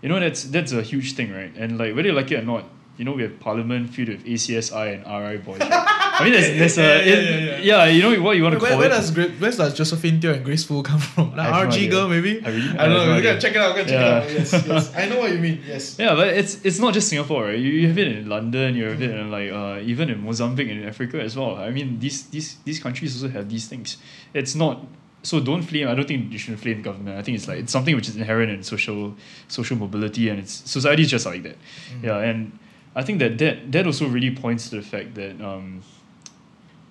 You 0.02 0.10
know, 0.10 0.20
that's 0.20 0.44
that's 0.46 0.72
a 0.72 0.82
huge 0.82 1.14
thing, 1.16 1.32
right? 1.34 1.54
And 1.58 1.78
like, 1.78 1.96
whether 1.96 2.08
you 2.10 2.14
like 2.14 2.32
it 2.32 2.40
or 2.44 2.46
not, 2.46 2.64
you 2.98 3.04
know, 3.06 3.14
we 3.14 3.24
have 3.24 3.40
parliament 3.40 3.90
filled 3.94 4.10
with 4.10 4.24
ACSI 4.26 4.86
and 4.96 5.02
RI 5.06 5.38
boys. 5.38 5.60
right? 5.60 5.72
I 6.18 6.24
mean, 6.24 6.32
there's, 6.32 6.76
there's 6.76 6.78
a, 6.78 6.82
Yeah, 6.82 7.20
yeah, 7.20 7.58
yeah, 7.60 7.86
you 7.88 8.02
know 8.04 8.22
what 8.22 8.38
you 8.38 8.44
want 8.44 8.54
to 8.54 8.60
call 8.66 8.78
where 8.78 8.86
it. 8.88 8.90
does 8.90 9.12
Gra- 9.12 9.28
where 9.40 9.52
does 9.52 9.74
Josephine 9.74 10.22
Teo 10.22 10.32
and 10.34 10.46
Grace 10.46 10.64
Fu 10.64 10.82
come 10.82 11.00
from? 11.00 11.36
Like 11.36 11.52
RG 11.68 11.90
girl 11.92 12.08
maybe? 12.08 12.40
I 12.46 12.50
really- 12.50 12.78
I 12.78 12.86
I 12.86 12.88
don't 12.88 13.08
know. 13.08 13.14
Idea. 13.16 13.24
gotta 13.34 13.42
check 13.42 13.52
it 13.56 13.62
out. 13.62 13.76
Gotta 13.76 13.90
check 13.90 14.00
it 14.00 14.14
out. 14.14 14.32
Yes, 14.32 14.52
yes. 14.68 14.96
I 14.96 15.10
know 15.10 15.20
what 15.20 15.32
you 15.34 15.40
mean. 15.40 15.60
Yes. 15.68 15.98
Yeah, 16.00 16.16
but 16.16 16.28
it's 16.30 16.64
it's 16.64 16.80
not 16.80 16.94
just 16.94 17.10
Singapore, 17.10 17.46
right? 17.52 17.60
You, 17.60 17.68
you 17.82 17.88
have 17.90 17.98
it 17.98 18.08
in 18.08 18.30
London, 18.30 18.76
you 18.76 18.86
have 18.86 19.02
it 19.02 19.12
in 19.12 19.30
like 19.32 19.52
uh, 19.52 19.80
even 19.92 20.10
in 20.10 20.24
Mozambique 20.24 20.70
and 20.70 20.80
in 20.84 20.88
Africa 20.88 21.20
as 21.22 21.36
well. 21.36 21.56
I 21.58 21.72
mean, 21.72 22.00
these 22.00 22.24
these 22.32 22.58
these 22.64 22.80
countries 22.80 23.12
also 23.22 23.28
have 23.34 23.50
these 23.50 23.68
things. 23.68 23.98
It's 24.34 24.56
not 24.56 24.86
so 25.26 25.40
don't 25.40 25.64
flame. 25.64 25.88
I 25.88 25.96
don't 25.96 26.08
think 26.08 26.32
you 26.32 26.38
should 26.38 26.60
flame 26.60 26.84
government. 26.84 27.18
I 27.18 27.24
think 27.24 27.36
it's 27.38 27.48
like 27.48 27.60
it's 27.60 27.72
something 27.72 27.96
which 27.96 28.08
is 28.08 28.16
inherent 28.16 28.52
in 28.52 28.62
social 28.64 29.16
social 29.48 29.76
mobility, 29.76 30.30
and 30.30 30.40
it's 30.40 30.54
society 30.70 31.02
is 31.02 31.10
just 31.10 31.26
like 31.26 31.42
that. 31.44 31.58
Yeah, 32.04 32.20
and 32.20 32.58
I 32.96 33.02
think 33.04 33.20
that 33.20 33.40
that 33.40 33.72
that 33.72 33.86
also 33.88 34.08
really 34.08 34.36
points 34.36 34.70
to 34.70 34.76
the 34.78 34.84
fact 34.84 35.16
that 35.16 35.42
um, 35.42 35.82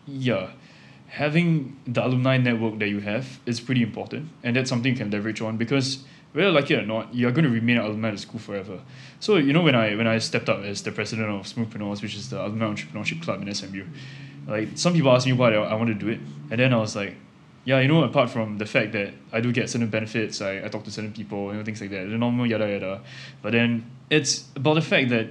yeah, 0.07 0.51
having 1.07 1.79
the 1.87 2.05
alumni 2.05 2.37
network 2.37 2.81
that 2.81 2.89
you 2.89 3.01
have 3.01 3.39
is 3.47 3.61
pretty 3.61 3.83
important, 3.83 4.29
and 4.43 4.57
that's 4.57 4.69
something 4.69 4.93
you 4.93 4.99
can 4.99 5.11
leverage 5.11 5.41
on 5.41 5.57
because 5.57 6.05
whether 6.33 6.49
you 6.49 6.55
like 6.55 6.69
it 6.73 6.81
or 6.81 6.87
not, 6.87 7.15
you 7.15 7.29
are 7.29 7.31
going 7.31 7.45
to 7.45 7.51
remain 7.51 7.77
an 7.77 7.85
alumni 7.85 8.09
at 8.09 8.19
school 8.19 8.41
forever. 8.41 8.81
So 9.21 9.37
you 9.37 9.53
know 9.53 9.63
when 9.63 9.77
I 9.77 9.95
when 9.95 10.09
I 10.09 10.19
stepped 10.19 10.49
up 10.49 10.65
as 10.65 10.83
the 10.83 10.91
president 10.91 11.31
of 11.31 11.47
Smoothpreneurs, 11.47 12.03
which 12.03 12.17
is 12.17 12.31
the 12.31 12.41
alumni 12.41 12.67
entrepreneurship 12.67 13.23
club 13.23 13.43
in 13.43 13.55
SMU, 13.55 13.85
like 14.49 14.71
some 14.75 14.93
people 14.93 15.13
asked 15.13 15.27
me 15.27 15.33
why 15.33 15.55
I, 15.55 15.63
I 15.63 15.75
want 15.75 15.89
to 15.89 15.95
do 15.95 16.09
it, 16.09 16.19
and 16.51 16.59
then 16.59 16.75
I 16.75 16.79
was 16.79 16.97
like, 16.97 17.15
yeah, 17.65 17.81
you 17.81 17.89
know, 17.89 18.05
apart 18.05 18.31
from 18.31 18.59
the 18.59 18.67
fact 18.67 18.93
that 18.93 19.15
I 19.33 19.41
do 19.41 19.53
get 19.53 19.71
certain 19.71 19.89
benefits, 19.89 20.41
I, 20.41 20.65
I 20.65 20.69
talk 20.69 20.85
to 20.85 20.91
certain 20.91 21.13
people, 21.13 21.51
you 21.51 21.59
know, 21.59 21.65
things 21.65 21.81
like 21.81 21.91
that, 21.91 22.09
the 22.09 22.19
normal 22.19 22.47
yada 22.47 22.71
yada, 22.71 23.01
but 23.43 23.53
then 23.53 23.91
it's 24.11 24.45
about 24.55 24.75
the 24.75 24.83
fact 24.83 25.09
that 25.11 25.29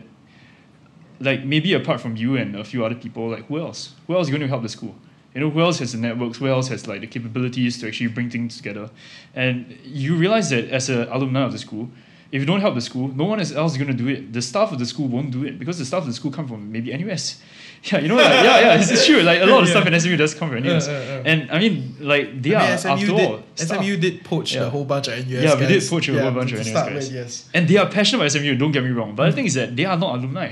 like 1.19 1.43
maybe 1.46 1.74
apart 1.74 2.02
from 2.02 2.15
you 2.15 2.36
and 2.36 2.56
a 2.56 2.63
few 2.63 2.84
other 2.86 2.96
people, 2.96 3.30
like 3.30 3.46
who 3.48 3.60
else? 3.60 3.93
Who 4.08 4.15
else 4.15 4.28
is 4.28 4.32
going 4.32 4.41
to 4.41 4.48
help 4.48 4.63
the 4.63 4.69
school? 4.69 4.96
You 5.34 5.41
know, 5.41 5.50
who 5.50 5.62
else 5.62 5.80
has 5.80 5.93
the 5.93 5.98
networks? 5.98 6.38
Who 6.38 6.48
else 6.48 6.67
has 6.67 6.88
like 6.88 7.02
the 7.02 7.08
capabilities 7.08 7.80
to 7.80 7.88
actually 7.88 8.08
bring 8.08 8.30
things 8.30 8.58
together? 8.58 8.89
And 9.34 9.78
you 9.84 10.15
realize 10.15 10.50
that 10.52 10.69
as 10.69 10.89
an 10.89 11.08
alumni 11.10 11.43
of 11.43 11.52
the 11.52 11.58
school, 11.58 11.89
if 12.34 12.39
you 12.41 12.48
don't 12.52 12.62
help 12.65 12.74
the 12.74 12.82
school, 12.89 13.08
no 13.22 13.26
one 13.26 13.39
else 13.39 13.52
is 13.74 13.78
going 13.82 13.93
to 13.96 14.00
do 14.04 14.08
it. 14.15 14.34
The 14.38 14.41
staff 14.41 14.72
of 14.74 14.80
the 14.80 14.88
school 14.93 15.08
won't 15.08 15.30
do 15.38 15.41
it 15.46 15.54
because 15.62 15.78
the 15.78 15.86
staff 15.86 16.02
of 16.02 16.08
the 16.08 16.17
school 16.19 16.32
come 16.38 16.48
from 16.48 16.72
maybe 16.72 16.88
NUS. 16.98 17.26
Yeah, 17.91 18.00
you 18.00 18.08
know, 18.08 18.15
like, 18.15 18.30
yeah, 18.48 18.60
yeah, 18.62 18.80
it's, 18.80 18.89
it's 18.91 19.06
true. 19.06 19.22
Like 19.30 19.41
a 19.41 19.46
lot 19.46 19.62
of 19.62 19.67
Yeah. 19.67 19.74
stuff 19.74 19.86
in 19.88 20.00
SMU 20.00 20.15
does 20.15 20.34
come 20.39 20.48
from 20.52 20.63
NUS. 20.63 20.88
Uh, 20.88 20.91
uh. 20.93 21.30
And 21.32 21.52
I 21.52 21.60
mean, 21.60 21.76
like 22.00 22.41
they 22.41 22.56
I 22.56 22.62
mean, 22.62 22.72
are 22.72 22.78
SMU 22.78 22.91
after 22.93 23.06
did, 23.08 23.30
all 23.30 23.43
staff. 23.56 23.84
SMU 23.84 23.98
did 23.98 24.15
poach 24.24 24.54
Yeah. 24.54 24.60
the 24.63 24.69
whole 24.69 24.86
bunch 24.86 25.08
of 25.10 25.13
NUS 25.17 25.28
Yeah, 25.46 25.54
we 25.60 25.65
did 25.72 25.80
guys. 25.82 25.89
poach 25.89 26.08
a 26.08 26.13
whole 26.22 26.32
bunch 26.39 26.52
of 26.54 26.60
NUS 26.60 26.69
start 26.69 26.93
guys. 26.93 27.08
with, 27.10 27.15
yes. 27.19 27.50
And 27.54 27.67
they 27.67 27.76
are 27.82 27.89
passionate 27.89 28.19
about 28.22 28.32
SMU, 28.32 28.56
don't 28.56 28.72
get 28.72 28.84
me 28.86 28.91
wrong. 28.91 29.15
But 29.17 29.26
the 29.32 29.36
thing 29.38 29.48
is 29.52 29.56
that 29.56 29.76
they 29.76 29.84
are 29.84 29.98
not 29.98 30.12
alumni. 30.17 30.50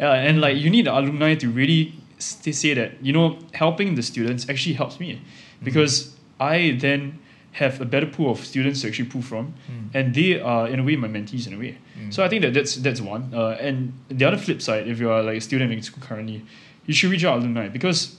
Uh, 0.00 0.04
and 0.26 0.40
like 0.40 0.56
you 0.56 0.70
need 0.70 0.86
the 0.86 0.94
alumni 0.98 1.34
to 1.42 1.46
really 1.50 1.82
st- 2.18 2.56
say 2.56 2.72
that, 2.80 2.92
you 3.02 3.12
know, 3.12 3.26
helping 3.52 3.94
the 3.94 4.02
students 4.02 4.48
actually 4.48 4.72
helps 4.80 4.98
me. 4.98 5.20
Because 5.62 6.16
I 6.40 6.78
then 6.80 7.18
have 7.52 7.80
a 7.80 7.84
better 7.84 8.06
pool 8.06 8.30
of 8.30 8.38
students 8.44 8.80
to 8.82 8.88
actually 8.88 9.08
pull 9.08 9.22
from. 9.22 9.54
And 9.92 10.14
they 10.14 10.40
are, 10.40 10.68
in 10.68 10.78
a 10.78 10.84
way, 10.84 10.96
my 10.96 11.08
mentees 11.08 11.46
in 11.46 11.54
a 11.54 11.58
way. 11.58 11.78
So 12.10 12.24
I 12.24 12.28
think 12.28 12.42
that 12.42 12.54
that's, 12.54 12.76
that's 12.76 13.00
one. 13.00 13.32
Uh, 13.34 13.56
and 13.60 13.92
the 14.08 14.24
other 14.24 14.36
flip 14.38 14.62
side, 14.62 14.86
if 14.88 14.98
you 15.00 15.10
are 15.10 15.22
like 15.22 15.38
a 15.38 15.40
student 15.40 15.72
in 15.72 15.82
school 15.82 16.02
currently, 16.02 16.44
you 16.86 16.94
should 16.94 17.10
reach 17.10 17.24
out 17.24 17.38
alumni 17.38 17.68
because 17.68 18.16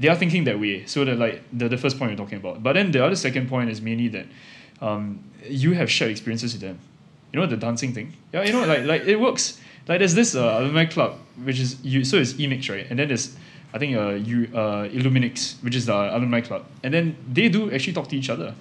they 0.00 0.08
are 0.08 0.16
thinking 0.16 0.44
that 0.44 0.58
way. 0.58 0.86
So 0.86 1.04
that 1.04 1.18
like 1.18 1.42
the, 1.52 1.68
the 1.68 1.76
first 1.76 1.98
point 1.98 2.10
you're 2.10 2.18
talking 2.18 2.38
about. 2.38 2.62
But 2.62 2.74
then 2.74 2.90
the 2.90 3.04
other 3.04 3.16
second 3.16 3.48
point 3.48 3.70
is 3.70 3.80
mainly 3.80 4.08
that 4.08 4.26
um, 4.80 5.20
you 5.48 5.72
have 5.72 5.90
shared 5.90 6.10
experiences 6.10 6.52
with 6.52 6.62
them. 6.62 6.78
You 7.32 7.40
know 7.40 7.46
the 7.46 7.56
dancing 7.56 7.92
thing. 7.92 8.14
Yeah, 8.32 8.44
you 8.44 8.52
know 8.52 8.64
like 8.64 8.84
like 8.84 9.02
it 9.02 9.16
works. 9.20 9.60
Like 9.86 9.98
there's 9.98 10.14
this 10.14 10.34
uh, 10.34 10.58
alumni 10.60 10.86
club 10.86 11.18
which 11.44 11.58
is 11.58 11.76
you 11.84 12.04
so 12.04 12.16
it's 12.16 12.32
Emix 12.34 12.70
right, 12.70 12.86
and 12.88 12.98
then 12.98 13.08
there's 13.08 13.36
I 13.72 13.78
think 13.78 13.96
uh, 13.96 14.10
you 14.10 14.48
uh, 14.54 14.88
Illuminix 14.88 15.62
which 15.62 15.74
is 15.74 15.86
the 15.86 15.94
alumni 15.94 16.40
club, 16.40 16.64
and 16.82 16.92
then 16.94 17.16
they 17.30 17.48
do 17.48 17.70
actually 17.70 17.92
talk 17.92 18.08
to 18.08 18.16
each 18.16 18.30
other, 18.30 18.54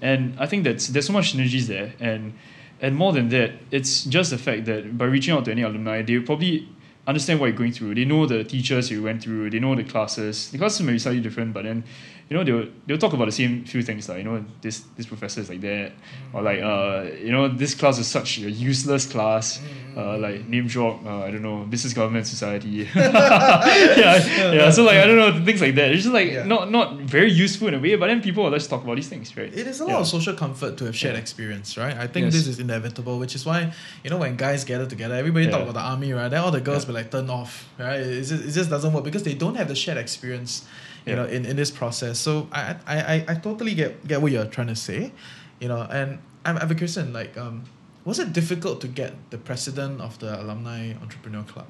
and 0.00 0.34
I 0.38 0.46
think 0.46 0.64
that's 0.64 0.88
there's 0.88 1.06
so 1.06 1.12
much 1.12 1.34
synergies 1.34 1.66
there, 1.66 1.94
and 2.00 2.32
and 2.80 2.96
more 2.96 3.12
than 3.12 3.28
that, 3.28 3.52
it's 3.70 4.04
just 4.04 4.30
the 4.30 4.38
fact 4.38 4.64
that 4.66 4.98
by 4.98 5.04
reaching 5.04 5.34
out 5.34 5.44
to 5.44 5.52
any 5.52 5.62
alumni, 5.62 6.02
they 6.02 6.18
probably 6.18 6.68
understand 7.06 7.40
what 7.40 7.46
you're 7.46 7.56
going 7.56 7.72
through. 7.72 7.94
They 7.94 8.04
know 8.04 8.26
the 8.26 8.44
teachers 8.44 8.90
you 8.90 9.02
went 9.02 9.22
through. 9.22 9.50
They 9.50 9.58
know 9.58 9.74
the 9.74 9.84
classes. 9.84 10.50
The 10.50 10.58
classes 10.58 10.82
may 10.82 10.92
be 10.92 10.98
slightly 10.98 11.20
different, 11.20 11.52
but 11.52 11.64
then 11.64 11.84
you 12.30 12.36
know 12.36 12.44
they'll 12.44 12.68
they'll 12.86 12.98
talk 12.98 13.12
about 13.12 13.26
the 13.26 13.32
same 13.32 13.64
few 13.64 13.82
things 13.82 14.08
like 14.08 14.18
you 14.18 14.24
know 14.24 14.44
this 14.62 14.80
this 14.96 15.06
professor 15.06 15.40
is 15.40 15.48
like 15.50 15.60
that, 15.62 15.92
or 16.32 16.42
like 16.42 16.60
uh 16.62 17.04
you 17.20 17.32
know 17.32 17.48
this 17.48 17.74
class 17.74 17.98
is 17.98 18.06
such 18.06 18.38
a 18.38 18.50
useless 18.50 19.06
class. 19.06 19.60
Uh, 19.94 20.16
like 20.16 20.48
name 20.48 20.66
drop, 20.66 21.04
uh, 21.04 21.18
I 21.18 21.30
don't 21.30 21.42
know, 21.42 21.64
business 21.64 21.92
government 21.92 22.26
society. 22.26 22.68
yeah, 22.94 24.52
yeah. 24.52 24.70
So 24.70 24.84
like 24.84 24.96
I 24.96 25.06
don't 25.06 25.16
know 25.16 25.44
things 25.44 25.60
like 25.60 25.74
that. 25.74 25.90
It's 25.92 26.02
just 26.04 26.14
like 26.14 26.30
Yeah. 26.32 26.44
not 26.44 26.70
not 26.70 26.96
very 27.00 27.30
useful 27.30 27.68
in 27.68 27.74
a 27.74 27.78
way, 27.78 27.96
but 27.96 28.06
then 28.06 28.22
people 28.22 28.44
will 28.44 28.50
just 28.52 28.70
talk 28.70 28.82
about 28.84 28.96
these 28.96 29.08
things, 29.08 29.36
right? 29.36 29.52
It 29.52 29.66
is 29.66 29.80
a 29.80 29.84
lot 29.84 29.90
Yeah. 29.92 29.98
of 30.00 30.06
social 30.06 30.34
comfort 30.34 30.76
to 30.78 30.84
have 30.86 30.96
shared 30.96 31.14
Yeah. 31.16 31.20
experience, 31.20 31.76
right? 31.76 31.96
I 31.96 32.06
think 32.06 32.24
Yes. 32.26 32.32
this 32.34 32.46
is 32.46 32.58
inevitable, 32.58 33.18
which 33.18 33.34
is 33.34 33.44
why 33.44 33.72
you 34.04 34.10
know 34.10 34.16
when 34.18 34.36
guys 34.36 34.64
gather 34.64 34.86
together, 34.86 35.14
everybody 35.14 35.46
talk 35.48 35.62
about 35.62 35.74
the 35.74 35.80
army, 35.92 36.12
right? 36.12 36.28
Then 36.30 36.40
all 36.40 36.50
the 36.50 36.60
girls 36.60 36.84
like 36.92 37.10
turn 37.10 37.28
off, 37.30 37.68
right? 37.78 38.00
It 38.00 38.22
just, 38.24 38.44
it 38.44 38.50
just 38.52 38.70
doesn't 38.70 38.92
work 38.92 39.04
because 39.04 39.22
they 39.22 39.34
don't 39.34 39.54
have 39.56 39.68
the 39.68 39.74
shared 39.74 39.98
experience, 39.98 40.64
you 41.06 41.12
Yeah. 41.14 41.22
know, 41.22 41.28
in, 41.28 41.44
in 41.44 41.56
this 41.56 41.70
process. 41.70 42.18
So 42.18 42.48
I, 42.52 42.76
I, 42.86 42.96
I, 43.14 43.24
I 43.28 43.34
totally 43.34 43.74
get 43.74 44.06
get 44.06 44.20
what 44.22 44.32
you're 44.32 44.46
trying 44.46 44.68
to 44.68 44.76
say, 44.76 45.12
you 45.60 45.68
know, 45.68 45.82
and 45.90 46.18
I'm, 46.44 46.56
a 46.56 46.74
Christian. 46.74 47.12
Like, 47.12 47.36
um, 47.36 47.64
was 48.04 48.18
it 48.18 48.32
difficult 48.32 48.80
to 48.82 48.88
get 48.88 49.14
the 49.30 49.38
president 49.38 50.00
of 50.00 50.18
the 50.18 50.40
alumni 50.40 50.92
entrepreneur 51.02 51.42
club? 51.44 51.66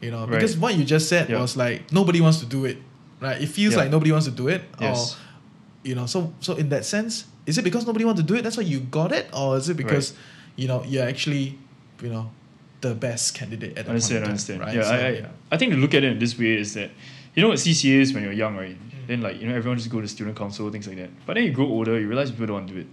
You 0.00 0.10
know, 0.12 0.20
Right. 0.26 0.30
because 0.38 0.56
what 0.56 0.76
you 0.76 0.84
just 0.84 1.08
said 1.08 1.28
Yeah. 1.28 1.40
was 1.40 1.56
like 1.56 1.92
nobody 1.92 2.20
wants 2.20 2.38
to 2.40 2.46
do 2.46 2.64
it, 2.64 2.78
right? 3.20 3.40
It 3.40 3.48
feels 3.48 3.74
Yeah. 3.74 3.80
like 3.82 3.90
nobody 3.90 4.12
wants 4.12 4.26
to 4.26 4.32
do 4.32 4.48
it, 4.48 4.62
Yes. 4.80 5.14
or 5.14 5.18
you 5.84 5.94
know 5.94 6.06
so 6.06 6.32
so 6.40 6.54
in 6.56 6.68
that 6.70 6.84
sense 6.84 7.24
is 7.46 7.56
it 7.56 7.62
because 7.62 7.86
nobody 7.86 8.04
wants 8.04 8.20
to 8.20 8.26
do 8.26 8.34
it 8.34 8.42
that's 8.42 8.56
why 8.56 8.64
you 8.64 8.80
got 8.90 9.12
it 9.12 9.26
or 9.32 9.56
is 9.56 9.68
it 9.70 9.76
because 9.76 10.12
you 10.56 10.66
know 10.66 10.82
you're 10.84 11.06
actually 11.06 11.56
you 12.02 12.10
know 12.10 12.28
the 12.80 12.94
best 12.94 13.34
candidate 13.34 13.70
at 13.70 13.86
that 13.86 13.88
understand, 13.88 14.24
point 14.24 14.24
in 14.24 14.30
understand. 14.30 14.60
time, 14.60 14.68
right 14.68 14.76
Yeah, 14.76 14.82
So, 14.82 14.94
I, 14.94 14.98
I, 14.98 15.10
yeah. 15.10 15.28
I 15.50 15.56
think 15.56 15.72
to 15.72 15.78
look 15.78 15.94
at 15.94 16.04
it 16.04 16.12
in 16.12 16.18
this 16.18 16.38
way 16.38 16.56
is 16.56 16.74
that 16.74 16.90
you 17.34 17.42
know 17.42 17.48
what 17.48 17.58
CCA 17.58 18.00
is 18.00 18.12
when 18.12 18.22
you're 18.22 18.32
young, 18.32 18.56
right? 18.56 18.76
Mm. 18.76 19.06
Then 19.06 19.20
like 19.20 19.40
you 19.40 19.48
know 19.48 19.54
everyone 19.54 19.78
just 19.78 19.90
go 19.90 20.00
to 20.00 20.08
student 20.08 20.36
council 20.36 20.70
things 20.70 20.86
like 20.86 20.96
that. 20.96 21.10
But 21.26 21.34
then 21.34 21.44
you 21.44 21.52
grow 21.52 21.66
older, 21.66 21.98
you 21.98 22.08
realize 22.08 22.30
people 22.30 22.46
don't 22.46 22.54
want 22.56 22.68
to 22.68 22.74
do 22.74 22.80
it 22.80 22.86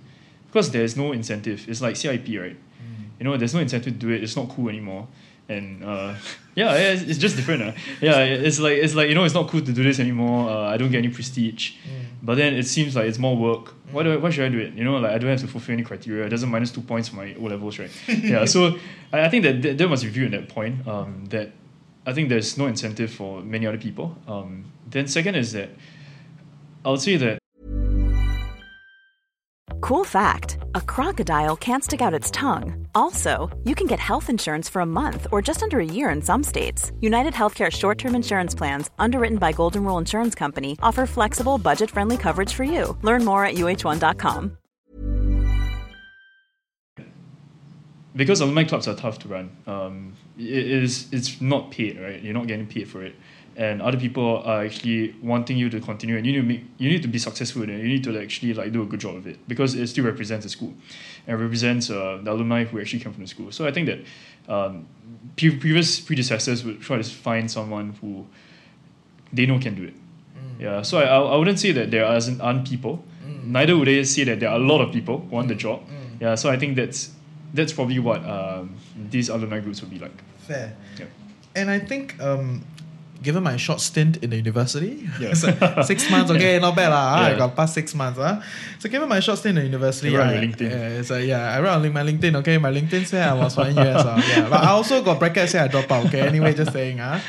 because 0.48 0.71
there's 0.71 0.95
no 0.95 1.12
incentive. 1.12 1.67
It's 1.67 1.82
like 1.82 1.95
CIP, 1.95 2.28
right? 2.39 2.56
Mm. 2.56 3.19
You 3.19 3.24
know, 3.26 3.38
there's 3.38 3.54
no 3.54 3.60
incentive 3.60 3.93
to 3.93 4.00
do 4.00 4.10
it. 4.10 4.24
It's 4.24 4.36
not 4.36 4.50
cool 4.50 4.69
anymore. 4.69 5.08
And 5.49 5.84
uh, 5.84 6.15
yeah, 6.55 6.73
it's, 6.73 7.03
it's 7.03 7.19
just 7.19 7.36
different. 7.36 7.63
Uh. 7.63 7.71
Yeah, 8.01 8.19
it's 8.19 8.60
like 8.60 8.77
it's 8.77 8.95
like 8.95 9.10
you 9.10 9.15
know, 9.15 9.23
it's 9.23 9.34
not 9.34 9.47
cool 9.49 9.62
to 9.62 9.73
do 9.73 9.84
this 9.84 9.99
anymore. 9.99 10.49
Uh, 10.49 10.69
I 10.69 10.77
don't 10.77 10.91
get 10.91 10.99
any 10.99 11.10
prestige. 11.10 11.73
But 12.25 12.38
then 12.38 12.55
it 12.55 12.65
seems 12.65 12.95
like 12.95 13.05
it's 13.05 13.19
more 13.19 13.38
work. 13.38 13.75
Why 13.91 14.01
do 14.01 14.13
I, 14.13 14.17
why 14.17 14.31
should 14.31 14.45
I 14.45 14.49
do 14.49 14.58
it? 14.58 14.73
You 14.73 14.84
know, 14.84 14.97
like 14.97 15.12
I 15.12 15.19
don't 15.19 15.29
have 15.29 15.41
to 15.41 15.47
fulfill 15.47 15.73
any 15.73 15.84
criteria. 15.84 16.25
It 16.25 16.29
doesn't 16.29 16.49
minus 16.49 16.71
two 16.71 16.81
points 16.81 17.10
for 17.10 17.17
my 17.17 17.36
O 17.36 17.43
levels, 17.43 17.77
right? 17.77 17.91
yeah. 18.08 18.45
So 18.45 18.79
I, 19.13 19.25
I 19.25 19.29
think 19.29 19.43
that 19.43 19.62
that, 19.62 19.77
that 19.77 19.88
must 19.88 20.03
be 20.03 20.10
viewed 20.10 20.34
at 20.34 20.41
that 20.41 20.49
point. 20.49 20.88
Um, 20.88 21.25
that 21.25 21.51
I 22.05 22.13
think 22.13 22.29
there's 22.29 22.58
no 22.58 22.65
incentive 22.65 23.12
for 23.12 23.41
many 23.41 23.67
other 23.67 23.77
people. 23.77 24.17
Um, 24.27 24.65
then 24.89 25.08
second 25.08 25.36
is 25.36 25.51
that 25.53 25.69
I 26.84 26.89
would 26.89 27.01
say 27.01 27.17
that 27.17 27.38
Cool 29.82 30.04
fact 30.04 30.58
a 30.73 30.82
crocodile 30.82 31.56
can't 31.56 31.84
stick 31.84 32.01
out 32.01 32.13
its 32.13 32.32
tongue. 32.32 32.88
Also, 32.95 33.49
you 33.63 33.75
can 33.75 33.88
get 33.88 33.99
health 33.99 34.30
insurance 34.30 34.69
for 34.69 34.82
a 34.82 34.86
month 34.86 35.28
or 35.32 35.41
just 35.41 35.63
under 35.63 35.80
a 35.80 35.86
year 35.86 36.10
in 36.10 36.21
some 36.21 36.43
states. 36.43 36.91
United 37.01 37.34
Healthcare 37.34 37.71
short 37.71 37.97
term 37.97 38.15
insurance 38.15 38.56
plans, 38.56 38.89
underwritten 38.99 39.38
by 39.38 39.51
Golden 39.51 39.84
Rule 39.84 39.97
Insurance 39.97 40.36
Company, 40.36 40.78
offer 40.82 41.06
flexible, 41.06 41.58
budget 41.58 41.91
friendly 41.91 42.17
coverage 42.17 42.54
for 42.54 42.63
you. 42.63 42.97
Learn 43.01 43.23
more 43.23 43.45
at 43.45 43.56
uh1.com. 43.56 44.58
because 48.15 48.39
alumni 48.41 48.63
clubs 48.63 48.88
are 48.88 48.95
tough 48.95 49.19
to 49.19 49.28
run. 49.28 49.56
Um, 49.67 50.13
it 50.38 50.67
is 50.67 51.08
it's 51.12 51.41
not 51.41 51.71
paid, 51.71 51.99
right? 51.99 52.21
You're 52.21 52.34
not 52.34 52.47
getting 52.47 52.67
paid 52.67 52.88
for 52.88 53.04
it, 53.04 53.15
and 53.58 53.82
other 53.82 53.98
people 53.98 54.44
are 54.44 54.65
actually 54.65 55.15
wanting 55.22 55.58
you 55.58 55.70
to 55.70 55.80
continue, 55.80 56.18
and 56.18 56.26
you 56.26 56.34
need 56.34 56.41
to 56.41 56.48
make 56.48 56.63
you 56.78 56.89
need 56.89 57.02
to 57.02 57.08
be 57.08 57.20
successful, 57.20 57.63
and 57.63 57.72
you 57.72 57.88
need 57.88 58.04
to 58.04 58.20
actually 58.20 58.54
like 58.54 58.72
do 58.72 58.82
a 58.82 58.86
good 58.86 59.00
job 59.00 59.15
of 59.15 59.28
it 59.28 59.38
because 59.48 59.76
it 59.76 59.88
still 59.88 60.06
represents 60.06 60.46
the 60.46 60.50
school, 60.50 60.74
and 61.28 61.39
represents 61.39 61.89
uh, 61.89 62.20
the 62.24 62.32
alumni 62.32 62.63
who 62.63 62.80
actually 62.80 63.00
came 63.00 63.13
from 63.13 63.24
the 63.24 63.30
school. 63.30 63.52
So 63.52 63.65
I 63.65 63.72
think 63.72 63.88
that 63.88 64.00
um, 64.54 64.88
pre- 65.38 65.58
previous 65.58 66.00
predecessors 66.00 66.63
would 66.65 66.82
try 66.82 66.98
to 66.98 67.04
find 67.04 67.50
someone 67.50 67.96
who 68.02 68.26
they 69.32 69.46
know 69.46 69.60
can 69.60 69.76
do 69.76 69.84
it. 69.84 69.94
Yeah, 70.60 70.84
so 70.84 71.00
I, 71.00 71.06
I 71.06 71.36
wouldn't 71.36 71.60
say 71.60 71.74
that 71.74 71.91
there 71.91 72.06
aren't, 72.06 72.41
aren't 72.41 72.70
people. 72.70 73.04
Neither 73.44 73.78
would 73.78 73.88
they 73.88 74.04
say 74.04 74.24
that 74.24 74.39
there 74.39 74.50
are 74.50 74.56
a 74.56 74.63
lot 74.63 74.82
of 74.82 74.91
people 74.91 75.20
who 75.20 75.36
want 75.36 75.50
the 75.50 75.56
job. 75.56 75.84
Yeah, 76.20 76.36
so 76.36 76.50
I 76.50 76.58
think 76.58 76.76
that's 76.76 77.12
that's 77.54 77.74
probably 77.74 78.00
what 78.00 78.24
um, 78.26 78.76
these 79.10 79.30
alumni 79.30 79.60
groups 79.60 79.82
would 79.82 79.91
be 79.91 80.00
like. 80.00 80.24
Fair. 80.39 80.76
Yeah. 81.00 81.06
And 81.56 81.70
I 81.70 81.80
think, 81.80 82.20
um, 82.22 82.65
given 83.25 83.41
my 83.41 83.57
short 83.57 83.81
stint 83.81 84.21
in 84.23 84.29
the 84.29 84.38
university, 84.38 85.09
Yeah. 85.19 85.33
so 85.41 85.49
six 85.81 86.09
months, 86.13 86.29
okay, 86.31 86.59
not 86.61 86.75
bad 86.77 86.89
lah. 86.93 87.25
I 87.25 87.33
got 87.33 87.57
past 87.57 87.73
six 87.73 87.93
months. 87.97 88.21
Huh? 88.21 88.39
So 88.79 88.88
given 88.88 89.09
my 89.09 89.19
short 89.19 89.39
stint 89.41 89.57
in 89.57 89.65
the 89.65 89.69
university, 89.73 90.13
You 90.13 90.21
I, 90.21 90.38
LinkedIn. 90.38 90.69
Yeah, 90.69 91.01
like, 91.09 91.25
yeah, 91.25 91.53
I 91.53 91.59
wrote 91.59 91.81
on 91.81 91.91
my 91.91 92.05
LinkedIn. 92.05 92.38
Okay, 92.45 92.57
my 92.61 92.71
LinkedIn 92.71 93.03
said 93.09 93.27
I 93.27 93.33
was 93.33 93.57
one 93.57 93.75
years. 93.75 94.05
Uh, 94.05 94.21
yeah, 94.29 94.47
but 94.47 94.61
I 94.63 94.69
also 94.69 95.03
got 95.03 95.19
bracket 95.19 95.49
say 95.49 95.59
I 95.59 95.67
drop 95.67 95.91
out. 95.91 96.05
Okay, 96.07 96.21
anyway, 96.21 96.53
just 96.53 96.71
saying. 96.71 96.99
Huh? 97.01 97.19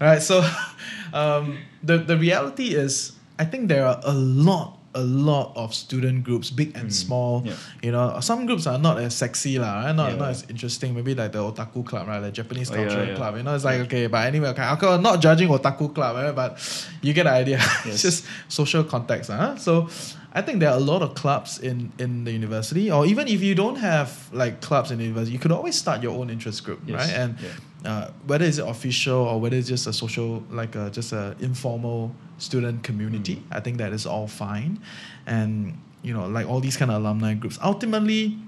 All 0.00 0.08
right, 0.08 0.22
so 0.24 0.42
um, 1.12 1.60
the 1.84 1.98
the 1.98 2.16
reality 2.16 2.74
is, 2.74 3.12
I 3.38 3.44
think 3.44 3.68
there 3.68 3.84
are 3.86 4.00
a 4.02 4.16
lot. 4.16 4.81
A 4.94 5.00
lot 5.00 5.52
of 5.56 5.72
student 5.72 6.22
groups, 6.22 6.50
big 6.50 6.76
and 6.76 6.92
small. 6.92 7.40
Mm. 7.40 7.46
Yeah. 7.46 7.54
You 7.82 7.92
know, 7.92 8.20
some 8.20 8.44
groups 8.44 8.66
are 8.66 8.78
not 8.78 8.98
as 8.98 9.14
sexy, 9.14 9.58
lah, 9.58 9.84
right? 9.84 9.94
not, 9.96 10.10
Yeah. 10.12 10.18
not 10.18 10.28
as 10.30 10.44
interesting. 10.50 10.94
Maybe 10.94 11.14
like 11.14 11.32
the 11.32 11.38
otaku 11.38 11.80
club, 11.86 12.06
right? 12.08 12.20
The 12.20 12.30
Japanese 12.30 12.70
Oh, 12.70 12.74
yeah, 12.74 12.84
cultural 12.84 13.06
yeah. 13.08 13.14
club. 13.16 13.36
You 13.36 13.42
know, 13.42 13.54
it's 13.54 13.64
like 13.64 13.80
okay, 13.88 14.06
but 14.08 14.26
anyway, 14.26 14.48
okay, 14.48 14.62
I'm 14.62 15.02
not 15.02 15.20
judging 15.20 15.48
otaku 15.48 15.94
club, 15.94 16.16
right? 16.16 16.34
But 16.36 16.60
you 17.00 17.12
get 17.14 17.24
the 17.24 17.32
idea. 17.32 17.58
it's 17.86 18.02
just 18.02 18.26
social 18.48 18.84
context, 18.84 19.30
huh? 19.30 19.56
So 19.56 19.88
I 20.34 20.40
think 20.40 20.60
there 20.60 20.70
are 20.70 20.76
a 20.76 20.80
lot 20.92 21.02
of 21.02 21.14
clubs 21.14 21.58
in 21.58 21.92
in 21.98 22.24
the 22.24 22.32
university, 22.32 22.90
or 22.90 23.04
even 23.06 23.28
if 23.28 23.42
you 23.42 23.54
don't 23.54 23.76
have 23.76 24.28
like 24.32 24.60
clubs 24.60 24.90
in 24.90 24.98
the 24.98 25.04
university, 25.04 25.32
you 25.32 25.38
could 25.38 25.52
always 25.52 25.76
start 25.76 26.02
your 26.02 26.16
own 26.18 26.30
interest 26.30 26.64
group, 26.64 26.80
Yes, 26.86 26.96
right? 26.98 27.12
And 27.20 27.36
yeah. 27.38 27.90
uh, 27.90 28.10
whether 28.26 28.44
it's 28.46 28.58
official 28.58 29.20
or 29.28 29.40
whether 29.40 29.56
it's 29.56 29.68
just 29.68 29.86
a 29.86 29.92
social, 29.92 30.42
like 30.50 30.74
a, 30.74 30.88
just 30.90 31.12
a 31.12 31.36
informal 31.40 32.14
student 32.38 32.82
community, 32.82 33.36
Mm. 33.36 33.56
I 33.56 33.60
think 33.60 33.76
that 33.78 33.92
is 33.92 34.06
all 34.06 34.26
fine. 34.26 34.80
And 35.26 35.78
you 36.02 36.14
know, 36.14 36.26
like 36.26 36.48
all 36.48 36.60
these 36.60 36.76
kind 36.76 36.90
of 36.90 36.96
alumni 37.02 37.34
groups, 37.34 37.58
ultimately, 37.62 38.38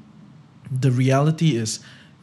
the 0.70 0.90
reality 0.90 1.56
is 1.56 1.80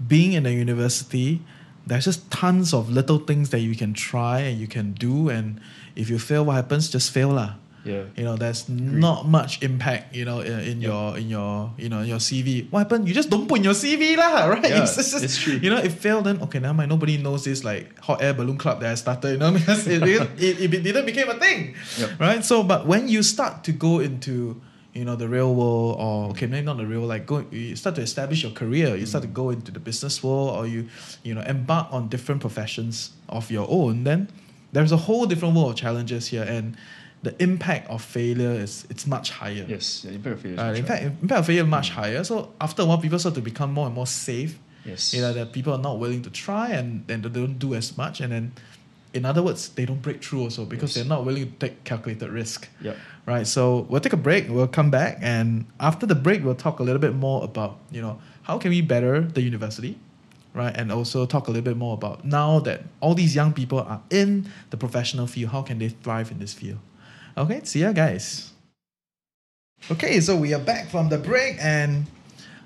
being 0.07 0.33
in 0.33 0.45
a 0.45 0.49
university 0.49 1.41
there's 1.85 2.05
just 2.05 2.29
tons 2.29 2.73
of 2.73 2.89
little 2.89 3.17
things 3.17 3.49
that 3.49 3.59
you 3.59 3.75
can 3.75 3.93
try 3.93 4.39
and 4.39 4.59
you 4.59 4.67
can 4.67 4.93
do 4.93 5.29
and 5.29 5.59
if 5.95 6.09
you 6.09 6.19
fail 6.19 6.45
what 6.45 6.53
happens 6.55 6.89
just 6.89 7.11
fail 7.11 7.29
lah 7.29 7.55
Yeah. 7.83 8.03
you 8.15 8.23
know 8.23 8.35
there's 8.37 8.69
not 8.69 9.27
much 9.27 9.63
impact 9.63 10.13
you 10.15 10.23
know 10.23 10.41
in, 10.41 10.59
in 10.59 10.81
your 10.81 11.17
in 11.17 11.29
your 11.29 11.71
you 11.77 11.89
know 11.89 12.01
your 12.01 12.19
cv 12.19 12.69
what 12.71 12.79
happened 12.79 13.07
you 13.07 13.13
just 13.13 13.29
don't 13.29 13.47
put 13.47 13.57
in 13.57 13.63
your 13.63 13.73
cv 13.73 14.17
lah 14.17 14.45
right 14.53 14.61
Yeah, 14.69 14.83
it's, 14.83 14.95
just, 14.95 15.23
it's 15.23 15.37
true. 15.37 15.53
you 15.57 15.69
know 15.69 15.77
if 15.81 15.97
failed. 15.97 16.25
then 16.25 16.41
okay 16.43 16.59
now 16.59 16.73
my 16.73 16.85
nobody 16.85 17.17
knows 17.17 17.43
this 17.45 17.63
like 17.63 17.97
hot 17.99 18.21
air 18.21 18.33
balloon 18.33 18.57
club 18.57 18.81
that 18.81 18.91
i 18.91 18.95
started 18.95 19.31
you 19.33 19.37
know 19.41 19.51
because 19.57 19.87
it, 19.87 20.03
it, 20.03 20.21
it, 20.37 20.73
it 20.73 20.83
didn't 20.83 21.05
became 21.05 21.29
a 21.29 21.39
thing 21.39 21.73
Yep. 21.97 22.09
right 22.19 22.45
so 22.45 22.61
but 22.61 22.85
when 22.85 23.07
you 23.07 23.23
start 23.23 23.63
to 23.65 23.71
go 23.71 23.97
into 23.99 24.61
you 24.93 25.05
know 25.05 25.15
the 25.15 25.27
real 25.27 25.55
world 25.55 25.95
or 25.99 26.29
okay 26.29 26.45
maybe 26.45 26.65
not 26.65 26.77
the 26.77 26.85
real 26.85 27.01
like 27.01 27.25
go 27.25 27.45
you 27.49 27.75
start 27.75 27.95
to 27.95 28.01
establish 28.01 28.43
your 28.43 28.51
career 28.51 28.95
you 28.95 29.05
start 29.07 29.23
to 29.23 29.29
mm. 29.29 29.33
go 29.33 29.49
into 29.49 29.71
the 29.71 29.79
business 29.79 30.21
world 30.21 30.53
or 30.55 30.67
you 30.67 30.87
you 31.23 31.33
know 31.33 31.41
embark 31.49 31.87
on 31.91 32.09
different 32.09 32.41
professions 32.41 33.11
of 33.29 33.49
your 33.49 33.65
own 33.71 34.03
then 34.03 34.27
there's 34.73 34.91
a 34.91 34.97
whole 34.97 35.25
different 35.25 35.55
world 35.55 35.71
of 35.71 35.75
challenges 35.75 36.27
here 36.27 36.43
and 36.43 36.75
the 37.23 37.33
impact 37.43 37.89
of 37.89 38.01
failure 38.01 38.51
is 38.51 38.85
it's 38.89 39.05
much 39.05 39.29
higher 39.31 39.65
Yes. 39.67 40.03
Yeah, 40.05 40.13
impact 40.13 40.33
of 40.35 40.41
failure 40.41 40.55
is 40.55 40.59
uh, 40.59 40.65
much 40.69 40.79
in 40.79 40.85
higher. 40.85 40.99
fact 41.09 41.21
impact 41.21 41.39
of 41.39 41.45
failure 41.45 41.63
is 41.63 41.69
much 41.69 41.89
higher 41.91 42.23
so 42.23 42.51
after 42.59 42.81
a 42.81 42.85
while 42.85 42.97
people 42.97 43.19
start 43.19 43.35
to 43.35 43.41
become 43.41 43.71
more 43.73 43.85
and 43.85 43.95
more 43.95 44.07
safe 44.07 44.57
Yes. 44.85 45.13
you 45.13 45.21
know 45.21 45.31
that 45.33 45.53
people 45.53 45.73
are 45.73 45.81
not 45.89 45.99
willing 45.99 46.23
to 46.23 46.31
try 46.31 46.69
and 46.69 47.05
then 47.07 47.21
they 47.21 47.29
don't 47.29 47.59
do 47.59 47.75
as 47.75 47.95
much 47.97 48.19
and 48.21 48.31
then 48.33 48.51
in 49.13 49.25
other 49.25 49.43
words 49.43 49.69
they 49.69 49.85
don't 49.85 50.01
break 50.01 50.23
through 50.23 50.41
also 50.41 50.65
because 50.65 50.95
Yes. 50.95 51.05
they're 51.05 51.09
not 51.17 51.23
willing 51.25 51.45
to 51.51 51.55
take 51.59 51.83
calculated 51.83 52.29
risk 52.31 52.67
Yep. 52.81 52.97
right 53.27 53.45
so 53.45 53.85
we'll 53.89 54.01
take 54.01 54.13
a 54.13 54.17
break 54.17 54.49
we'll 54.49 54.67
come 54.67 54.89
back 54.89 55.19
and 55.21 55.65
after 55.79 56.07
the 56.07 56.15
break 56.15 56.43
we'll 56.43 56.55
talk 56.55 56.79
a 56.79 56.83
little 56.83 56.99
bit 57.07 57.13
more 57.13 57.43
about 57.43 57.77
you 57.91 58.01
know 58.01 58.19
how 58.43 58.57
can 58.57 58.71
we 58.71 58.81
better 58.81 59.21
the 59.21 59.41
university 59.43 59.97
right 60.55 60.75
and 60.75 60.91
also 60.91 61.27
talk 61.27 61.47
a 61.47 61.51
little 61.51 61.63
bit 61.71 61.77
more 61.77 61.93
about 61.93 62.25
now 62.25 62.57
that 62.59 62.81
all 63.01 63.13
these 63.13 63.35
young 63.35 63.53
people 63.53 63.79
are 63.79 64.01
in 64.09 64.49
the 64.71 64.77
professional 64.77 65.27
field 65.27 65.51
how 65.51 65.61
can 65.61 65.77
they 65.77 65.89
thrive 65.89 66.31
in 66.31 66.39
this 66.39 66.53
field 66.53 66.79
okay 67.37 67.61
see 67.63 67.81
ya 67.81 67.91
guys 67.91 68.51
okay 69.89 70.19
so 70.19 70.35
we 70.35 70.53
are 70.53 70.59
back 70.63 70.87
from 70.89 71.09
the 71.09 71.17
break 71.17 71.57
and 71.61 72.05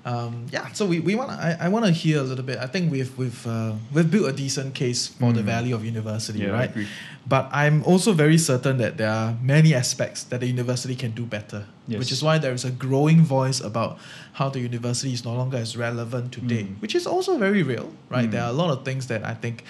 um, 0.06 0.46
yeah, 0.52 0.70
so 0.72 0.86
we, 0.86 1.00
we 1.00 1.16
want 1.16 1.32
I, 1.32 1.56
I 1.62 1.68
want 1.68 1.84
to 1.84 1.90
hear 1.90 2.20
a 2.20 2.22
little 2.22 2.44
bit. 2.44 2.58
I 2.58 2.68
think 2.68 2.92
we've 2.92 3.10
we've 3.18 3.44
uh, 3.44 3.72
we've 3.92 4.08
built 4.08 4.28
a 4.28 4.32
decent 4.32 4.72
case 4.72 5.08
for 5.08 5.32
the 5.32 5.42
value 5.42 5.74
of 5.74 5.84
university, 5.84 6.38
Yeah, 6.38 6.50
I 6.50 6.52
right? 6.52 6.70
agree. 6.70 6.86
But 7.26 7.48
I'm 7.50 7.82
also 7.82 8.12
very 8.12 8.38
certain 8.38 8.78
that 8.78 8.98
there 8.98 9.10
are 9.10 9.34
many 9.42 9.74
aspects 9.74 10.22
that 10.30 10.38
the 10.38 10.46
university 10.46 10.94
can 10.94 11.10
do 11.10 11.26
better, 11.26 11.66
Yes. 11.88 11.98
which 11.98 12.12
is 12.12 12.22
why 12.22 12.38
there 12.38 12.52
is 12.54 12.64
a 12.64 12.70
growing 12.70 13.22
voice 13.24 13.58
about 13.60 13.98
how 14.34 14.48
the 14.48 14.60
university 14.60 15.12
is 15.12 15.24
no 15.24 15.34
longer 15.34 15.56
as 15.58 15.76
relevant 15.76 16.30
today, 16.30 16.62
Mm. 16.70 16.80
which 16.80 16.94
is 16.94 17.04
also 17.04 17.36
very 17.36 17.64
real, 17.64 17.90
right? 18.08 18.28
Mm. 18.28 18.30
There 18.30 18.42
are 18.46 18.50
a 18.50 18.54
lot 18.62 18.70
of 18.70 18.84
things 18.84 19.08
that 19.08 19.24
I 19.26 19.34
think 19.34 19.64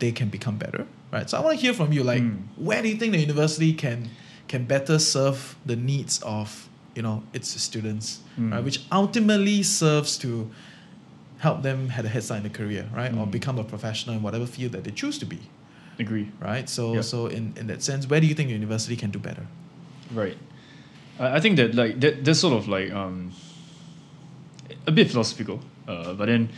they 0.00 0.12
can 0.12 0.28
become 0.28 0.58
better, 0.58 0.84
right? 1.10 1.30
So 1.30 1.38
I 1.38 1.40
want 1.40 1.56
to 1.58 1.62
hear 1.64 1.72
from 1.72 1.94
you, 1.96 2.04
like, 2.04 2.20
Mm. 2.22 2.44
where 2.60 2.82
do 2.82 2.88
you 2.92 2.96
think 3.00 3.12
the 3.16 3.20
university 3.24 3.72
can 3.72 4.10
can 4.48 4.64
better 4.64 4.98
serve 4.98 5.56
the 5.66 5.76
needs 5.76 6.20
of 6.22 6.68
you 6.94 7.02
know 7.02 7.22
its 7.32 7.48
students, 7.60 8.20
Mm. 8.38 8.52
right? 8.52 8.64
Which 8.64 8.80
ultimately 8.90 9.62
serves 9.62 10.18
to 10.18 10.50
help 11.38 11.62
them 11.62 11.88
have 11.90 12.04
a 12.04 12.08
head 12.08 12.24
start 12.24 12.38
in 12.44 12.50
the 12.52 12.58
career, 12.58 12.86
right? 12.94 13.12
Or 13.12 13.26
Mm. 13.26 13.30
become 13.30 13.58
a 13.58 13.64
professional 13.64 14.16
in 14.16 14.22
whatever 14.22 14.46
field 14.46 14.72
that 14.72 14.82
they 14.84 14.90
choose 14.90 15.18
to 15.18 15.26
be 15.26 15.38
Agree. 16.00 16.26
right? 16.40 16.68
So 16.68 16.94
Yeah. 16.94 17.02
so 17.02 17.26
in, 17.26 17.52
in 17.56 17.66
that 17.68 17.82
sense, 17.82 18.08
where 18.10 18.20
do 18.20 18.26
you 18.26 18.34
think 18.34 18.48
the 18.48 18.54
university 18.54 18.96
can 18.96 19.10
do 19.10 19.18
better? 19.18 19.46
Right. 20.14 20.36
I, 21.20 21.36
I 21.36 21.40
think 21.40 21.56
that 21.56 21.74
like 21.74 22.00
that 22.00 22.24
that's 22.24 22.40
sort 22.40 22.54
of 22.54 22.66
like 22.68 22.90
um 22.92 23.32
a 24.86 24.90
bit 24.92 25.10
philosophical. 25.10 25.60
Uh, 25.86 26.12
but 26.14 26.26
then 26.26 26.48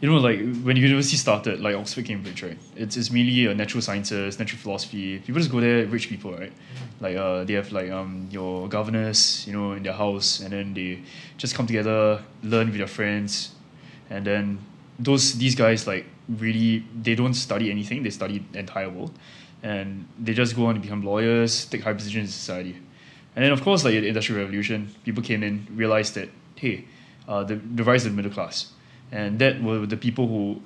you 0.00 0.08
know 0.08 0.18
like 0.18 0.38
when 0.62 0.76
university 0.76 1.16
started, 1.16 1.60
like 1.60 1.74
Oxford 1.74 2.04
Cambridge, 2.04 2.42
right? 2.42 2.58
It's 2.76 2.96
it's 2.96 3.10
mainly 3.10 3.46
a 3.46 3.54
natural 3.54 3.82
sciences, 3.82 4.38
natural 4.38 4.60
philosophy. 4.60 5.18
People 5.18 5.40
just 5.40 5.50
go 5.50 5.60
there, 5.60 5.86
rich 5.86 6.08
people, 6.08 6.32
right? 6.32 6.52
Like 7.00 7.16
uh 7.16 7.44
they 7.44 7.54
have 7.54 7.72
like 7.72 7.90
um 7.90 8.28
your 8.30 8.68
governors, 8.68 9.46
you 9.46 9.52
know, 9.52 9.72
in 9.72 9.82
their 9.82 9.92
house 9.94 10.40
and 10.40 10.52
then 10.52 10.74
they 10.74 11.02
just 11.36 11.54
come 11.54 11.66
together, 11.66 12.22
learn 12.42 12.68
with 12.68 12.78
their 12.78 12.86
friends, 12.86 13.50
and 14.10 14.24
then 14.24 14.58
those 14.98 15.34
these 15.38 15.54
guys 15.54 15.86
like 15.86 16.06
really 16.28 16.84
they 17.02 17.14
don't 17.14 17.34
study 17.34 17.70
anything, 17.70 18.02
they 18.02 18.10
study 18.10 18.44
the 18.52 18.58
entire 18.58 18.88
world. 18.88 19.12
And 19.60 20.06
they 20.16 20.34
just 20.34 20.54
go 20.54 20.66
on 20.66 20.74
to 20.74 20.80
become 20.80 21.02
lawyers, 21.02 21.64
take 21.66 21.82
high 21.82 21.92
positions 21.92 22.28
in 22.28 22.32
society. 22.32 22.76
And 23.34 23.44
then, 23.44 23.52
of 23.52 23.62
course, 23.62 23.84
like 23.84 23.94
the 23.94 24.06
Industrial 24.06 24.40
Revolution, 24.40 24.94
people 25.04 25.22
came 25.22 25.42
in, 25.42 25.66
realized 25.74 26.14
that, 26.14 26.28
hey, 26.54 26.84
uh, 27.26 27.44
the, 27.44 27.56
the 27.56 27.84
rise 27.84 28.06
of 28.06 28.12
the 28.12 28.16
middle 28.16 28.30
class. 28.32 28.72
And 29.10 29.38
that 29.38 29.62
were 29.62 29.86
the 29.86 29.96
people 29.96 30.26
who 30.26 30.60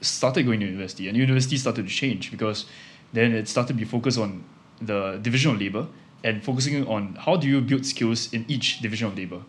started 0.00 0.44
going 0.44 0.60
to 0.60 0.66
university. 0.66 1.08
And 1.08 1.16
university 1.16 1.56
started 1.56 1.86
to 1.86 1.92
change 1.92 2.30
because 2.30 2.66
then 3.12 3.32
it 3.32 3.48
started 3.48 3.68
to 3.68 3.74
be 3.74 3.84
focused 3.84 4.18
on 4.18 4.44
the 4.80 5.18
division 5.22 5.52
of 5.52 5.60
labor 5.60 5.86
and 6.22 6.42
focusing 6.42 6.86
on 6.86 7.14
how 7.14 7.36
do 7.36 7.48
you 7.48 7.60
build 7.60 7.86
skills 7.86 8.32
in 8.32 8.44
each 8.48 8.80
division 8.80 9.08
of 9.08 9.16
labor. 9.16 9.40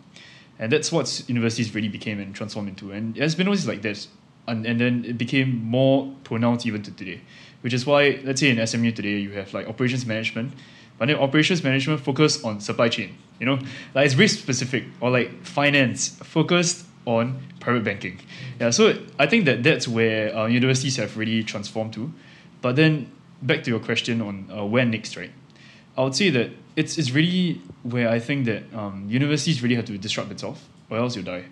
And 0.58 0.72
that's 0.72 0.90
what 0.90 1.22
universities 1.28 1.74
really 1.74 1.88
became 1.88 2.18
and 2.18 2.34
transformed 2.34 2.68
into. 2.68 2.92
And 2.92 3.16
it 3.16 3.22
has 3.22 3.34
been 3.34 3.46
always 3.46 3.66
like 3.66 3.82
this 3.82 4.08
and, 4.48 4.66
and 4.66 4.80
then 4.80 5.04
it 5.04 5.18
became 5.18 5.64
more 5.64 6.12
pronounced 6.24 6.66
even 6.66 6.82
to 6.82 6.90
today. 6.90 7.20
Which 7.60 7.74
is 7.74 7.86
why, 7.86 8.20
let's 8.24 8.40
say 8.40 8.50
in 8.50 8.66
SMU 8.66 8.92
today, 8.92 9.18
you 9.18 9.32
have 9.32 9.52
like 9.52 9.68
operations 9.68 10.06
management, 10.06 10.52
but 10.98 11.06
then 11.06 11.16
operations 11.16 11.62
management 11.62 12.00
focus 12.00 12.42
on 12.44 12.60
supply 12.60 12.88
chain. 12.88 13.16
You 13.40 13.46
know, 13.46 13.58
like 13.94 14.06
it's 14.06 14.14
very 14.14 14.28
specific, 14.28 14.84
or 15.00 15.10
like 15.10 15.44
finance 15.44 16.08
focused 16.08 16.86
on 17.08 17.40
private 17.58 17.84
banking. 17.84 18.20
Yeah, 18.60 18.70
so 18.70 18.94
I 19.18 19.26
think 19.26 19.46
that 19.46 19.62
that's 19.62 19.88
where 19.88 20.36
uh, 20.36 20.46
universities 20.46 20.96
have 20.96 21.16
really 21.16 21.42
transformed 21.42 21.94
to. 21.94 22.12
But 22.60 22.76
then 22.76 23.10
back 23.40 23.62
to 23.64 23.70
your 23.70 23.80
question 23.80 24.20
on 24.20 24.48
uh, 24.54 24.64
when 24.64 24.90
next, 24.90 25.16
right? 25.16 25.32
I 25.96 26.02
would 26.02 26.14
say 26.14 26.30
that 26.30 26.50
it's 26.76 26.98
it's 26.98 27.10
really 27.10 27.60
where 27.82 28.08
I 28.10 28.20
think 28.20 28.44
that 28.44 28.62
um, 28.74 29.06
universities 29.08 29.62
really 29.62 29.74
have 29.74 29.86
to 29.86 29.96
disrupt 29.96 30.30
itself, 30.30 30.68
or 30.90 30.98
else 30.98 31.16
you'll 31.16 31.24
die. 31.24 31.44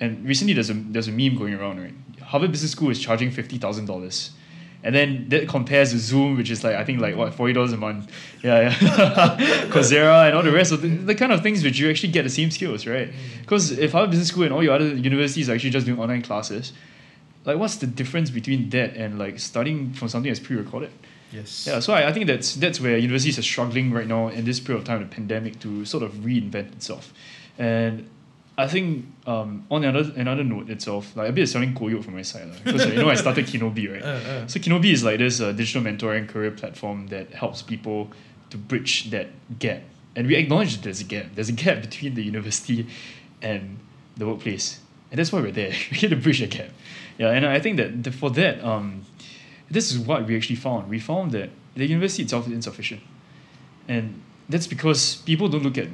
And 0.00 0.26
recently, 0.26 0.52
there's 0.52 0.70
a 0.70 0.74
there's 0.74 1.08
a 1.08 1.12
meme 1.12 1.36
going 1.38 1.54
around, 1.54 1.80
right? 1.80 1.94
Harvard 2.20 2.50
Business 2.50 2.72
School 2.72 2.90
is 2.90 2.98
charging 2.98 3.30
fifty 3.30 3.58
thousand 3.58 3.86
dollars, 3.86 4.32
and 4.84 4.94
then 4.94 5.28
that 5.28 5.48
compares 5.48 5.92
to 5.92 5.98
Zoom, 5.98 6.36
which 6.36 6.50
is 6.50 6.64
like 6.64 6.74
I 6.74 6.84
think 6.84 7.00
like 7.00 7.16
what 7.16 7.34
forty 7.34 7.52
dollars 7.52 7.72
a 7.72 7.76
month, 7.76 8.10
yeah, 8.42 8.62
yeah, 8.62 8.70
Coursera 9.70 10.26
and 10.26 10.36
all 10.36 10.42
the 10.42 10.52
rest 10.52 10.72
of 10.72 10.82
the, 10.82 10.88
the 10.88 11.14
kind 11.14 11.32
of 11.32 11.42
things 11.42 11.62
which 11.62 11.78
you 11.78 11.88
actually 11.88 12.12
get 12.12 12.22
the 12.22 12.30
same 12.30 12.50
skills, 12.50 12.86
right? 12.86 13.08
Mm. 13.08 13.40
Because 13.40 13.70
if 13.78 13.92
Harvard 13.92 14.10
Business 14.10 14.28
School 14.28 14.44
and 14.44 14.52
all 14.52 14.62
your 14.62 14.74
other 14.74 14.88
universities 14.94 15.48
are 15.48 15.54
actually 15.54 15.70
just 15.70 15.86
doing 15.86 16.00
online 16.00 16.22
classes, 16.22 16.72
like 17.44 17.58
what's 17.58 17.76
the 17.76 17.86
difference 17.86 18.30
between 18.30 18.70
that 18.70 18.96
and 18.96 19.18
like 19.18 19.38
studying 19.38 19.92
from 19.92 20.08
something 20.08 20.30
that's 20.30 20.44
pre-recorded? 20.44 20.90
Yes. 21.32 21.66
Yeah, 21.66 21.80
so 21.80 21.94
I, 21.94 22.08
I 22.08 22.12
think 22.12 22.26
that's 22.26 22.54
that's 22.56 22.80
where 22.80 22.96
universities 22.98 23.38
are 23.38 23.42
struggling 23.42 23.92
right 23.92 24.06
now 24.06 24.28
in 24.28 24.44
this 24.44 24.60
period 24.60 24.80
of 24.80 24.86
time, 24.86 25.00
the 25.00 25.06
pandemic, 25.06 25.60
to 25.60 25.84
sort 25.84 26.02
of 26.02 26.12
reinvent 26.14 26.72
itself. 26.72 27.12
And 27.58 28.08
I 28.58 28.68
think 28.68 29.06
um, 29.26 29.66
on 29.70 29.82
another 29.82 30.12
another 30.14 30.44
note 30.44 30.68
itself, 30.68 31.16
like 31.16 31.28
a 31.30 31.32
bit 31.32 31.42
of 31.42 31.48
selling 31.48 31.74
koyo 31.74 32.04
from 32.04 32.14
my 32.14 32.22
side, 32.22 32.48
like, 32.50 32.64
because 32.64 32.86
you 32.86 32.96
know 32.96 33.08
I 33.08 33.14
started 33.14 33.46
Kinobi, 33.46 33.90
right? 33.90 34.02
Uh, 34.12 34.28
uh. 34.30 34.46
So 34.46 34.60
Kinobi 34.60 34.92
is 34.92 35.02
like 35.02 35.18
this 35.18 35.40
uh, 35.40 35.52
digital 35.52 35.82
mentoring 35.82 36.28
career 36.28 36.50
platform 36.50 37.06
that 37.08 37.32
helps 37.32 37.62
people 37.62 38.10
to 38.50 38.58
bridge 38.58 39.10
that 39.10 39.28
gap. 39.58 39.82
And 40.14 40.26
we 40.26 40.36
acknowledge 40.36 40.74
that 40.74 40.82
there's 40.82 41.00
a 41.00 41.04
gap. 41.04 41.26
There's 41.34 41.48
a 41.48 41.52
gap 41.52 41.80
between 41.80 42.14
the 42.14 42.22
university 42.22 42.86
and 43.40 43.78
the 44.18 44.26
workplace, 44.26 44.80
and 45.10 45.18
that's 45.18 45.32
why 45.32 45.40
we're 45.40 45.52
there. 45.52 45.70
we're 45.90 45.98
here 45.98 46.10
to 46.10 46.16
bridge 46.16 46.40
the 46.40 46.46
gap. 46.46 46.70
Yeah, 47.16 47.30
and 47.30 47.46
I 47.46 47.58
think 47.58 47.78
that 47.78 48.02
the, 48.02 48.12
for 48.12 48.30
that, 48.30 48.62
um, 48.62 49.06
this 49.70 49.90
is 49.90 49.98
what 49.98 50.26
we 50.26 50.36
actually 50.36 50.56
found. 50.56 50.90
We 50.90 50.98
found 50.98 51.32
that 51.32 51.50
the 51.74 51.86
university 51.86 52.24
itself 52.24 52.46
is 52.46 52.52
insufficient. 52.52 53.00
And 53.88 54.20
that's 54.48 54.66
because 54.66 55.16
people 55.16 55.48
don't 55.48 55.62
look 55.62 55.78
at 55.78 55.88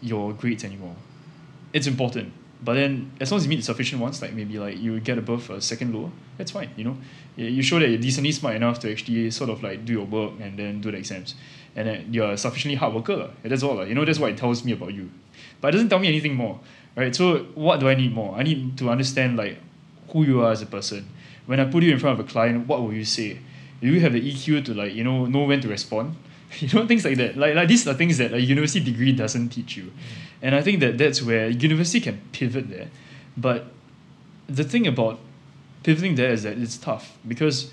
your 0.00 0.32
grades 0.32 0.64
anymore. 0.64 0.96
It's 1.72 1.86
important. 1.86 2.32
But 2.64 2.74
then 2.74 3.10
as 3.20 3.30
long 3.30 3.38
as 3.38 3.44
you 3.44 3.50
meet 3.50 3.56
the 3.56 3.62
sufficient 3.62 4.00
ones, 4.00 4.22
like 4.22 4.34
maybe 4.34 4.58
like 4.58 4.78
you 4.78 5.00
get 5.00 5.18
above 5.18 5.50
a 5.50 5.60
second 5.60 5.94
lower, 5.94 6.10
that's 6.38 6.52
fine, 6.52 6.70
you 6.76 6.84
know. 6.84 6.96
You 7.36 7.62
show 7.62 7.80
that 7.80 7.88
you're 7.88 7.98
decently 7.98 8.30
smart 8.30 8.54
enough 8.54 8.78
to 8.80 8.92
actually 8.92 9.30
sort 9.30 9.50
of 9.50 9.62
like 9.62 9.84
do 9.84 9.94
your 9.94 10.04
work 10.04 10.34
and 10.40 10.56
then 10.56 10.80
do 10.80 10.92
the 10.92 10.98
exams. 10.98 11.34
And 11.74 11.88
then 11.88 12.14
you're 12.14 12.32
a 12.32 12.36
sufficiently 12.36 12.76
hard 12.76 12.94
worker. 12.94 13.30
That's 13.42 13.62
all. 13.62 13.76
lah. 13.76 13.82
You 13.82 13.94
know, 13.94 14.04
that's 14.04 14.18
what 14.18 14.30
it 14.30 14.36
tells 14.36 14.64
me 14.64 14.72
about 14.72 14.94
you. 14.94 15.10
But 15.60 15.68
it 15.68 15.72
doesn't 15.72 15.88
tell 15.88 15.98
me 15.98 16.08
anything 16.08 16.34
more. 16.34 16.60
Right? 16.94 17.14
So 17.16 17.46
what 17.54 17.80
do 17.80 17.88
I 17.88 17.94
need 17.94 18.12
more? 18.12 18.36
I 18.36 18.42
need 18.42 18.76
to 18.78 18.90
understand 18.90 19.36
like 19.36 19.58
who 20.10 20.22
you 20.24 20.42
are 20.42 20.52
as 20.52 20.62
a 20.62 20.66
person. 20.66 21.08
When 21.46 21.58
I 21.58 21.64
put 21.64 21.82
you 21.82 21.92
in 21.92 21.98
front 21.98 22.20
of 22.20 22.26
a 22.26 22.28
client, 22.28 22.68
what 22.68 22.82
will 22.82 22.92
you 22.92 23.04
say? 23.04 23.38
Do 23.80 23.88
you 23.88 23.98
have 24.00 24.12
the 24.12 24.20
EQ 24.20 24.66
to 24.66 24.74
like, 24.74 24.94
you 24.94 25.02
know, 25.02 25.26
know 25.26 25.44
when 25.44 25.60
to 25.62 25.68
respond? 25.68 26.16
You 26.58 26.68
know, 26.68 26.86
things 26.86 27.02
like 27.02 27.16
that. 27.16 27.38
Like, 27.38 27.54
like 27.54 27.66
these 27.66 27.88
are 27.88 27.94
things 27.94 28.18
that 28.18 28.34
a 28.34 28.38
university 28.38 28.84
degree 28.84 29.12
doesn't 29.12 29.48
teach 29.48 29.74
you. 29.78 29.90
And 30.42 30.54
I 30.54 30.60
think 30.60 30.80
that 30.80 30.98
that's 30.98 31.22
where 31.22 31.48
university 31.48 32.00
can 32.00 32.20
pivot 32.32 32.68
there. 32.68 32.88
But 33.36 33.66
the 34.48 34.64
thing 34.64 34.86
about 34.86 35.20
pivoting 35.84 36.16
there 36.16 36.32
is 36.32 36.42
that 36.42 36.58
it's 36.58 36.76
tough 36.76 37.16
because 37.26 37.70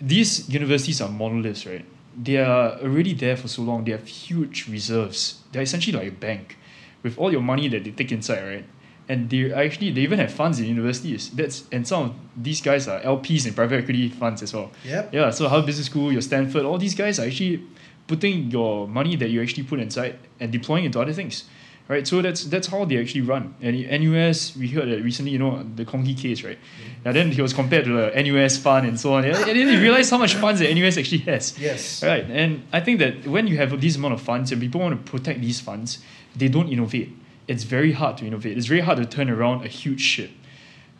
these 0.00 0.48
universities 0.48 1.00
are 1.00 1.08
monoliths, 1.08 1.66
right? 1.66 1.84
They 2.20 2.36
are 2.36 2.78
already 2.80 3.14
there 3.14 3.36
for 3.36 3.48
so 3.48 3.62
long. 3.62 3.84
They 3.84 3.92
have 3.92 4.06
huge 4.06 4.68
reserves. 4.68 5.40
They're 5.50 5.62
essentially 5.62 5.96
like 5.96 6.08
a 6.08 6.14
bank 6.14 6.58
with 7.02 7.18
all 7.18 7.32
your 7.32 7.40
money 7.40 7.68
that 7.68 7.84
they 7.84 7.90
take 7.90 8.12
inside, 8.12 8.42
right? 8.44 8.64
And 9.08 9.28
they 9.28 9.52
actually 9.52 9.90
they 9.90 10.02
even 10.02 10.18
have 10.20 10.32
funds 10.32 10.60
in 10.60 10.66
universities. 10.66 11.30
That's 11.30 11.64
and 11.72 11.86
some 11.86 12.02
of 12.04 12.14
these 12.36 12.60
guys 12.60 12.86
are 12.86 13.00
LPs 13.00 13.46
in 13.46 13.54
private 13.54 13.80
equity 13.80 14.08
funds 14.08 14.42
as 14.42 14.54
well. 14.54 14.70
Yep. 14.84 15.12
Yeah. 15.12 15.30
So 15.30 15.48
Harvard 15.48 15.66
Business 15.66 15.86
School, 15.86 16.12
your 16.12 16.22
Stanford, 16.22 16.64
all 16.64 16.78
these 16.78 16.94
guys 16.94 17.18
are 17.18 17.26
actually 17.26 17.64
putting 18.06 18.50
your 18.50 18.88
money 18.88 19.16
that 19.16 19.28
you 19.30 19.42
actually 19.42 19.64
put 19.64 19.80
inside 19.80 20.18
and 20.40 20.52
deploying 20.52 20.84
into 20.84 21.00
other 21.00 21.12
things. 21.12 21.44
Right, 21.88 22.06
so 22.06 22.22
that's 22.22 22.44
that's 22.44 22.68
how 22.68 22.84
they 22.84 22.96
actually 22.96 23.22
run. 23.22 23.54
And 23.60 23.74
NUS, 23.76 24.56
we 24.56 24.68
heard 24.68 24.88
that 24.88 25.02
recently, 25.02 25.32
you 25.32 25.38
know, 25.38 25.66
the 25.74 25.84
Kong 25.84 26.04
Hee 26.04 26.14
case, 26.14 26.44
right? 26.44 26.56
Mm-hmm. 26.56 27.08
And 27.08 27.16
then 27.16 27.32
he 27.32 27.42
was 27.42 27.52
compared 27.52 27.84
to 27.86 27.92
the 27.92 28.22
NUS 28.22 28.56
fund 28.56 28.86
and 28.86 28.98
so 28.98 29.14
on. 29.14 29.24
And 29.24 29.34
then 29.34 29.56
you 29.56 29.80
realize 29.80 30.08
how 30.08 30.16
much 30.16 30.36
funds 30.36 30.60
the 30.60 30.72
NUS 30.72 30.96
actually 30.96 31.22
has. 31.22 31.58
Yes. 31.58 32.02
Right, 32.02 32.24
and 32.30 32.62
I 32.72 32.80
think 32.80 33.00
that 33.00 33.26
when 33.26 33.48
you 33.48 33.56
have 33.56 33.78
this 33.80 33.96
amount 33.96 34.14
of 34.14 34.22
funds 34.22 34.52
and 34.52 34.60
people 34.60 34.80
want 34.80 35.04
to 35.04 35.10
protect 35.10 35.40
these 35.40 35.60
funds, 35.60 35.98
they 36.36 36.48
don't 36.48 36.68
innovate. 36.68 37.14
It's 37.48 37.64
very 37.64 37.92
hard 37.92 38.16
to 38.18 38.26
innovate. 38.26 38.56
It's 38.56 38.68
very 38.68 38.80
hard 38.80 38.98
to 38.98 39.04
turn 39.04 39.28
around 39.28 39.64
a 39.64 39.68
huge 39.68 40.00
ship. 40.00 40.30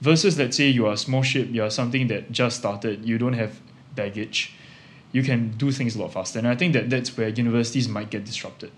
Versus, 0.01 0.37
let's 0.37 0.57
say 0.57 0.69
you 0.69 0.87
are 0.87 0.95
a 0.95 0.99
small 0.99 1.23
ship, 1.23 1.49
you 1.53 1.63
are 1.63 1.71
something 1.71 2.09
that 2.09 2.33
just 2.33 2.59
started, 2.59 3.05
you 3.07 3.19
don't 3.19 3.35
have 3.35 3.61
baggage, 3.95 4.53
you 5.13 5.23
can 5.23 5.51
do 5.57 5.71
things 5.71 5.95
a 5.97 6.01
lot 6.01 6.13
faster. 6.13 6.39
And 6.39 6.49
I 6.49 6.57
think 6.57 6.73
that 6.73 6.91
that's 6.91 7.17
where 7.17 7.29
universities 7.29 7.89
might 7.89 8.11
get 8.11 8.25
disrupted. 8.25 8.73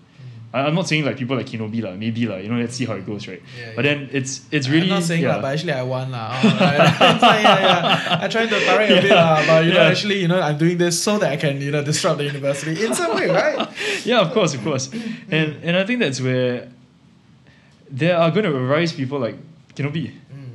I- 0.53 0.67
I'm 0.67 0.75
not 0.75 0.87
saying 0.87 1.05
like 1.05 1.17
people 1.17 1.35
like 1.35 1.47
Kinobi, 1.47 1.81
like, 1.81 1.97
maybe, 1.97 2.27
like, 2.27 2.43
you 2.43 2.49
know, 2.49 2.59
let's 2.59 2.75
see 2.75 2.85
how 2.85 2.93
it 2.93 3.05
goes, 3.05 3.27
right? 3.27 3.41
Yeah, 3.59 3.73
but 3.75 3.83
then 3.83 4.09
it's 4.11 4.41
it's 4.51 4.69
really. 4.69 4.83
I'm 4.83 4.99
not 4.99 5.03
saying 5.03 5.23
yeah. 5.23 5.33
that, 5.33 5.41
but 5.41 5.53
actually 5.53 5.73
I 5.73 5.83
won 5.83 6.11
lah. 6.11 6.39
Oh, 6.43 6.47
right. 6.61 6.77
yeah, 7.21 7.59
yeah. 7.59 8.19
I'm 8.21 8.29
trying 8.29 8.47
to 8.49 8.59
direct 8.59 8.91
a 8.91 9.01
bit 9.01 9.11
lah, 9.11 9.43
but 9.45 9.65
you 9.65 9.73
know, 9.73 9.81
actually, 9.81 10.19
you 10.19 10.27
know, 10.27 10.39
I'm 10.39 10.57
doing 10.57 10.77
this 10.77 11.01
so 11.01 11.17
that 11.19 11.31
I 11.31 11.37
can, 11.37 11.59
you 11.59 11.71
know, 11.71 11.83
disrupt 11.83 12.19
the 12.19 12.25
university 12.25 12.85
in 12.85 12.93
some 12.93 13.15
way, 13.15 13.29
right? 13.29 13.67
yeah, 14.05 14.21
of 14.21 14.31
course, 14.31 14.53
of 14.53 14.63
course. 14.63 14.89
And 15.29 15.59
and 15.63 15.75
I 15.75 15.85
think 15.85 15.99
that's 15.99 16.21
where 16.21 16.69
there 17.91 18.17
are 18.17 18.31
going 18.31 18.45
to 18.45 18.55
arise 18.55 18.93
people 18.93 19.19
like 19.19 19.35
Kinobi. 19.75 20.11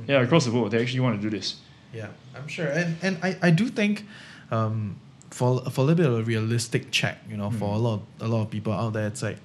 Yeah, 0.07 0.21
across 0.21 0.45
the 0.45 0.51
world, 0.51 0.71
they 0.71 0.81
actually 0.81 0.99
want 0.99 1.21
to 1.21 1.21
do 1.21 1.29
this. 1.29 1.57
Yeah, 1.93 2.07
I'm 2.35 2.47
sure, 2.47 2.65
and 2.65 2.97
and 3.03 3.17
I, 3.21 3.37
I 3.41 3.49
do 3.51 3.69
think, 3.69 4.05
um, 4.49 4.97
for 5.31 5.61
for 5.71 5.81
a 5.81 5.83
little 5.83 5.95
bit 5.95 6.05
of 6.05 6.19
a 6.19 6.23
realistic 6.23 6.91
check, 6.91 7.17
you 7.29 7.37
know, 7.37 7.49
for 7.49 7.73
a 7.73 7.77
hmm. 7.77 7.83
lot 7.83 7.93
of, 7.95 8.01
a 8.21 8.27
lot 8.27 8.41
of 8.43 8.49
people 8.49 8.73
out 8.73 8.93
there, 8.93 9.07
it's 9.07 9.23
like, 9.23 9.37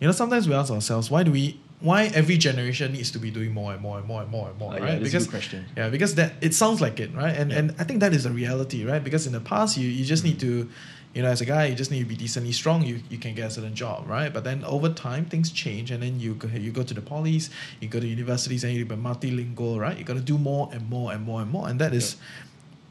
you 0.00 0.06
know, 0.06 0.12
sometimes 0.12 0.48
we 0.48 0.54
ask 0.54 0.72
ourselves, 0.72 1.10
why 1.10 1.22
do 1.22 1.32
we, 1.32 1.60
why 1.80 2.04
every 2.14 2.38
generation 2.38 2.92
needs 2.92 3.10
to 3.10 3.18
be 3.18 3.30
doing 3.30 3.52
more 3.52 3.72
and 3.72 3.82
more 3.82 3.98
and 3.98 4.06
more 4.06 4.22
and 4.22 4.30
more 4.30 4.48
and 4.48 4.58
more, 4.58 4.72
uh, 4.72 4.76
yeah, 4.76 4.84
right? 4.84 5.00
that's 5.00 5.00
a 5.00 5.04
because 5.04 5.26
question. 5.26 5.66
yeah, 5.76 5.88
because 5.88 6.14
that 6.14 6.34
it 6.40 6.54
sounds 6.54 6.80
like 6.80 7.00
it, 7.00 7.12
right? 7.14 7.36
And 7.36 7.50
Yeah. 7.50 7.58
and 7.58 7.74
I 7.78 7.84
think 7.84 8.00
that 8.00 8.12
is 8.12 8.22
the 8.24 8.30
reality, 8.30 8.84
right? 8.84 9.02
Because 9.02 9.26
in 9.26 9.32
the 9.32 9.40
past, 9.40 9.76
you 9.76 9.88
you 9.88 10.04
just 10.04 10.24
need 10.24 10.40
hmm. 10.40 10.62
to, 10.62 10.68
you 11.14 11.22
know, 11.22 11.28
as 11.28 11.40
a 11.40 11.44
guy, 11.44 11.66
you 11.66 11.74
just 11.74 11.90
need 11.90 12.00
to 12.00 12.08
be 12.08 12.16
decently 12.16 12.52
strong. 12.52 12.84
You 12.84 13.00
you 13.10 13.18
can 13.18 13.34
get 13.34 13.48
a 13.48 13.50
certain 13.50 13.74
job, 13.74 14.06
right? 14.06 14.32
But 14.32 14.44
then 14.44 14.64
over 14.64 14.90
time, 14.90 15.24
things 15.24 15.50
change, 15.50 15.90
and 15.90 16.02
then 16.02 16.20
you 16.20 16.34
go 16.34 16.48
you 16.48 16.70
go 16.70 16.84
to 16.84 16.94
the 16.94 17.02
polys, 17.02 17.50
you 17.80 17.88
go 17.88 17.98
to 17.98 18.06
universities, 18.06 18.62
and 18.62 18.72
you 18.72 18.84
be 18.84 18.94
multilingual, 18.94 19.80
right? 19.80 19.98
You 19.98 20.04
got 20.04 20.14
to 20.14 20.20
do 20.20 20.38
more 20.38 20.70
and 20.72 20.88
more 20.88 21.12
and 21.12 21.24
more 21.24 21.42
and 21.42 21.50
more, 21.50 21.68
and 21.68 21.80
that 21.80 21.92
is. 21.92 22.16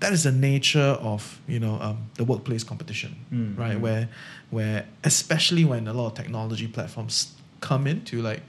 That 0.01 0.11
is 0.13 0.23
the 0.23 0.31
nature 0.31 0.97
of 1.11 1.39
you 1.47 1.59
know 1.59 1.75
um, 1.81 1.97
the 2.19 2.23
workplace 2.25 2.63
competition, 2.71 3.11
Mm, 3.31 3.57
right? 3.57 3.77
mm. 3.77 3.81
Where, 3.85 4.09
where 4.49 4.85
especially 5.03 5.63
when 5.71 5.87
a 5.87 5.93
lot 5.93 6.07
of 6.07 6.13
technology 6.21 6.67
platforms 6.67 7.33
come 7.61 7.87
in 7.91 8.01
to 8.11 8.21
like 8.29 8.41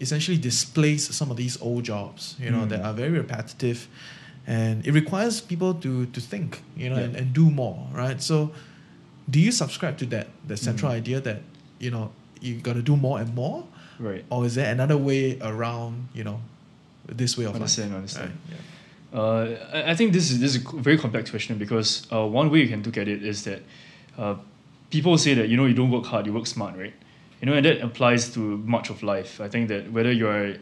essentially 0.00 0.38
displace 0.38 1.02
some 1.14 1.30
of 1.32 1.36
these 1.36 1.60
old 1.60 1.84
jobs, 1.84 2.36
you 2.40 2.50
know, 2.50 2.64
Mm. 2.64 2.68
that 2.70 2.80
are 2.86 2.94
very 2.94 3.10
repetitive 3.22 3.78
and 4.46 4.86
it 4.86 4.92
requires 4.92 5.40
people 5.40 5.74
to 5.84 6.06
to 6.06 6.20
think, 6.20 6.48
you 6.76 6.88
know, 6.90 6.96
Yeah. 6.98 7.04
and, 7.06 7.16
and 7.16 7.26
do 7.32 7.50
more, 7.50 7.78
right? 8.02 8.22
So 8.22 8.50
do 9.30 9.38
you 9.46 9.52
subscribe 9.52 9.96
to 9.98 10.06
that 10.14 10.26
the 10.50 10.56
central 10.56 10.90
Mm. 10.92 10.98
idea 11.00 11.20
that, 11.20 11.40
you 11.84 11.90
know, 11.94 12.10
you 12.40 12.52
gotta 12.68 12.82
do 12.82 12.96
more 12.96 13.20
and 13.22 13.30
more? 13.34 13.58
Right. 13.98 14.24
Or 14.30 14.46
is 14.46 14.54
there 14.54 14.70
another 14.72 14.96
way 15.08 15.38
around, 15.40 15.94
you 16.14 16.24
know, 16.24 16.38
this 17.06 17.36
way 17.38 17.44
of 17.46 17.54
Understand, 17.54 17.90
life? 17.90 17.98
understand. 18.02 18.30
Right, 18.30 18.56
yeah. 18.56 18.62
Uh, 19.12 19.56
I 19.72 19.94
think 19.94 20.12
this 20.14 20.30
is 20.30 20.40
this 20.40 20.56
is 20.56 20.64
a 20.64 20.76
very 20.76 20.96
complex 20.96 21.30
question 21.30 21.58
because 21.58 22.06
uh, 22.10 22.26
one 22.26 22.50
way 22.50 22.60
you 22.60 22.68
can 22.68 22.82
look 22.82 22.96
at 22.96 23.08
it 23.08 23.22
is 23.22 23.44
that 23.44 23.62
uh, 24.16 24.36
people 24.90 25.18
say 25.18 25.34
that 25.34 25.48
you 25.48 25.56
know 25.56 25.66
you 25.66 25.74
don't 25.74 25.90
work 25.90 26.06
hard, 26.06 26.26
you 26.26 26.32
work 26.32 26.46
smart, 26.46 26.76
right? 26.76 26.94
You 27.40 27.46
know, 27.46 27.52
and 27.54 27.66
that 27.66 27.82
applies 27.82 28.32
to 28.34 28.40
much 28.58 28.88
of 28.88 29.02
life. 29.02 29.40
I 29.40 29.48
think 29.48 29.68
that 29.68 29.92
whether 29.92 30.12
you're 30.12 30.54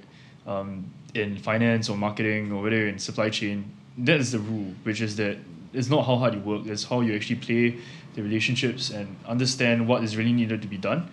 um, 0.47 0.91
in 1.15 1.37
finance 1.39 1.89
or 1.89 1.97
marketing 1.97 2.51
or 2.51 2.63
whether 2.63 2.77
you're 2.77 2.89
in 2.89 2.99
supply 2.99 3.31
chain, 3.31 3.71
that 3.99 4.19
is 4.19 4.33
the 4.33 4.41
rule, 4.41 4.75
which 4.83 5.01
is 5.01 5.17
that 5.17 5.37
it's 5.73 5.89
not 5.89 6.05
how 6.05 6.17
hard 6.17 6.35
you 6.35 6.41
work, 6.41 6.67
it's 6.67 6.85
how 6.85 7.01
you 7.03 7.15
actually 7.15 7.37
play 7.37 7.79
the 8.15 8.23
relationships 8.23 8.91
and 8.91 9.17
understand 9.27 9.87
what 9.87 10.03
is 10.03 10.17
really 10.17 10.33
needed 10.33 10.63
to 10.63 10.69
be 10.69 10.79
done. 10.79 11.09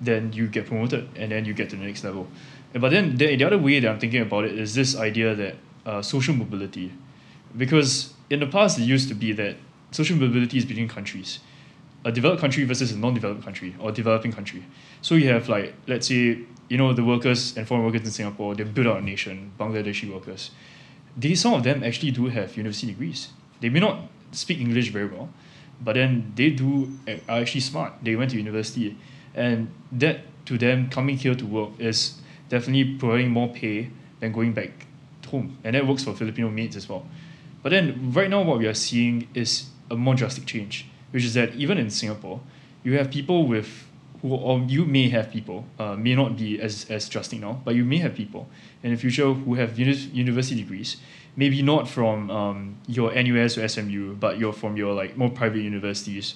Then 0.00 0.32
you 0.32 0.46
get 0.46 0.66
promoted 0.66 1.10
and 1.16 1.30
then 1.30 1.44
you 1.44 1.52
get 1.52 1.68
to 1.70 1.76
the 1.76 1.84
next 1.84 2.04
level. 2.04 2.26
But 2.72 2.90
then 2.90 3.16
the, 3.16 3.36
the 3.36 3.44
other 3.44 3.58
way 3.58 3.80
that 3.80 3.90
I'm 3.90 3.98
thinking 3.98 4.22
about 4.22 4.44
it 4.44 4.58
is 4.58 4.74
this 4.74 4.96
idea 4.96 5.34
that 5.34 5.56
uh, 5.90 6.02
social 6.02 6.34
mobility. 6.34 6.92
Because 7.56 8.14
in 8.30 8.40
the 8.40 8.46
past 8.46 8.78
it 8.78 8.82
used 8.82 9.08
to 9.08 9.14
be 9.14 9.32
that 9.32 9.56
social 9.90 10.16
mobility 10.16 10.58
is 10.58 10.64
between 10.64 10.88
countries. 10.88 11.40
A 12.04 12.12
developed 12.12 12.40
country 12.40 12.64
versus 12.64 12.92
a 12.92 12.96
non-developed 12.96 13.42
country 13.42 13.74
or 13.80 13.90
developing 13.90 14.32
country. 14.32 14.64
So 15.02 15.16
you 15.16 15.28
have 15.28 15.48
like 15.48 15.74
let's 15.86 16.06
say 16.06 16.38
you 16.68 16.78
know 16.78 16.92
the 16.92 17.04
workers 17.04 17.56
and 17.56 17.66
foreign 17.66 17.84
workers 17.84 18.02
in 18.02 18.12
singapore 18.12 18.54
they 18.54 18.62
build 18.62 18.86
out 18.86 18.98
a 18.98 19.02
nation 19.02 19.52
bangladeshi 19.58 20.12
workers. 20.12 20.52
They 21.16 21.34
some 21.34 21.54
of 21.54 21.64
them 21.64 21.82
actually 21.82 22.12
do 22.12 22.28
have 22.28 22.56
university 22.56 22.86
degrees. 22.92 23.28
They 23.60 23.68
may 23.68 23.80
not 23.80 23.96
speak 24.30 24.60
English 24.60 24.90
very 24.90 25.06
well, 25.06 25.28
but 25.80 25.94
then 25.94 26.32
they 26.36 26.50
do 26.50 26.96
are 27.28 27.40
actually 27.42 27.62
smart. 27.62 27.94
They 28.02 28.14
went 28.14 28.30
to 28.30 28.36
university, 28.36 28.96
and 29.34 29.68
that 29.90 30.20
to 30.46 30.56
them 30.56 30.88
coming 30.88 31.18
here 31.18 31.34
to 31.34 31.44
work 31.44 31.70
is 31.78 32.20
definitely 32.48 32.94
providing 32.94 33.30
more 33.30 33.48
pay 33.48 33.90
than 34.20 34.32
going 34.32 34.52
back 34.52 34.86
home, 35.30 35.58
and 35.64 35.74
that 35.74 35.86
works 35.86 36.04
for 36.04 36.14
Filipino 36.14 36.50
maids 36.50 36.76
as 36.76 36.88
well. 36.88 37.06
But 37.62 37.70
then 37.70 38.12
right 38.12 38.30
now, 38.30 38.42
what 38.42 38.58
we 38.58 38.66
are 38.66 38.74
seeing 38.74 39.28
is 39.34 39.66
a 39.90 39.96
more 39.96 40.14
drastic 40.14 40.46
change, 40.46 40.86
which 41.10 41.24
is 41.24 41.34
that 41.34 41.54
even 41.54 41.78
in 41.78 41.90
Singapore, 41.90 42.40
you 42.82 42.96
have 42.96 43.10
people 43.10 43.46
with 43.46 43.86
who, 44.22 44.34
or 44.34 44.60
you 44.60 44.84
may 44.84 45.08
have 45.08 45.30
people, 45.30 45.64
uh, 45.78 45.96
may 45.96 46.14
not 46.14 46.36
be 46.36 46.60
as, 46.60 46.88
as 46.90 47.08
drastic 47.08 47.40
now, 47.40 47.60
but 47.64 47.74
you 47.74 47.84
may 47.84 47.98
have 47.98 48.14
people 48.14 48.48
in 48.82 48.90
the 48.90 48.96
future 48.96 49.32
who 49.32 49.54
have 49.54 49.78
uni- 49.78 50.10
university 50.12 50.60
degrees, 50.60 50.96
maybe 51.36 51.62
not 51.62 51.88
from 51.88 52.30
um, 52.30 52.76
your 52.86 53.14
NUS 53.14 53.56
or 53.56 53.66
SMU, 53.66 54.14
but 54.14 54.38
you're 54.38 54.52
from 54.52 54.76
your 54.76 54.94
like 54.94 55.16
more 55.16 55.30
private 55.30 55.62
universities, 55.62 56.34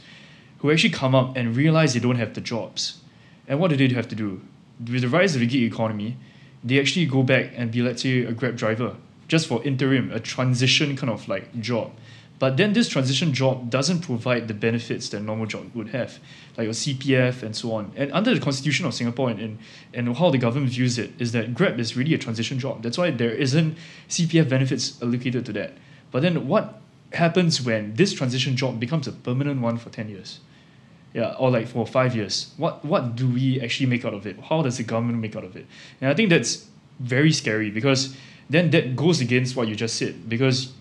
who 0.58 0.70
actually 0.70 0.90
come 0.90 1.14
up 1.14 1.36
and 1.36 1.56
realize 1.56 1.94
they 1.94 2.00
don't 2.00 2.16
have 2.16 2.34
the 2.34 2.40
jobs. 2.40 3.00
And 3.46 3.60
what 3.60 3.70
do 3.70 3.76
they 3.76 3.92
have 3.94 4.08
to 4.08 4.14
do? 4.14 4.40
With 4.80 5.02
the 5.02 5.08
rise 5.08 5.34
of 5.34 5.40
the 5.40 5.46
gig 5.46 5.62
economy, 5.70 6.16
they 6.64 6.80
actually 6.80 7.06
go 7.06 7.22
back 7.22 7.52
and 7.54 7.70
be, 7.70 7.82
let's 7.82 8.02
say, 8.02 8.24
a 8.24 8.32
Grab 8.32 8.56
driver, 8.56 8.96
just 9.28 9.46
for 9.46 9.62
interim, 9.64 10.10
a 10.10 10.18
transition 10.18 10.96
kind 10.96 11.10
of 11.10 11.28
like 11.28 11.60
job. 11.60 11.92
But 12.38 12.56
then 12.56 12.72
this 12.72 12.88
transition 12.88 13.32
job 13.32 13.70
doesn't 13.70 14.00
provide 14.00 14.48
the 14.48 14.54
benefits 14.54 15.08
that 15.10 15.20
normal 15.20 15.46
job 15.46 15.70
would 15.74 15.90
have, 15.90 16.18
like 16.56 16.64
your 16.64 16.72
CPF 16.72 17.42
and 17.42 17.54
so 17.54 17.72
on. 17.72 17.92
And 17.94 18.10
under 18.12 18.34
the 18.34 18.40
Constitution 18.40 18.86
of 18.86 18.94
Singapore 18.94 19.30
and, 19.30 19.40
and, 19.40 19.58
and 19.92 20.16
how 20.16 20.30
the 20.30 20.38
government 20.38 20.72
views 20.72 20.98
it 20.98 21.12
is 21.18 21.32
that 21.32 21.54
Grab 21.54 21.78
is 21.78 21.96
really 21.96 22.12
a 22.14 22.18
transition 22.18 22.58
job. 22.58 22.82
That's 22.82 22.98
why 22.98 23.12
there 23.12 23.30
isn't 23.30 23.76
CPF 24.08 24.48
benefits 24.48 25.00
allocated 25.00 25.46
to 25.46 25.52
that. 25.52 25.74
But 26.10 26.22
then 26.22 26.48
what 26.48 26.80
happens 27.12 27.62
when 27.62 27.94
this 27.94 28.12
transition 28.12 28.56
job 28.56 28.80
becomes 28.80 29.06
a 29.06 29.12
permanent 29.12 29.60
one 29.60 29.78
for 29.78 29.90
10 29.90 30.08
years? 30.08 30.40
Yeah, 31.14 31.34
or 31.38 31.50
like 31.50 31.68
for 31.68 31.86
five 31.86 32.14
years. 32.14 32.52
What 32.56 32.84
what 32.84 33.14
do 33.14 33.28
we 33.28 33.60
actually 33.60 33.86
make 33.86 34.04
out 34.04 34.14
of 34.14 34.26
it? 34.26 34.36
How 34.40 34.62
does 34.62 34.78
the 34.78 34.82
government 34.82 35.20
make 35.20 35.36
out 35.36 35.44
of 35.44 35.56
it? 35.56 35.64
And 36.00 36.10
I 36.10 36.14
think 36.14 36.28
that's 36.28 36.66
very 36.98 37.32
scary 37.32 37.70
because 37.70 38.16
then 38.50 38.70
that 38.70 38.96
goes 38.96 39.20
against 39.20 39.54
what 39.54 39.68
you 39.68 39.76
just 39.76 39.94
said. 39.96 40.28
Because 40.28 40.72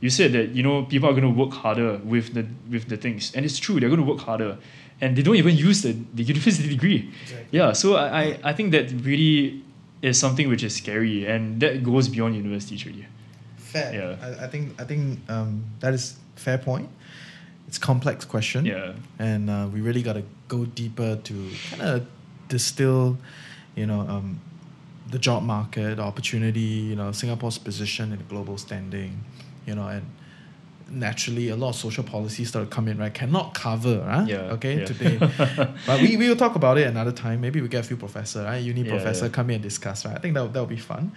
you 0.00 0.10
said 0.10 0.32
that 0.32 0.50
you 0.50 0.62
know 0.62 0.84
people 0.84 1.08
are 1.08 1.12
going 1.12 1.24
to 1.24 1.30
work 1.30 1.52
harder 1.52 1.96
with 2.04 2.34
the 2.34 2.46
with 2.70 2.88
the 2.88 2.96
things, 2.96 3.34
and 3.34 3.44
it's 3.44 3.58
true 3.58 3.80
they're 3.80 3.88
going 3.88 4.04
to 4.04 4.06
work 4.06 4.20
harder, 4.20 4.58
and 5.00 5.16
they 5.16 5.22
don't 5.22 5.36
even 5.36 5.56
use 5.56 5.82
the, 5.82 5.96
the 6.14 6.22
university 6.32 6.68
degree. 6.68 7.10
Exactly. 7.22 7.58
Yeah, 7.58 7.72
so 7.72 7.96
I, 7.96 8.38
I 8.44 8.52
think 8.52 8.72
that 8.72 8.92
really 9.02 9.64
is 10.02 10.18
something 10.18 10.48
which 10.48 10.62
is 10.62 10.76
scary, 10.76 11.26
and 11.26 11.60
that 11.60 11.82
goes 11.82 12.08
beyond 12.08 12.36
university 12.36 12.76
really. 12.88 13.06
Fair. 13.56 13.94
Yeah. 13.94 14.16
I, 14.22 14.44
I 14.44 14.48
think 14.48 14.80
I 14.80 14.84
think 14.84 15.18
um, 15.28 15.64
that 15.80 15.94
is 15.94 16.16
fair 16.36 16.58
point. 16.58 16.88
It's 17.68 17.76
a 17.76 17.80
complex 17.80 18.24
question. 18.24 18.64
Yeah. 18.64 18.94
And 19.18 19.50
uh, 19.50 19.68
we 19.72 19.80
really 19.82 20.02
got 20.02 20.14
to 20.14 20.24
go 20.48 20.64
deeper 20.64 21.16
to 21.16 21.50
kind 21.70 21.82
of 21.82 22.06
distill, 22.48 23.18
you 23.76 23.86
know, 23.86 24.00
um, 24.00 24.40
the 25.10 25.18
job 25.18 25.42
market 25.42 25.98
opportunity, 25.98 26.60
you 26.60 26.96
know, 26.96 27.12
Singapore's 27.12 27.58
position 27.58 28.12
in 28.12 28.18
the 28.18 28.24
global 28.24 28.56
standing, 28.56 29.22
you 29.66 29.74
know, 29.74 29.86
and 29.86 30.06
naturally 30.90 31.50
a 31.50 31.56
lot 31.56 31.70
of 31.70 31.76
social 31.76 32.04
policies 32.04 32.48
start 32.48 32.68
to 32.68 32.74
come 32.74 32.88
in, 32.88 32.96
right? 32.96 33.12
Cannot 33.12 33.52
cover, 33.52 33.98
right? 34.00 34.26
Yeah, 34.26 34.52
okay, 34.56 34.78
yeah. 34.78 34.84
today. 34.86 35.18
but 35.86 36.00
we, 36.00 36.16
we 36.16 36.28
will 36.28 36.36
talk 36.36 36.54
about 36.54 36.78
it 36.78 36.86
another 36.86 37.12
time. 37.12 37.42
Maybe 37.42 37.60
we 37.60 37.68
get 37.68 37.84
a 37.84 37.88
few 37.88 37.98
professor, 37.98 38.44
right? 38.44 38.58
Uni 38.58 38.82
yeah, 38.82 38.90
professor 38.90 39.28
come 39.28 39.50
in 39.50 39.56
and 39.56 39.62
discuss, 39.62 40.06
right? 40.06 40.16
I 40.16 40.18
think 40.18 40.34
that 40.34 40.52
that 40.52 40.58
will 40.58 40.66
be 40.66 40.76
fun. 40.76 41.12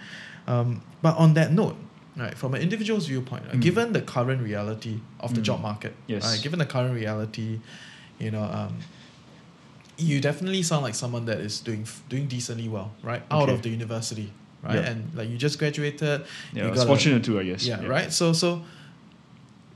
Um, 0.46 0.82
but 1.00 1.16
on 1.16 1.34
that 1.34 1.52
note, 1.52 1.76
right, 2.16 2.36
from 2.36 2.54
an 2.54 2.62
individual's 2.62 3.06
viewpoint, 3.06 3.44
mm. 3.48 3.60
given 3.60 3.92
the 3.92 4.02
current 4.02 4.42
reality 4.42 5.00
of 5.20 5.34
the 5.34 5.40
mm. 5.40 5.44
job 5.44 5.60
market, 5.60 5.94
yes. 6.06 6.24
right, 6.24 6.42
given 6.42 6.58
the 6.58 6.66
current 6.66 6.94
reality, 6.94 7.60
you 8.18 8.30
know, 8.30 8.42
um, 8.42 8.78
you 9.96 10.20
definitely 10.20 10.62
sound 10.62 10.82
like 10.82 10.94
someone 10.94 11.26
that 11.26 11.40
is 11.40 11.60
doing 11.60 11.86
doing 12.08 12.26
decently 12.26 12.68
well, 12.68 12.92
right, 13.02 13.22
out 13.30 13.48
of 13.48 13.62
the 13.62 13.68
university, 13.68 14.32
right? 14.62 14.76
Yeah. 14.76 14.90
And 14.90 15.14
like 15.14 15.28
you 15.28 15.38
just 15.38 15.58
graduated. 15.58 16.24
Yeah, 16.52 16.68
you 16.68 16.74
got 16.74 16.86
fortunate 16.86 17.24
too, 17.24 17.38
I 17.38 17.44
guess. 17.44 17.66
Yeah, 17.66 17.80
yeah, 17.80 17.88
right. 17.88 18.12
So 18.12 18.32
so 18.32 18.62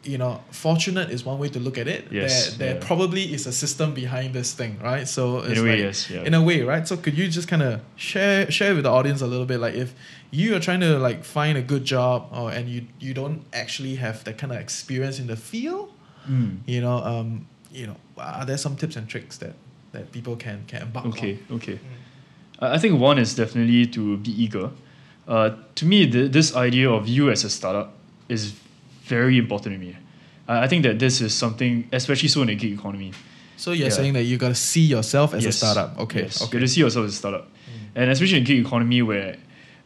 you 0.06 0.18
know, 0.18 0.42
fortunate 0.50 1.10
is 1.10 1.24
one 1.24 1.38
way 1.38 1.48
to 1.48 1.58
look 1.58 1.78
at 1.78 1.88
it. 1.88 2.10
Yes, 2.10 2.56
there, 2.56 2.58
there 2.58 2.74
yeah. 2.80 2.86
probably 2.86 3.32
is 3.32 3.46
a 3.46 3.52
system 3.52 3.94
behind 3.94 4.34
this 4.34 4.54
thing, 4.54 4.78
right? 4.82 5.06
So 5.06 5.42
in 5.42 5.58
a 5.58 5.62
way, 5.62 5.70
like, 5.70 5.78
yes, 5.78 6.10
yeah. 6.10 6.22
In 6.22 6.34
a 6.34 6.42
way, 6.42 6.62
right? 6.62 6.86
So 6.86 6.96
could 6.96 7.16
you 7.18 7.28
just 7.28 7.48
kind 7.48 7.62
of 7.62 7.80
share 7.96 8.50
share 8.50 8.74
with 8.74 8.84
the 8.84 8.90
audience 8.90 9.20
a 9.20 9.26
little 9.26 9.46
bit, 9.46 9.58
like 9.60 9.74
if 9.74 9.94
you 10.30 10.54
are 10.54 10.60
trying 10.60 10.80
to 10.80 10.98
like 10.98 11.24
find 11.24 11.58
a 11.58 11.62
good 11.62 11.84
job, 11.84 12.28
or 12.32 12.50
and 12.50 12.68
you 12.68 12.86
you 13.00 13.14
don't 13.14 13.44
actually 13.52 13.96
have 13.96 14.24
that 14.24 14.38
kind 14.38 14.52
of 14.52 14.58
experience 14.58 15.18
in 15.18 15.26
the 15.26 15.36
field, 15.36 15.92
mm. 16.28 16.58
you 16.66 16.80
know, 16.80 16.98
um, 16.98 17.46
you 17.72 17.86
know, 17.86 17.96
are 18.16 18.46
there 18.46 18.58
some 18.58 18.76
tips 18.76 18.96
and 18.96 19.08
tricks 19.08 19.38
that 19.38 19.54
that 19.92 20.12
people 20.12 20.36
can 20.36 20.64
can 20.66 20.82
embark 20.82 21.06
okay, 21.06 21.38
on? 21.50 21.56
Okay, 21.56 21.72
okay. 21.72 21.74
Mm. 21.74 22.74
I 22.76 22.78
think 22.78 23.00
one 23.00 23.18
is 23.18 23.34
definitely 23.34 23.86
to 23.86 24.16
be 24.16 24.30
eager. 24.30 24.70
Uh, 25.28 25.50
to 25.74 25.84
me, 25.84 26.06
the, 26.06 26.28
this 26.28 26.54
idea 26.54 26.88
of 26.90 27.08
you 27.08 27.30
as 27.30 27.44
a 27.44 27.50
startup 27.50 27.92
is 28.28 28.54
very 29.06 29.38
important 29.38 29.74
to 29.74 29.78
me. 29.78 29.96
I, 30.48 30.64
I 30.64 30.68
think 30.68 30.82
that 30.84 30.98
this 30.98 31.20
is 31.20 31.34
something, 31.34 31.88
especially 31.92 32.28
so 32.28 32.42
in 32.42 32.48
the 32.48 32.54
gig 32.54 32.72
economy. 32.78 33.12
So 33.56 33.72
you're 33.72 33.88
yeah. 33.88 33.94
saying 33.94 34.12
that 34.14 34.24
you 34.24 34.36
got 34.36 34.48
to 34.48 34.54
see 34.54 34.82
yourself 34.82 35.34
as 35.34 35.44
yes. 35.44 35.54
a 35.54 35.58
startup. 35.58 35.98
Okay. 35.98 36.22
Yes. 36.22 36.42
okay. 36.42 36.48
You 36.48 36.52
got 36.60 36.66
to 36.66 36.68
see 36.68 36.80
yourself 36.80 37.06
as 37.06 37.14
a 37.14 37.16
startup. 37.16 37.46
Mm. 37.46 37.80
And 37.94 38.10
especially 38.10 38.38
in 38.38 38.44
gig 38.44 38.66
economy 38.66 39.02
where, 39.02 39.36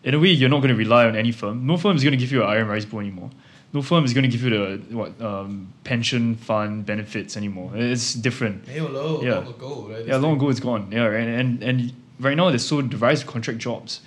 in 0.02 0.14
a 0.14 0.18
way, 0.18 0.30
you're 0.30 0.48
not 0.48 0.58
going 0.58 0.70
to 0.70 0.74
rely 0.74 1.06
on 1.06 1.14
any 1.14 1.32
firm. 1.32 1.66
No 1.66 1.76
firm 1.76 1.96
is 1.96 2.02
going 2.02 2.12
to 2.12 2.16
give 2.18 2.32
you 2.32 2.42
an 2.42 2.48
iron 2.48 2.68
rice 2.68 2.84
bowl 2.84 3.00
anymore. 3.00 3.30
No 3.72 3.82
firm 3.82 4.04
is 4.04 4.12
going 4.12 4.28
to 4.28 4.28
give 4.28 4.42
you 4.42 4.50
the 4.50 4.96
what 4.96 5.20
um, 5.22 5.72
pension 5.84 6.34
fund 6.34 6.84
benefits 6.84 7.36
anymore. 7.36 7.70
It's 7.74 8.14
different. 8.14 8.66
Hey, 8.66 8.80
hello, 8.80 9.22
yeah. 9.22 9.36
long 9.36 9.46
ago, 9.46 9.88
right? 9.88 10.06
Yeah, 10.06 10.16
long 10.16 10.36
ago 10.36 10.48
it's 10.48 10.58
gone. 10.58 10.90
Yeah, 10.90 11.04
right. 11.04 11.28
And 11.28 11.62
and 11.62 11.92
right 12.18 12.36
now 12.36 12.48
there's 12.48 12.66
so 12.66 12.80
of 12.80 13.26
contract 13.26 13.60
jobs. 13.60 14.00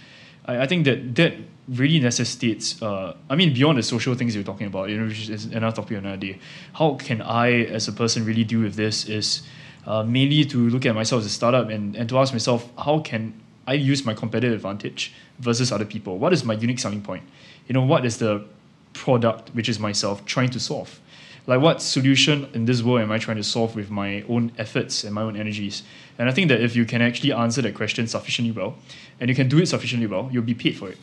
I, 0.46 0.64
I 0.64 0.68
think 0.68 0.84
that 0.84 1.16
that 1.16 1.36
really 1.68 2.00
necessitates, 2.00 2.82
uh, 2.82 3.16
I 3.30 3.36
mean, 3.36 3.54
beyond 3.54 3.78
the 3.78 3.84
social 3.84 4.16
things 4.16 4.36
you're 4.36 4.44
talking 4.44 4.68
about, 4.68 4.90
you 4.90 5.00
know, 5.00 5.08
which 5.08 5.30
is 5.30 5.46
another 5.46 5.76
topic 5.76 5.98
another 5.98 6.18
day. 6.18 6.40
How 6.74 6.96
can 6.96 7.22
I, 7.22 7.64
as 7.66 7.88
a 7.88 7.94
person, 7.94 8.26
really 8.26 8.44
deal 8.44 8.62
with 8.62 8.76
this? 8.76 9.06
Is 9.08 9.44
uh, 9.86 10.04
mainly 10.04 10.46
to 10.46 10.70
look 10.70 10.86
at 10.86 10.96
myself 10.96 11.22
as 11.22 11.26
a 11.28 11.30
startup 11.30 11.70
and, 11.70 11.96
and 11.96 12.10
to 12.10 12.18
ask 12.18 12.34
myself, 12.34 12.70
how 12.78 13.00
can 13.00 13.34
I 13.66 13.74
use 13.74 14.06
my 14.06 14.14
competitive 14.14 14.56
advantage 14.56 15.14
versus 15.40 15.72
other 15.72 15.86
people? 15.86 16.18
What 16.18 16.34
is 16.34 16.44
my 16.44 16.54
unique 16.54 16.80
selling 16.80 17.02
point? 17.02 17.24
You 17.68 17.74
know, 17.74 17.84
what 17.84 18.06
is 18.06 18.18
the 18.18 18.46
product, 18.94 19.50
which 19.56 19.70
is 19.70 19.80
myself, 19.80 20.26
trying 20.26 20.50
to 20.50 20.60
solve? 20.60 21.00
like 21.46 21.60
what 21.60 21.82
solution 21.82 22.48
in 22.54 22.66
this 22.66 22.82
world 22.82 23.02
am 23.02 23.12
I 23.12 23.18
trying 23.18 23.38
to 23.38 23.44
solve 23.44 23.76
with 23.76 23.90
my 23.90 24.24
own 24.30 24.52
efforts 24.58 25.04
and 25.04 25.14
my 25.14 25.22
own 25.22 25.36
energies? 25.36 25.84
And 26.18 26.30
I 26.30 26.32
think 26.32 26.48
that 26.50 26.62
if 26.62 26.76
you 26.76 26.86
can 26.86 27.02
actually 27.02 27.34
answer 27.34 27.62
that 27.62 27.76
question 27.76 28.08
sufficiently 28.08 28.52
well, 28.52 28.76
and 29.20 29.30
you 29.30 29.36
can 29.36 29.50
do 29.50 29.60
it 29.60 29.68
sufficiently 29.68 30.08
well, 30.08 30.30
you'll 30.32 30.44
be 30.44 30.54
paid 30.54 30.78
for 30.78 30.90
it. 30.90 30.98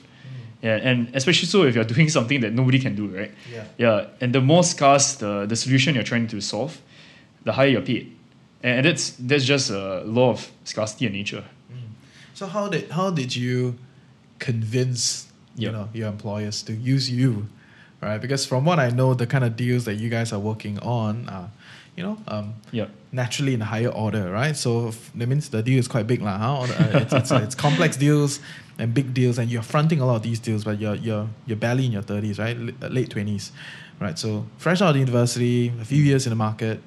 Yeah, 0.62 0.76
and 0.76 1.10
especially 1.14 1.46
so 1.48 1.62
if 1.62 1.74
you're 1.74 1.84
doing 1.84 2.08
something 2.18 2.40
that 2.40 2.52
nobody 2.52 2.78
can 2.78 2.94
do, 2.94 3.06
right? 3.08 3.32
Yeah. 3.50 3.64
Yeah, 3.78 4.06
and 4.20 4.34
the 4.34 4.40
more 4.40 4.62
scarce 4.62 5.14
the, 5.14 5.46
the 5.46 5.56
solution 5.56 5.94
you're 5.94 6.04
trying 6.04 6.26
to 6.28 6.40
solve, 6.40 6.80
the 7.44 7.52
higher 7.52 7.68
you're 7.68 7.82
paid. 7.82 8.16
And 8.62 8.84
that's 8.84 9.10
that's 9.12 9.44
just 9.44 9.70
a 9.70 10.02
law 10.04 10.30
of 10.30 10.50
scarcity 10.64 11.06
in 11.06 11.12
nature. 11.12 11.44
Mm. 11.72 11.76
So 12.34 12.46
how 12.46 12.68
did 12.68 12.90
how 12.90 13.10
did 13.10 13.34
you 13.34 13.78
convince 14.38 15.28
you 15.56 15.72
know 15.72 15.88
your 15.94 16.08
employers 16.08 16.62
to 16.64 16.74
use 16.74 17.10
you 17.10 17.48
right? 18.00 18.20
Because 18.20 18.46
from 18.46 18.64
what 18.64 18.78
I 18.78 18.90
know, 18.90 19.14
the 19.14 19.26
kind 19.26 19.44
of 19.44 19.56
deals 19.56 19.84
that 19.84 19.94
you 19.94 20.08
guys 20.08 20.32
are 20.32 20.38
working 20.38 20.78
on 20.80 21.28
are, 21.28 21.50
you 21.96 22.02
know, 22.02 22.18
um, 22.28 22.54
Yeah. 22.72 22.86
Naturally 23.12 23.54
in 23.54 23.62
a 23.62 23.64
higher 23.64 23.88
order, 23.88 24.30
right? 24.30 24.56
So 24.56 24.92
that 25.16 25.28
means 25.28 25.48
the 25.48 25.62
deal 25.62 25.78
is 25.78 25.88
quite 25.88 26.06
big, 26.06 26.22
lah. 26.22 26.38
Huh? 26.38 26.60
Uh, 26.62 27.00
it's, 27.02 27.12
it's, 27.12 27.30
it's 27.32 27.54
complex 27.54 27.96
deals 27.96 28.38
and 28.78 28.94
big 28.94 29.12
deals, 29.12 29.38
and 29.38 29.50
you're 29.50 29.62
fronting 29.62 30.00
a 30.00 30.06
lot 30.06 30.16
of 30.16 30.22
these 30.22 30.38
deals, 30.38 30.64
but 30.64 30.80
you're 30.80 30.94
you're 30.94 31.28
you're 31.46 31.56
barely 31.58 31.86
in 31.86 31.92
your 31.92 32.02
thirties, 32.02 32.38
right? 32.38 32.56
L- 32.56 32.88
late 32.90 33.10
twenties, 33.10 33.50
right? 33.98 34.16
So 34.18 34.46
fresh 34.58 34.80
out 34.80 34.90
of 34.90 34.96
university, 34.96 35.72
a 35.80 35.84
few 35.84 36.02
years 36.02 36.26
in 36.26 36.30
the 36.30 36.36
market, 36.36 36.80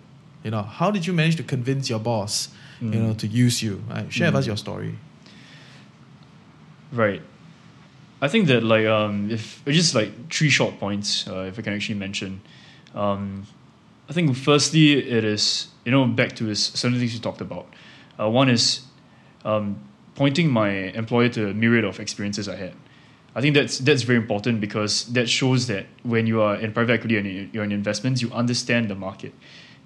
you 0.43 0.51
know, 0.51 0.63
how 0.63 0.91
did 0.91 1.05
you 1.05 1.13
manage 1.13 1.35
to 1.37 1.43
convince 1.43 1.89
your 1.89 1.99
boss, 1.99 2.49
you 2.81 2.87
Mm. 2.99 3.07
know, 3.07 3.13
to 3.15 3.27
use 3.27 3.61
you? 3.61 3.83
Right? 3.89 4.11
Share 4.11 4.27
with 4.31 4.35
Mm. 4.35 4.39
us 4.39 4.47
your 4.47 4.57
story. 4.57 4.95
Right. 6.91 7.21
I 8.21 8.27
think 8.29 8.47
that 8.47 8.63
like 8.63 8.85
um 8.85 9.29
if 9.31 9.61
just 9.65 9.93
like 9.95 10.11
three 10.31 10.49
short 10.49 10.79
points 10.79 11.27
uh, 11.27 11.45
if 11.51 11.59
I 11.59 11.61
can 11.61 11.73
actually 11.73 11.99
mention, 11.99 12.39
um, 12.95 13.45
I 14.09 14.13
think 14.13 14.35
firstly 14.35 14.93
it 14.93 15.23
is 15.23 15.67
you 15.85 15.91
know 15.91 16.05
back 16.05 16.33
to 16.37 16.43
this 16.43 16.65
certain 16.67 16.97
things 16.99 17.13
you 17.13 17.19
talked 17.19 17.41
about. 17.41 17.67
Uh, 18.19 18.29
one 18.29 18.49
is 18.49 18.81
um, 19.45 19.77
pointing 20.15 20.49
my 20.49 20.69
employer 20.69 21.29
to 21.29 21.49
a 21.49 21.53
myriad 21.53 21.85
of 21.85 21.99
experiences 21.99 22.47
I 22.47 22.55
had. 22.55 22.73
I 23.35 23.41
think 23.41 23.55
that's 23.55 23.79
that's 23.79 24.03
very 24.03 24.17
important 24.19 24.61
because 24.61 25.05
that 25.13 25.27
shows 25.29 25.67
that 25.67 25.85
when 26.03 26.27
you 26.27 26.41
are 26.41 26.55
in 26.55 26.71
private 26.73 26.93
equity 26.93 27.17
and 27.17 27.25
you- 27.27 27.49
you're 27.51 27.63
in 27.63 27.71
investments, 27.71 28.21
you 28.21 28.31
understand 28.31 28.89
the 28.89 28.95
market, 28.95 29.33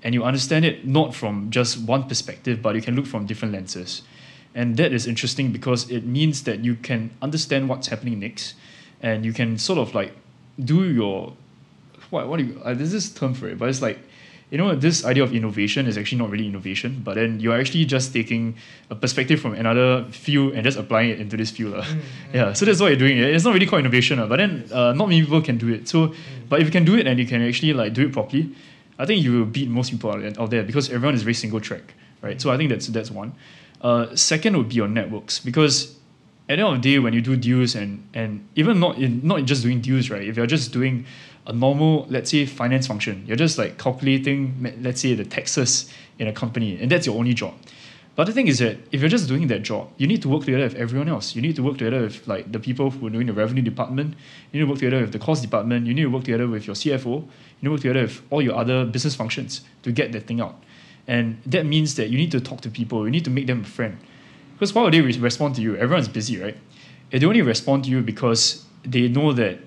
and 0.03 0.13
you 0.13 0.23
understand 0.23 0.65
it 0.65 0.85
not 0.85 1.15
from 1.15 1.49
just 1.49 1.77
one 1.79 2.03
perspective, 2.03 2.61
but 2.61 2.75
you 2.75 2.81
can 2.81 2.95
look 2.95 3.05
from 3.05 3.25
different 3.25 3.53
lenses, 3.53 4.01
and 4.53 4.75
that 4.77 4.91
is 4.91 5.07
interesting 5.07 5.51
because 5.53 5.89
it 5.89 6.05
means 6.05 6.43
that 6.43 6.59
you 6.65 6.75
can 6.75 7.11
understand 7.21 7.69
what's 7.69 7.87
happening 7.87 8.19
next, 8.19 8.55
and 9.01 9.23
you 9.25 9.31
can 9.31 9.57
sort 9.57 9.79
of 9.79 9.95
like 9.95 10.11
do 10.59 10.83
your 10.91 11.33
what 12.09 12.27
what 12.27 12.37
do 12.39 12.45
you 12.45 12.61
uh, 12.65 12.73
there's 12.73 12.91
this 12.91 13.09
term 13.09 13.33
for 13.33 13.47
it, 13.47 13.57
but 13.57 13.69
it's 13.69 13.81
like 13.81 13.99
you 14.49 14.57
know 14.57 14.75
this 14.75 15.03
idea 15.03 15.23
of 15.23 15.33
innovation 15.33 15.87
is 15.87 15.97
actually 15.97 16.19
not 16.19 16.29
really 16.29 16.47
innovation, 16.47 17.01
but 17.03 17.15
then 17.15 17.39
you're 17.39 17.59
actually 17.59 17.83
just 17.85 18.13
taking 18.13 18.55
a 18.89 18.95
perspective 18.95 19.41
from 19.41 19.53
another 19.53 20.05
field 20.11 20.53
and 20.53 20.63
just 20.63 20.77
applying 20.77 21.09
it 21.09 21.19
into 21.19 21.35
this 21.35 21.51
field. 21.51 21.73
Uh. 21.75 21.85
Yeah, 22.33 22.53
so 22.53 22.65
that's 22.65 22.79
what 22.79 22.87
you're 22.87 22.99
doing. 22.99 23.17
It's 23.17 23.43
not 23.43 23.53
really 23.53 23.65
called 23.65 23.81
innovation, 23.81 24.19
uh, 24.19 24.27
but 24.27 24.37
then 24.37 24.65
uh, 24.71 24.93
not 24.93 25.09
many 25.09 25.21
people 25.21 25.41
can 25.41 25.57
do 25.57 25.69
it. 25.73 25.87
So, 25.87 26.13
but 26.47 26.61
if 26.61 26.65
you 26.65 26.71
can 26.71 26.85
do 26.85 26.95
it 26.95 27.07
and 27.07 27.19
you 27.19 27.25
can 27.25 27.41
actually 27.41 27.73
like 27.73 27.93
do 27.93 28.05
it 28.05 28.13
properly, 28.13 28.55
I 28.97 29.05
think 29.05 29.23
you 29.23 29.39
will 29.39 29.45
beat 29.45 29.69
most 29.69 29.91
people 29.91 30.11
out, 30.11 30.37
out 30.37 30.49
there 30.49 30.63
because 30.63 30.89
everyone 30.89 31.15
is 31.15 31.23
very 31.23 31.33
single 31.33 31.59
track, 31.59 31.93
right? 32.21 32.41
So 32.41 32.49
I 32.49 32.57
think 32.57 32.69
that's 32.69 32.87
that's 32.87 33.11
one. 33.11 33.33
Uh, 33.81 34.15
second 34.15 34.57
would 34.57 34.69
be 34.69 34.75
your 34.75 34.87
networks 34.87 35.39
because 35.39 35.97
at 36.49 36.55
the 36.55 36.63
end 36.63 36.75
of 36.77 36.81
the 36.81 36.93
day, 36.93 36.99
when 36.99 37.13
you 37.13 37.21
do 37.21 37.35
deals 37.35 37.75
and 37.75 38.07
and 38.13 38.47
even 38.55 38.79
not 38.79 38.97
in 38.97 39.19
not 39.27 39.43
just 39.43 39.63
doing 39.63 39.81
deals, 39.81 40.09
right? 40.09 40.23
If 40.23 40.37
you're 40.37 40.47
just 40.47 40.71
doing 40.71 41.05
a 41.47 41.53
normal, 41.53 42.05
let's 42.09 42.29
say, 42.31 42.45
finance 42.45 42.87
function, 42.87 43.23
you're 43.25 43.37
just 43.37 43.57
like 43.57 43.77
calculating, 43.77 44.77
let's 44.81 45.01
say, 45.01 45.13
the 45.15 45.25
taxes 45.25 45.91
in 46.19 46.27
a 46.27 46.33
company, 46.33 46.77
and 46.79 46.91
that's 46.91 47.05
your 47.05 47.17
only 47.17 47.33
job. 47.33 47.53
But 48.15 48.25
the 48.25 48.33
thing 48.33 48.47
is 48.47 48.57
that 48.59 48.77
if 48.91 48.99
you're 48.99 49.09
just 49.09 49.27
doing 49.27 49.45
that 49.47 49.61
job, 49.61 49.91
you 49.97 50.07
need 50.07 50.23
to 50.23 50.29
work 50.29 50.43
together 50.43 50.63
with 50.63 50.75
everyone 50.75 51.07
else. 51.07 51.35
You 51.35 51.41
need 51.41 51.55
to 51.55 51.63
work 51.63 51.77
together 51.77 52.01
with 52.01 52.27
like 52.27 52.51
the 52.51 52.59
people 52.59 52.89
who 52.89 53.05
are 53.05 53.09
doing 53.11 53.27
the 53.27 53.33
revenue 53.33 53.61
department. 53.61 54.15
You 54.51 54.59
need 54.59 54.65
to 54.65 54.71
work 54.71 54.79
together 54.79 55.01
with 55.01 55.11
the 55.11 55.19
cost 55.19 55.43
department. 55.43 55.85
You 55.85 55.93
need 55.93 56.01
to 56.01 56.09
work 56.09 56.23
together 56.23 56.47
with 56.47 56.65
your 56.65 56.75
CFO. 56.75 57.05
You 57.05 57.27
need 57.61 57.65
to 57.65 57.69
work 57.69 57.81
together 57.81 58.01
with 58.01 58.21
all 58.31 58.41
your 58.41 58.55
other 58.55 58.85
business 58.85 59.13
functions 59.13 59.61
to 59.83 59.91
get 59.91 60.13
that 60.13 60.25
thing 60.25 60.41
out. 60.41 60.63
And 61.05 61.39
that 61.45 61.67
means 61.67 61.93
that 61.95 62.09
you 62.09 62.17
need 62.17 62.31
to 62.31 62.41
talk 62.41 62.61
to 62.61 62.71
people. 62.71 63.05
You 63.05 63.11
need 63.11 63.23
to 63.25 63.29
make 63.29 63.45
them 63.45 63.61
a 63.61 63.65
friend. 63.65 63.99
Because 64.53 64.73
why 64.73 64.81
would 64.81 64.95
they 64.95 65.01
re- 65.01 65.17
respond 65.19 65.53
to 65.55 65.61
you? 65.61 65.77
Everyone's 65.77 66.07
busy, 66.07 66.41
right? 66.41 66.57
They 67.11 67.23
only 67.23 67.43
respond 67.43 67.83
to 67.83 67.91
you 67.91 68.01
because 68.01 68.65
they 68.83 69.07
know 69.09 69.31
that 69.33 69.59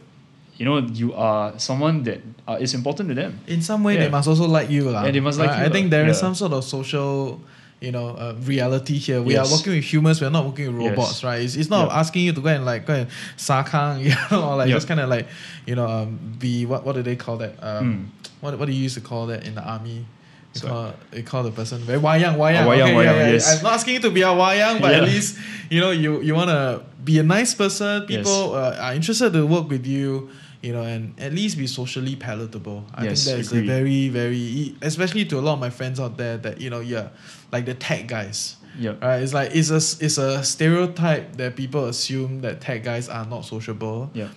you 0.61 0.66
know 0.68 0.76
you 0.92 1.16
are 1.16 1.56
someone 1.56 2.04
that 2.04 2.20
uh, 2.46 2.61
is 2.61 2.74
important 2.76 3.08
to 3.08 3.14
them. 3.16 3.40
In 3.48 3.62
some 3.64 3.80
way, 3.82 3.94
Yeah. 3.96 4.04
they 4.04 4.11
must 4.12 4.28
also 4.28 4.44
like 4.44 4.68
you. 4.68 4.92
Yeah, 4.92 5.08
they 5.11 5.24
must 5.24 5.38
like 5.40 5.48
right? 5.48 5.64
you 5.64 5.64
I 5.64 5.70
think 5.72 5.88
there 5.88 6.04
is 6.04 6.16
Yeah. 6.20 6.26
some 6.28 6.34
sort 6.36 6.52
of 6.52 6.62
social, 6.68 7.40
you 7.80 7.88
know, 7.96 8.12
uh, 8.12 8.36
reality 8.44 8.98
here. 9.00 9.22
We 9.24 9.40
are 9.40 9.48
working 9.48 9.72
with 9.72 9.84
humans. 9.88 10.20
We're 10.20 10.28
not 10.28 10.44
working 10.44 10.68
with 10.76 10.84
Yes. 10.84 10.90
robots, 10.92 11.24
right? 11.24 11.40
It's, 11.40 11.56
it's 11.56 11.70
not 11.72 11.88
Yeah. 11.88 12.00
asking 12.04 12.22
you 12.28 12.32
to 12.36 12.42
go 12.44 12.50
and 12.52 12.64
like 12.68 12.84
go 12.84 12.92
and 12.92 13.08
sakang, 13.40 14.04
you 14.04 14.12
know, 14.30 14.44
or 14.52 14.56
like 14.61 14.68
Yeah. 14.68 14.76
just 14.76 14.86
kind 14.86 15.00
of 15.00 15.08
like, 15.08 15.26
you 15.64 15.74
know, 15.80 15.88
um, 15.88 16.18
be 16.38 16.66
what 16.68 16.84
what 16.84 16.92
do 16.94 17.00
they 17.02 17.16
call 17.16 17.36
that? 17.40 17.56
Um, 17.64 17.80
Mm. 17.80 18.28
What 18.44 18.58
what 18.61 18.66
do 18.68 18.72
you 18.76 18.84
used 18.84 18.96
to 19.00 19.04
call 19.04 19.26
that 19.32 19.46
in 19.48 19.54
the 19.56 19.64
army? 19.64 20.04
You 20.52 20.61
So- 20.61 20.68
call, 20.68 20.92
you 21.16 21.22
call 21.22 21.42
the 21.48 21.52
person 21.56 21.78
very 21.88 22.00
wayang, 22.00 22.36
wayang. 22.36 22.64
Ah, 22.64 22.72
wayang, 22.72 22.92
okay, 22.92 23.00
wayang, 23.00 23.16
yeah, 23.16 23.26
yeah. 23.32 23.36
yes. 23.40 23.48
I'm 23.56 23.62
not 23.64 23.74
asking 23.80 23.94
you 23.96 24.02
to 24.04 24.11
be 24.12 24.22
a 24.22 24.32
wayang, 24.32 24.80
but 24.84 24.92
at 24.92 25.04
least 25.08 25.36
you 25.72 25.80
know 25.80 25.92
you 25.92 26.20
you 26.20 26.34
wanna 26.36 26.80
be 27.04 27.16
a 27.20 27.22
nice 27.24 27.54
person. 27.56 28.04
Yes. 28.08 28.24
People 28.28 28.52
uh, 28.61 28.76
are 28.84 28.92
interested 28.92 29.32
to 29.32 29.46
work 29.48 29.68
with 29.72 29.86
you. 29.88 30.28
You 30.62 30.74
know, 30.74 30.82
and 30.82 31.18
at 31.18 31.32
least 31.32 31.56
be 31.56 31.66
socially 31.66 32.16
palatable. 32.16 32.84
I 32.94 33.04
Yes, 33.04 33.24
think 33.24 33.36
that 33.36 33.40
is 33.40 33.52
a 33.52 33.62
very, 33.64 34.08
very, 34.11 34.74
especially 34.82 35.24
to 35.26 35.38
a 35.38 35.40
lot 35.40 35.54
of 35.54 35.61
my 35.61 35.70
friends 35.70 35.98
out 35.98 36.18
there 36.18 36.36
that 36.36 36.61
you 36.61 36.68
know, 36.68 36.80
yeah, 36.80 37.08
like 37.50 37.64
the 37.64 37.74
tech 37.74 38.06
guys. 38.06 38.56
Yep. 38.78 39.02
Right, 39.02 39.22
it's 39.22 39.32
like 39.34 39.50
it's 39.54 39.70
a 39.70 39.76
it's 40.04 40.18
a 40.18 40.44
stereotype 40.44 41.36
that 41.36 41.56
people 41.56 41.86
assume 41.86 42.42
that 42.42 42.61
tech 42.61 42.84
guys 42.84 43.08
are 43.08 43.24
not 43.26 43.44
sociable, 43.44 44.11
Yeah. 44.14 44.28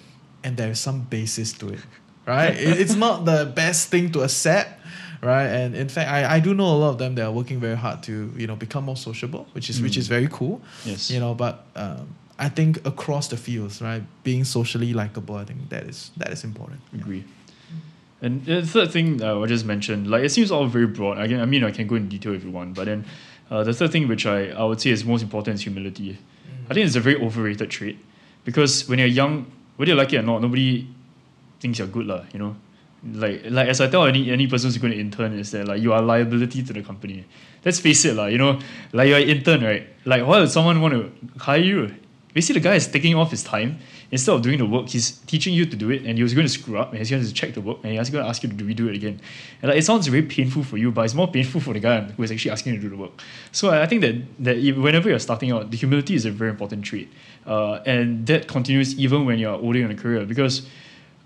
and 0.44 0.58
there 0.58 0.72
is 0.72 0.80
some 0.80 1.02
basis 1.02 1.54
to 1.60 1.70
it, 1.70 1.80
right? 2.26 2.56
it, 2.56 2.80
it's 2.80 2.96
not 2.96 3.26
the 3.26 3.46
best 3.54 3.90
thing 3.90 4.12
to 4.14 4.22
accept, 4.24 4.82
right? 5.22 5.46
And 5.46 5.76
in 5.76 5.88
fact, 5.88 6.10
I, 6.10 6.36
I 6.38 6.40
do 6.40 6.54
know 6.56 6.66
a 6.66 6.78
lot 6.84 6.90
of 6.90 6.98
them 6.98 7.16
that 7.16 7.26
are 7.26 7.32
working 7.32 7.60
very 7.60 7.76
hard 7.78 8.02
to 8.04 8.32
you 8.36 8.48
know 8.48 8.56
become 8.56 8.86
more 8.86 8.98
sociable, 8.98 9.46
which 9.54 9.70
is 9.70 9.82
which 9.82 9.98
is 9.98 10.08
very 10.08 10.28
cool. 10.32 10.62
Yes. 10.86 11.12
You 11.12 11.20
know, 11.20 11.36
but 11.36 11.66
um, 11.76 12.16
I 12.40 12.50
think 12.50 12.86
across 12.86 13.28
the 13.28 13.38
fields, 13.38 13.82
right, 13.82 14.04
being 14.24 14.44
socially 14.44 14.94
likable, 14.94 15.36
I 15.36 15.46
think 15.46 15.70
that 15.70 15.84
is 15.84 16.12
that 16.18 16.32
is 16.32 16.44
important. 16.44 16.82
Agree. 16.94 17.24
And 18.22 18.44
the 18.46 18.66
third 18.66 18.92
thing 18.92 19.22
uh, 19.22 19.40
I 19.40 19.46
just 19.48 19.66
mentioned, 19.66 20.10
like 20.10 20.24
it 20.24 20.30
seems 20.30 20.50
all 20.50 20.66
very 20.66 20.88
broad. 20.88 21.20
Again, 21.20 21.42
I 21.42 21.46
mean, 21.46 21.64
I 21.64 21.72
can 21.72 21.88
go 21.88 21.96
in 21.96 22.08
detail 22.10 22.34
if 22.34 22.44
you 22.44 22.52
want, 22.52 22.74
but 22.74 22.86
then 22.86 23.06
uh, 23.52 23.64
the 23.64 23.74
third 23.74 23.92
thing, 23.92 24.08
which 24.08 24.26
I, 24.26 24.50
I 24.50 24.64
would 24.64 24.82
say 24.82 24.92
is 24.92 25.04
most 25.04 25.22
important, 25.22 25.56
is 25.56 25.62
humility. 25.62 26.18
I 26.70 26.74
think 26.74 26.88
it's 26.88 26.96
a 26.96 27.02
very 27.02 27.22
overrated 27.22 27.70
trait 27.70 27.98
because 28.46 28.88
when 28.88 28.98
you're 29.00 29.10
young, 29.10 29.52
whether 29.76 29.92
you 29.92 29.98
like 29.98 30.14
it 30.14 30.18
or 30.18 30.24
not, 30.24 30.42
nobody 30.42 30.88
thinks 31.60 31.80
you're 31.80 31.88
good, 31.88 32.08
lah. 32.08 32.24
You 32.34 32.40
know, 32.40 32.56
like 33.14 33.44
like 33.50 33.68
as 33.68 33.82
I 33.82 33.90
tell 33.90 34.06
any 34.06 34.32
any 34.32 34.48
person 34.48 34.70
who's 34.70 34.78
going 34.78 34.94
to 34.94 35.00
intern 35.00 35.38
is 35.38 35.52
that 35.52 35.68
like 35.68 35.82
you 35.82 35.92
are 35.94 36.00
a 36.00 36.06
liability 36.06 36.64
to 36.64 36.74
the 36.74 36.82
company. 36.82 37.26
Let's 37.66 37.80
face 37.80 38.06
it, 38.06 38.16
lah. 38.16 38.28
You 38.28 38.38
know, 38.38 38.60
like 38.94 39.10
you're 39.10 39.20
an 39.20 39.30
intern, 39.30 39.64
right? 39.64 39.88
Like 40.06 40.26
why 40.26 40.40
would 40.40 40.50
someone 40.50 40.82
want 40.82 40.94
to 40.94 41.12
hire 41.40 41.60
you? 41.60 41.94
Basically, 42.34 42.60
the 42.60 42.68
guy 42.68 42.76
is 42.76 42.88
taking 42.88 43.16
off 43.16 43.32
his 43.32 43.44
time 43.44 43.78
instead 44.10 44.34
of 44.34 44.42
doing 44.42 44.58
the 44.58 44.66
work. 44.66 44.90
He's 44.90 45.12
teaching 45.28 45.54
you 45.54 45.66
to 45.66 45.76
do 45.76 45.92
it, 45.92 46.04
and 46.04 46.18
he 46.18 46.24
was 46.24 46.34
going 46.34 46.48
to 46.48 46.52
screw 46.52 46.78
up, 46.78 46.90
and 46.90 46.98
he's 46.98 47.10
going 47.10 47.24
to 47.24 47.34
check 47.34 47.54
the 47.54 47.62
work, 47.62 47.78
and 47.84 47.98
he's 47.98 48.10
going 48.10 48.24
to 48.24 48.30
ask 48.30 48.42
you 48.44 48.50
to 48.50 48.56
redo 48.56 48.90
it 48.90 48.96
again. 48.96 49.20
And 49.62 49.70
like, 49.70 49.78
it 49.78 49.84
sounds 49.84 50.08
very 50.08 50.24
painful 50.24 50.64
for 50.64 50.78
you, 50.78 50.92
but 50.92 51.06
it's 51.06 51.14
more 51.14 51.28
painful 51.28 51.62
for 51.62 51.74
the 51.74 51.80
guy 51.80 52.02
who 52.02 52.24
is 52.24 52.32
actually 52.32 52.52
asking 52.52 52.74
you 52.74 52.80
to 52.80 52.84
do 52.84 52.90
the 52.90 53.02
work. 53.02 53.22
So 53.52 53.70
I 53.70 53.86
think 53.86 54.02
that 54.02 54.16
that 54.40 54.58
whenever 54.78 55.10
you're 55.10 55.20
starting 55.20 55.52
out, 55.52 55.70
the 55.70 55.78
humility 55.78 56.16
is 56.16 56.26
a 56.26 56.32
very 56.32 56.50
important 56.50 56.84
trait, 56.84 57.12
uh, 57.46 57.76
and 57.86 58.26
that 58.28 58.48
continues 58.48 58.98
even 59.00 59.26
when 59.26 59.38
you're 59.38 59.56
older 59.56 59.80
in 59.80 59.92
a 59.92 59.96
career 59.96 60.26
because 60.26 60.66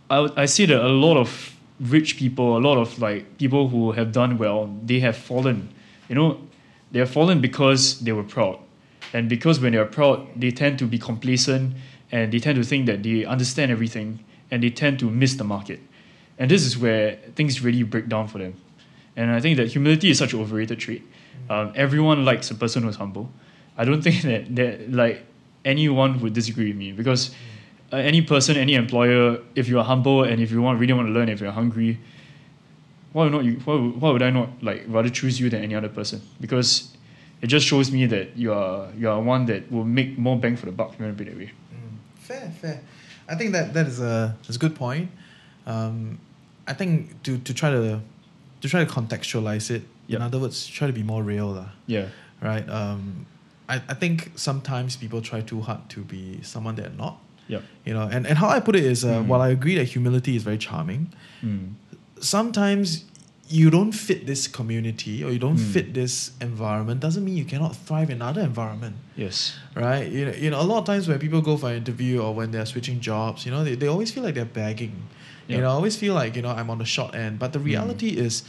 I, 0.10 0.30
I 0.36 0.46
see 0.46 0.66
that 0.66 0.84
a 0.84 0.88
lot 0.88 1.18
of 1.18 1.56
rich 1.80 2.18
people, 2.18 2.58
a 2.58 2.60
lot 2.60 2.78
of 2.78 3.00
like 3.00 3.38
people 3.38 3.70
who 3.70 3.92
have 3.92 4.12
done 4.12 4.38
well, 4.38 4.74
they 4.84 5.00
have 5.00 5.16
fallen. 5.16 5.70
You 6.10 6.16
know, 6.16 6.40
they 6.92 7.00
have 7.00 7.10
fallen 7.10 7.42
because 7.42 8.00
they 8.00 8.12
were 8.12 8.24
proud. 8.24 8.60
And 9.14 9.30
because 9.30 9.60
when 9.60 9.74
they 9.74 9.78
are 9.78 9.86
proud, 9.86 10.28
they 10.36 10.52
tend 10.52 10.80
to 10.80 10.86
be 10.86 10.98
complacent 11.00 11.74
and 12.12 12.32
they 12.32 12.40
tend 12.40 12.56
to 12.58 12.64
think 12.64 12.86
that 12.86 13.04
they 13.04 13.26
understand 13.26 13.72
everything 13.72 14.24
and 14.52 14.64
they 14.64 14.70
tend 14.70 15.00
to 15.00 15.10
miss 15.10 15.36
the 15.36 15.44
market. 15.44 15.80
And 16.38 16.52
this 16.52 16.66
is 16.66 16.78
where 16.78 17.18
things 17.36 17.62
really 17.62 17.84
break 17.84 18.08
down 18.08 18.28
for 18.28 18.38
them. 18.38 18.54
And 19.16 19.32
I 19.32 19.40
think 19.40 19.58
that 19.58 19.68
humility 19.68 20.10
is 20.10 20.20
such 20.20 20.34
an 20.34 20.40
overrated 20.40 20.80
trait. 20.80 21.04
Um, 21.50 21.72
everyone 21.76 22.26
likes 22.26 22.52
a 22.52 22.56
person 22.56 22.84
who's 22.84 22.98
humble. 22.98 23.30
I 23.78 23.86
don't 23.86 24.02
think 24.08 24.22
that, 24.24 24.56
that 24.56 24.92
like 24.92 25.26
anyone 25.66 26.20
would 26.22 26.34
disagree 26.34 26.68
with 26.68 26.78
me 26.78 26.92
because 26.92 27.32
uh, 27.92 27.98
any 27.98 28.22
person, 28.22 28.58
any 28.58 28.76
employer, 28.76 29.40
if 29.56 29.68
you 29.68 29.80
are 29.80 29.86
humble 29.86 30.24
and 30.24 30.42
if 30.42 30.52
you 30.52 30.62
want 30.62 30.80
really 30.80 30.94
want 30.94 31.08
to 31.08 31.12
learn, 31.12 31.30
if 31.30 31.42
you're 31.42 31.52
hungry, 31.52 32.00
why 33.14 33.24
would 33.24 33.32
not 33.32 33.46
you? 33.46 33.54
Why 33.66 33.76
why 33.76 34.12
would 34.12 34.22
I 34.22 34.30
not 34.30 34.62
like 34.62 34.84
rather 34.88 35.10
choose 35.10 35.40
you 35.40 35.50
than 35.50 35.64
any 35.64 35.74
other 35.74 35.90
person? 35.90 36.22
Because 36.40 36.96
it 37.42 37.48
just 37.48 37.66
shows 37.66 37.92
me 37.92 38.06
that 38.08 38.36
you 38.36 38.52
are 38.54 38.88
you 38.98 39.10
are 39.10 39.22
one 39.22 39.46
that 39.46 39.72
will 39.72 39.84
make 39.86 40.18
more 40.18 40.38
bang 40.40 40.56
for 40.58 40.66
the 40.66 40.72
buck. 40.72 40.98
You 41.00 41.06
want 41.06 41.18
to 41.18 41.24
be 41.24 41.30
that 41.30 41.38
way. 41.38 41.52
Fair, 42.20 42.52
fair. 42.62 42.82
I 43.30 43.36
think 43.36 43.52
that 43.54 43.74
that 43.74 43.88
is 43.88 44.00
a 44.02 44.36
is 44.50 44.56
a 44.56 44.60
good 44.60 44.76
point. 44.76 45.10
Um, 45.66 46.20
I 46.68 46.74
think 46.74 47.22
to, 47.24 47.38
to 47.38 47.54
try 47.54 47.70
to 47.70 48.02
to 48.62 48.70
try 48.70 48.84
to 48.84 48.90
contextualize 48.92 49.70
it. 49.72 49.84
Yep. 50.08 50.16
In 50.20 50.22
other 50.22 50.40
words, 50.40 50.66
try 50.68 50.88
to 50.88 50.94
be 50.94 51.04
more 51.04 51.22
real, 51.24 51.48
lah. 51.52 51.70
Yeah. 51.86 52.08
Right. 52.42 52.68
Um, 52.70 53.26
I, 53.68 53.76
I 53.90 53.94
think 53.94 54.32
sometimes 54.36 54.96
people 54.96 55.22
try 55.22 55.42
too 55.42 55.60
hard 55.62 55.90
to 55.90 56.00
be 56.02 56.40
someone 56.44 56.76
they're 56.76 56.90
not. 56.98 57.20
Yeah. 57.50 57.60
You 57.86 57.94
know, 57.94 58.04
and, 58.04 58.26
and 58.26 58.38
how 58.38 58.48
I 58.48 58.60
put 58.62 58.76
it 58.76 58.84
is, 58.86 59.04
uh, 59.04 59.20
Mm. 59.20 59.28
while 59.28 59.42
I 59.42 59.50
agree 59.50 59.76
that 59.76 59.84
humility 59.96 60.36
is 60.38 60.44
very 60.44 60.58
charming, 60.58 61.12
Mm. 61.44 61.74
sometimes 62.22 63.04
you 63.50 63.70
don't 63.70 63.94
fit 63.94 64.26
this 64.28 64.48
community 64.48 65.24
or 65.24 65.32
you 65.32 65.40
don't 65.40 65.56
Mm. 65.58 65.74
fit 65.74 65.94
this 65.94 66.32
environment 66.42 67.00
doesn't 67.00 67.24
mean 67.24 67.38
you 67.38 67.46
cannot 67.46 67.76
thrive 67.76 68.10
in 68.10 68.18
another 68.18 68.42
environment 68.42 68.96
Yes. 69.16 69.56
right? 69.74 70.06
You 70.12 70.26
know, 70.26 70.34
you 70.34 70.50
know, 70.50 70.60
a 70.62 70.68
lot 70.72 70.80
of 70.80 70.86
times 70.86 71.08
when 71.08 71.18
people 71.20 71.42
go 71.42 71.56
for 71.58 71.70
an 71.70 71.78
interview 71.78 72.20
or 72.22 72.34
when 72.36 72.52
they're 72.52 72.66
switching 72.66 73.00
jobs, 73.00 73.46
you 73.46 73.52
know, 73.52 73.64
they, 73.64 73.76
they 73.76 73.88
always 73.88 74.12
feel 74.12 74.24
like 74.24 74.36
they're 74.36 74.46
begging. 74.66 74.94
You 75.48 75.62
know, 75.62 75.70
I 75.70 75.76
always 75.80 75.96
feel 75.96 76.14
like, 76.14 76.36
you 76.36 76.42
know, 76.42 76.50
I'm 76.52 76.70
on 76.70 76.78
the 76.80 76.86
short 76.86 77.16
end. 77.16 77.40
But 77.40 77.54
the 77.54 77.60
Mm. 77.60 77.66
reality 77.72 78.10
is 78.10 78.44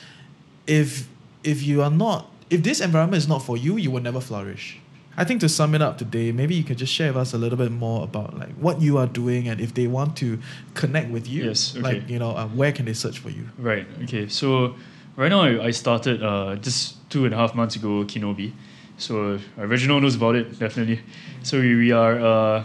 if 0.66 1.08
if 1.44 1.62
you 1.62 1.82
are 1.82 1.90
not 1.90 2.26
if 2.50 2.62
this 2.62 2.80
environment 2.80 3.18
is 3.22 3.28
not 3.28 3.42
for 3.42 3.56
you, 3.56 3.76
you 3.76 3.90
will 3.92 4.02
never 4.02 4.20
flourish. 4.20 4.78
I 5.18 5.24
think 5.24 5.40
to 5.40 5.48
sum 5.48 5.74
it 5.74 5.82
up 5.82 5.98
today, 5.98 6.30
maybe 6.30 6.54
you 6.54 6.62
could 6.62 6.78
just 6.78 6.92
share 6.92 7.08
with 7.12 7.16
us 7.22 7.34
a 7.34 7.38
little 7.38 7.58
bit 7.58 7.72
more 7.72 8.04
about 8.04 8.38
like 8.38 8.54
what 8.54 8.80
you 8.80 8.98
are 8.98 9.08
doing 9.08 9.48
and 9.48 9.60
if 9.60 9.74
they 9.74 9.88
want 9.88 10.16
to 10.18 10.38
connect 10.74 11.10
with 11.10 11.26
you, 11.28 11.46
Yes, 11.46 11.74
okay. 11.74 11.82
like 11.82 12.08
you 12.08 12.20
know, 12.20 12.30
uh, 12.36 12.46
where 12.46 12.70
can 12.70 12.84
they 12.84 12.92
search 12.92 13.18
for 13.18 13.30
you? 13.30 13.44
Right. 13.58 13.84
Okay. 14.04 14.28
So 14.28 14.76
right 15.16 15.28
now 15.28 15.40
I, 15.42 15.64
I 15.66 15.70
started 15.72 16.22
uh, 16.22 16.54
just 16.56 16.80
two 17.10 17.24
and 17.24 17.34
a 17.34 17.36
half 17.36 17.52
months 17.56 17.74
ago 17.74 18.04
Kinobi. 18.04 18.52
So 18.96 19.40
uh, 19.58 19.66
Reginald 19.66 20.02
knows 20.04 20.14
about 20.14 20.36
it 20.36 20.56
definitely. 20.56 21.00
So 21.42 21.60
we, 21.60 21.74
we 21.74 21.90
are 21.90 22.14
a 22.18 22.64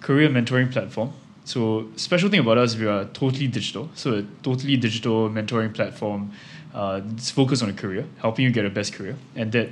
career 0.00 0.28
mentoring 0.28 0.72
platform. 0.72 1.12
So 1.44 1.88
special 1.94 2.28
thing 2.28 2.40
about 2.40 2.58
us 2.58 2.76
we 2.76 2.86
are 2.86 3.04
totally 3.04 3.46
digital. 3.46 3.88
So 3.94 4.14
a 4.14 4.22
totally 4.42 4.76
digital 4.76 5.30
mentoring 5.30 5.72
platform. 5.72 6.32
Uh, 6.74 7.02
it's 7.12 7.30
focused 7.30 7.62
on 7.62 7.68
a 7.68 7.74
career, 7.74 8.06
helping 8.20 8.46
you 8.46 8.50
get 8.50 8.64
a 8.64 8.70
best 8.70 8.94
career, 8.94 9.14
and 9.36 9.52
that 9.52 9.68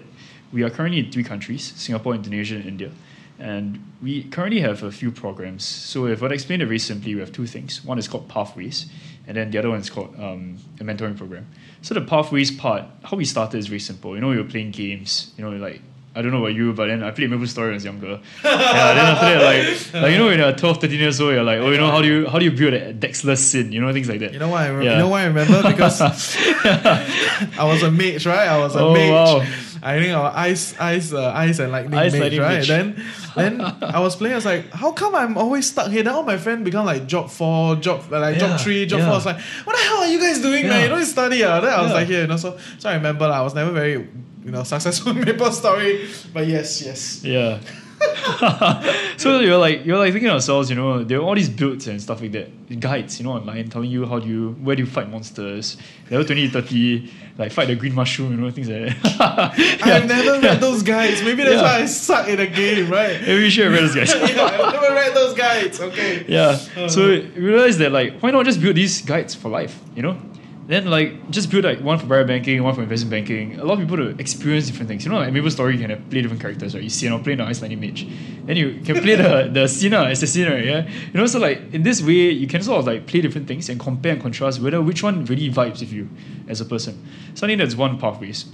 we 0.52 0.62
are 0.62 0.70
currently 0.70 0.98
in 1.00 1.10
three 1.12 1.24
countries: 1.24 1.72
Singapore, 1.76 2.14
Indonesia, 2.14 2.56
and 2.56 2.64
India. 2.66 2.90
And 3.38 3.82
we 4.02 4.24
currently 4.24 4.60
have 4.60 4.82
a 4.82 4.90
few 4.92 5.10
programs. 5.10 5.64
So 5.64 6.06
if 6.06 6.22
I'd 6.22 6.30
explain 6.32 6.60
it 6.60 6.66
very 6.66 6.78
simply, 6.78 7.14
we 7.14 7.20
have 7.20 7.32
two 7.32 7.46
things. 7.46 7.82
One 7.82 7.98
is 7.98 8.06
called 8.06 8.28
Pathways, 8.28 8.84
and 9.26 9.34
then 9.36 9.50
the 9.50 9.58
other 9.58 9.70
one 9.70 9.80
is 9.80 9.88
called 9.88 10.14
um, 10.20 10.58
a 10.78 10.84
mentoring 10.84 11.16
program. 11.16 11.46
So 11.80 11.94
the 11.94 12.02
Pathways 12.02 12.50
part, 12.50 12.84
how 13.04 13.16
we 13.16 13.24
started 13.24 13.56
is 13.56 13.68
very 13.68 13.80
simple. 13.80 14.14
You 14.14 14.20
know, 14.20 14.28
we 14.28 14.36
were 14.36 14.44
playing 14.44 14.72
games. 14.72 15.32
You 15.38 15.44
know, 15.44 15.52
like 15.56 15.80
I 16.14 16.20
don't 16.20 16.32
know 16.32 16.38
about 16.44 16.52
you, 16.54 16.74
but 16.74 16.88
then 16.88 17.02
I 17.02 17.12
played 17.12 17.30
Maple 17.30 17.46
Story 17.46 17.68
when 17.68 17.74
I 17.74 17.76
was 17.76 17.84
younger. 17.86 18.20
yeah, 18.44 18.94
then 18.94 19.06
after 19.06 19.26
that, 19.26 19.42
like, 19.42 20.02
like 20.02 20.12
you 20.12 20.18
know, 20.18 20.26
when 20.26 20.38
you're 20.38 20.52
12, 20.52 20.80
13 20.82 20.98
years 21.00 21.18
old, 21.22 21.32
you're 21.32 21.42
like, 21.44 21.60
oh, 21.60 21.70
you 21.70 21.78
know, 21.78 21.90
how 21.90 22.02
do 22.02 22.08
you 22.08 22.28
how 22.28 22.38
do 22.38 22.44
you 22.44 22.50
build 22.50 22.74
a 22.74 22.92
dexless 22.92 23.38
sin? 23.38 23.72
You 23.72 23.80
know, 23.80 23.90
things 23.94 24.08
like 24.10 24.20
that. 24.20 24.34
You 24.34 24.38
know 24.40 24.50
why? 24.50 24.66
I 24.66 24.68
re- 24.68 24.84
Yeah. 24.84 24.92
You 24.92 24.98
know 24.98 25.08
why 25.08 25.22
I 25.22 25.26
remember 25.26 25.62
because 25.62 26.00
I 26.02 27.64
was 27.64 27.82
a 27.82 27.90
mage, 27.90 28.26
right? 28.26 28.48
I 28.48 28.58
was 28.58 28.74
a 28.76 28.80
Oh, 28.80 28.92
mage. 28.92 29.10
wow. 29.10 29.46
I 29.82 29.98
think 29.98 30.14
our 30.14 30.30
ice, 30.36 30.78
ice, 30.78 31.12
uh, 31.12 31.32
ice 31.34 31.58
and 31.58 31.72
lightning 31.72 31.98
Ice, 31.98 32.12
mage, 32.12 32.20
lightning 32.20 32.40
right? 32.40 32.54
mage. 32.58 32.68
Then, 32.68 33.02
then 33.36 33.60
I 33.82 33.98
was 34.00 34.14
playing. 34.16 34.34
I 34.34 34.36
was 34.36 34.44
like, 34.44 34.70
how 34.72 34.92
come 34.92 35.14
I'm 35.14 35.38
always 35.38 35.66
stuck 35.70 35.90
here? 35.90 36.02
Then 36.02 36.12
all 36.14 36.22
my 36.22 36.36
friends 36.36 36.64
become 36.64 36.84
like 36.84 37.06
job 37.06 37.30
four, 37.30 37.76
job 37.76 38.10
like 38.10 38.34
Yeah, 38.34 38.40
job 38.48 38.60
three, 38.60 38.84
job 38.86 38.98
yeah. 39.00 39.04
four. 39.06 39.12
I 39.14 39.16
was 39.16 39.26
like, 39.26 39.40
what 39.64 39.76
the 39.76 39.82
hell 39.82 39.98
are 39.98 40.06
you 40.06 40.20
guys 40.20 40.40
doing, 40.40 40.68
man? 40.68 40.82
You 40.82 40.88
don't 40.88 41.04
study, 41.06 41.42
ah. 41.44 41.60
Then 41.60 41.72
I 41.72 41.80
was 41.82 41.90
Yeah. 41.90 41.96
like, 41.96 42.06
here, 42.08 42.20
you 42.22 42.26
know. 42.26 42.36
So, 42.36 42.58
so 42.78 42.90
I 42.90 42.94
remember, 42.94 43.26
like, 43.26 43.38
I 43.38 43.42
was 43.42 43.54
never 43.54 43.70
very, 43.72 43.92
you 44.44 44.50
know, 44.50 44.62
successful 44.72 45.12
in 45.12 45.20
Maple 45.24 45.50
Story. 45.52 46.08
But 46.34 46.46
yes, 46.46 46.82
yes. 46.82 47.24
Yeah. 47.24 47.58
so 49.16 49.40
you're 49.40 49.58
like 49.58 49.84
you're 49.84 49.98
like 49.98 50.12
thinking 50.12 50.30
ourselves, 50.30 50.70
you 50.70 50.76
know, 50.76 51.04
there 51.04 51.18
are 51.18 51.22
all 51.22 51.34
these 51.34 51.48
builds 51.48 51.86
and 51.86 52.00
stuff 52.00 52.20
like 52.22 52.32
that, 52.32 52.80
guides, 52.80 53.18
you 53.18 53.26
know, 53.26 53.32
online 53.32 53.68
telling 53.68 53.90
you 53.90 54.06
how 54.06 54.18
do 54.18 54.28
you 54.28 54.52
where 54.62 54.74
do 54.76 54.82
you 54.82 54.88
fight 54.88 55.10
monsters, 55.10 55.76
level 56.10 56.24
20, 56.24 56.48
30, 56.48 57.12
like 57.38 57.52
fight 57.52 57.68
the 57.68 57.74
green 57.76 57.94
mushroom, 57.94 58.30
you 58.32 58.36
know, 58.38 58.50
things 58.50 58.68
like 58.68 58.96
that. 59.02 59.80
I've 59.82 60.06
never 60.08 60.40
read 60.40 60.60
those 60.60 60.82
guides. 60.82 61.22
Maybe 61.22 61.42
that's 61.42 61.56
Yeah. 61.56 61.62
why 61.62 61.82
I 61.82 61.86
suck 61.86 62.28
in 62.28 62.36
the 62.36 62.46
game, 62.46 62.90
right? 62.90 63.20
Maybe 63.26 63.44
you 63.44 63.50
should 63.50 63.64
have 63.64 63.72
read 63.74 63.82
those 63.82 63.94
guys. 63.94 64.14
yeah, 64.14 64.44
I've 64.44 64.72
never 64.72 64.94
read 64.94 65.14
those 65.14 65.34
guides. 65.34 65.80
Okay. 65.80 66.24
yeah. 66.28 66.56
So 66.56 66.84
uh-huh. 66.84 67.28
we 67.36 67.42
realized 67.42 67.78
that 67.80 67.92
like 67.92 68.20
why 68.20 68.30
not 68.30 68.44
just 68.46 68.60
build 68.60 68.76
these 68.76 69.02
guides 69.02 69.34
for 69.34 69.48
life, 69.50 69.78
you 69.94 70.02
know? 70.02 70.16
Then 70.70 70.86
like 70.86 71.30
just 71.30 71.50
build 71.50 71.64
like 71.64 71.80
one 71.80 71.98
for 71.98 72.06
private 72.06 72.28
banking, 72.28 72.62
one 72.62 72.76
for 72.76 72.82
investment 72.84 73.10
banking. 73.10 73.58
A 73.58 73.64
lot 73.64 73.74
of 73.74 73.80
people 73.80 73.96
to 73.96 74.10
experience 74.20 74.68
different 74.68 74.86
things. 74.86 75.04
You 75.04 75.10
know, 75.10 75.18
like 75.18 75.32
Maple 75.32 75.50
Story 75.50 75.76
you 75.76 75.84
can 75.84 76.00
play 76.10 76.22
different 76.22 76.40
characters, 76.40 76.74
right? 76.74 76.84
You 76.84 76.88
see, 76.88 77.06
you 77.06 77.10
know, 77.10 77.18
play 77.18 77.34
the 77.34 77.42
Ice 77.42 77.60
Lightning 77.60 77.80
Mage. 77.80 78.06
Then 78.44 78.56
you 78.56 78.80
can 78.84 79.02
play 79.02 79.16
the 79.16 79.50
the 79.52 79.66
Sinner 79.66 80.04
as 80.12 80.20
the 80.20 80.28
Sinner, 80.28 80.56
yeah. 80.58 80.88
You 81.12 81.18
know, 81.18 81.26
so 81.26 81.40
like 81.40 81.74
in 81.74 81.82
this 81.82 82.00
way 82.00 82.30
you 82.30 82.46
can 82.46 82.62
sort 82.62 82.78
of 82.78 82.86
like 82.86 83.08
play 83.08 83.20
different 83.20 83.48
things 83.48 83.68
and 83.68 83.80
compare 83.80 84.12
and 84.12 84.22
contrast 84.22 84.60
whether 84.60 84.80
which 84.80 85.02
one 85.02 85.24
really 85.24 85.50
vibes 85.50 85.80
with 85.80 85.92
you 85.92 86.08
as 86.46 86.60
a 86.60 86.64
person. 86.64 87.04
So 87.34 87.48
I 87.48 87.50
think 87.50 87.58
that's 87.58 87.74
one 87.74 87.98
pathways. 87.98 88.46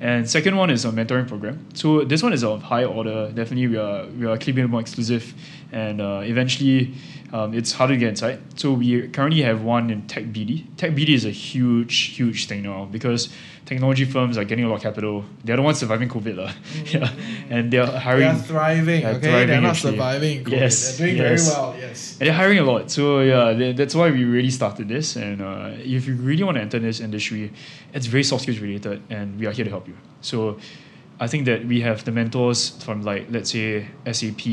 And 0.00 0.28
second 0.28 0.56
one 0.56 0.70
is 0.70 0.86
a 0.86 0.90
mentoring 0.90 1.28
program. 1.28 1.66
So 1.74 2.04
this 2.04 2.22
one 2.22 2.32
is 2.32 2.42
of 2.42 2.62
high 2.62 2.84
order. 2.84 3.30
Definitely, 3.32 3.68
we 3.68 3.76
are 3.76 4.06
we 4.06 4.26
are 4.26 4.38
keeping 4.38 4.64
it 4.64 4.68
more 4.68 4.80
exclusive, 4.80 5.34
and 5.72 6.00
uh, 6.00 6.20
eventually, 6.24 6.94
um, 7.32 7.54
it's 7.54 7.72
harder 7.72 7.94
to 7.94 7.98
get 7.98 8.08
inside. 8.10 8.40
So 8.58 8.72
we 8.72 9.08
currently 9.08 9.42
have 9.42 9.62
one 9.62 9.90
in 9.90 10.06
Tech 10.06 10.24
BD. 10.24 10.64
Tech 10.76 10.92
BD 10.92 11.10
is 11.10 11.24
a 11.24 11.30
huge, 11.30 12.16
huge 12.16 12.46
thing 12.48 12.62
now 12.62 12.86
because 12.86 13.28
technology 13.66 14.04
firms 14.04 14.36
are 14.36 14.44
getting 14.44 14.64
a 14.64 14.68
lot 14.68 14.76
of 14.76 14.82
capital. 14.82 15.24
They're 15.44 15.56
the 15.56 15.62
ones 15.62 15.78
surviving 15.78 16.08
COVID, 16.08 16.36
lah. 16.36 16.52
yeah, 16.86 17.12
and 17.48 17.70
they're 17.72 17.86
hiring. 17.86 18.34
They're 18.34 18.42
thriving, 18.42 19.02
They're 19.02 19.14
okay? 19.14 19.46
They're 19.46 19.60
not 19.60 19.70
actually. 19.70 19.92
surviving. 19.92 20.44
COVID. 20.44 20.50
Yes, 20.50 20.98
They're 20.98 21.06
doing 21.06 21.18
yes. 21.18 21.48
very 21.48 21.60
well, 21.60 21.76
yes. 21.78 22.16
And 22.18 22.26
they're 22.26 22.34
hiring 22.34 22.58
a 22.58 22.64
lot. 22.64 22.90
So 22.90 23.20
yeah, 23.20 23.54
th- 23.54 23.76
that's 23.76 23.94
why 23.94 24.10
we 24.10 24.24
really 24.24 24.50
started 24.50 24.88
this. 24.88 25.14
And 25.14 25.40
uh, 25.40 25.70
if 25.78 26.06
you 26.08 26.16
really 26.16 26.42
want 26.42 26.56
to 26.56 26.62
enter 26.62 26.80
this 26.80 26.98
industry, 26.98 27.52
it's 27.94 28.06
very 28.06 28.24
soft 28.24 28.42
skills 28.42 28.58
related, 28.58 29.02
and 29.08 29.38
we 29.38 29.46
are 29.46 29.52
here 29.52 29.64
to 29.64 29.70
help 29.70 29.86
you. 29.86 29.96
So 30.20 30.58
I 31.20 31.26
think 31.26 31.44
that 31.44 31.66
we 31.66 31.82
have 31.82 32.04
the 32.04 32.12
mentors 32.12 32.70
from 32.82 33.02
like 33.02 33.26
let's 33.30 33.50
say 33.50 33.86
SAP, 34.10 34.46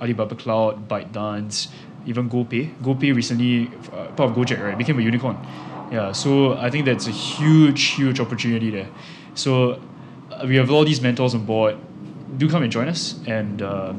Alibaba 0.00 0.36
Cloud, 0.36 0.88
ByteDance, 0.88 1.68
even 2.06 2.30
GoPay. 2.30 2.72
GoPay 2.80 3.14
recently, 3.14 3.68
uh, 3.92 4.06
part 4.12 4.30
of 4.30 4.36
Gojek, 4.36 4.62
right, 4.62 4.78
became 4.78 4.98
a 5.00 5.02
unicorn. 5.02 5.36
Yeah, 5.90 6.12
so 6.12 6.54
I 6.54 6.70
think 6.70 6.86
that's 6.86 7.08
a 7.08 7.10
huge, 7.10 7.82
huge 7.96 8.20
opportunity 8.20 8.70
there. 8.70 8.88
So 9.34 9.80
uh, 10.30 10.44
we 10.46 10.54
have 10.56 10.70
all 10.70 10.84
these 10.84 11.00
mentors 11.00 11.34
on 11.34 11.44
board. 11.44 11.76
Do 12.36 12.48
come 12.48 12.62
and 12.62 12.70
join 12.70 12.88
us, 12.88 13.20
and 13.26 13.60
uh, 13.60 13.92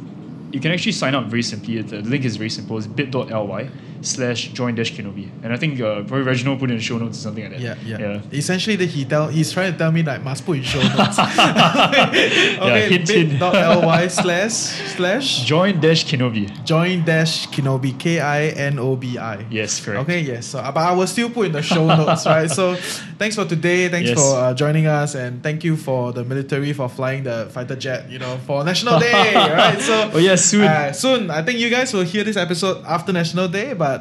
you 0.51 0.61
can 0.61 0.72
actually 0.72 0.93
sign 0.93 1.16
up 1.16 1.26
very 1.26 1.43
simply. 1.43 1.82
The 1.82 2.01
link 2.01 2.24
is 2.24 2.38
very 2.38 2.49
simple. 2.49 2.78
It's 2.78 2.88
bit.ly 2.88 3.70
slash 4.06 4.49
join 4.49 4.76
dash 4.76 4.91
Kinobi. 4.93 5.30
And 5.43 5.51
I 5.51 5.58
think 5.58 5.80
uh, 5.82 6.03
probably 6.03 6.22
Reginald 6.22 6.60
put 6.60 6.70
in 6.72 6.78
the 6.78 6.82
show 6.84 6.97
notes 6.97 7.18
or 7.20 7.22
something 7.22 7.43
like 7.43 7.53
that. 7.53 7.62
Yeah, 7.62 7.76
yeah. 7.86 7.97
yeah. 7.99 8.22
Essentially, 8.32 8.76
the, 8.76 8.86
he 8.86 9.03
tell 9.06 9.28
he's 9.28 9.51
trying 9.51 9.72
to 9.74 9.78
tell 9.78 9.91
me 9.91 10.03
like 10.03 10.22
must 10.24 10.45
put 10.45 10.58
in 10.58 10.64
show 10.64 10.82
notes. 10.97 11.18
okay, 11.20 12.89
hint, 12.89 13.10
hint. 13.10 13.30
bit.ly 13.39 14.08
slash 14.08 14.53
slash 14.95 15.43
Join 15.45 15.80
dash 15.80 16.06
Kinobi. 16.06 16.49
join 16.66 17.03
dash 17.06 17.47
Kinobi 17.49 17.97
K 17.99 18.20
I 18.20 18.47
N 18.47 18.80
O 18.80 18.95
B 18.95 19.18
I. 19.18 19.45
Yes, 19.49 19.84
correct. 19.84 20.01
Okay, 20.03 20.22
yes. 20.22 20.47
So, 20.47 20.62
but 20.62 20.78
I 20.78 20.93
will 20.93 21.08
still 21.08 21.30
put 21.30 21.47
in 21.47 21.51
the 21.53 21.62
show 21.62 21.86
notes, 21.88 22.26
right? 22.34 22.49
So, 22.49 22.76
thanks 23.18 23.36
for 23.36 23.45
today. 23.45 23.89
Thanks 23.89 24.10
Yes. 24.10 24.20
for 24.20 24.36
uh, 24.38 24.53
joining 24.53 24.86
us, 24.88 25.16
and 25.16 25.41
thank 25.41 25.64
you 25.64 25.76
for 25.76 26.12
the 26.14 26.24
military 26.24 26.74
for 26.74 26.88
flying 26.89 27.24
the 27.24 27.47
fighter 27.51 27.76
jet. 27.76 28.10
You 28.10 28.20
know, 28.20 28.38
for 28.45 28.64
National 28.64 28.99
Day, 28.99 29.34
right? 29.36 29.80
So, 29.80 30.12
Oh, 30.14 30.18
yeah, 30.20 30.36
soon. 30.36 30.66
Uh, 30.66 30.91
soon. 30.91 31.30
I 31.32 31.41
think 31.41 31.60
you 31.60 31.70
guys 31.70 31.93
will 31.93 32.03
hear 32.03 32.24
this 32.24 32.38
episode 32.38 32.84
after 32.86 33.12
National 33.14 33.47
Day, 33.47 33.74
but 33.74 33.95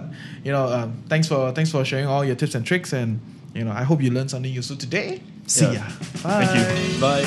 you 0.44 0.52
know, 0.52 0.66
um, 0.66 1.02
thanks 1.08 1.28
for 1.28 1.52
thanks 1.52 1.70
for 1.70 1.84
sharing 1.84 2.06
all 2.06 2.24
your 2.24 2.36
tips 2.36 2.54
and 2.54 2.64
tricks, 2.66 2.92
and 2.92 3.20
you 3.54 3.64
know, 3.64 3.72
I 3.72 3.82
hope 3.84 4.02
you 4.02 4.10
learned 4.10 4.30
something 4.30 4.52
useful 4.52 4.76
today. 4.76 5.20
See 5.46 5.64
Yeah. 5.66 5.72
ya. 5.72 5.82
Bye. 6.22 6.46
Thank 6.46 6.94
you. 6.94 7.00
Bye. 7.00 7.26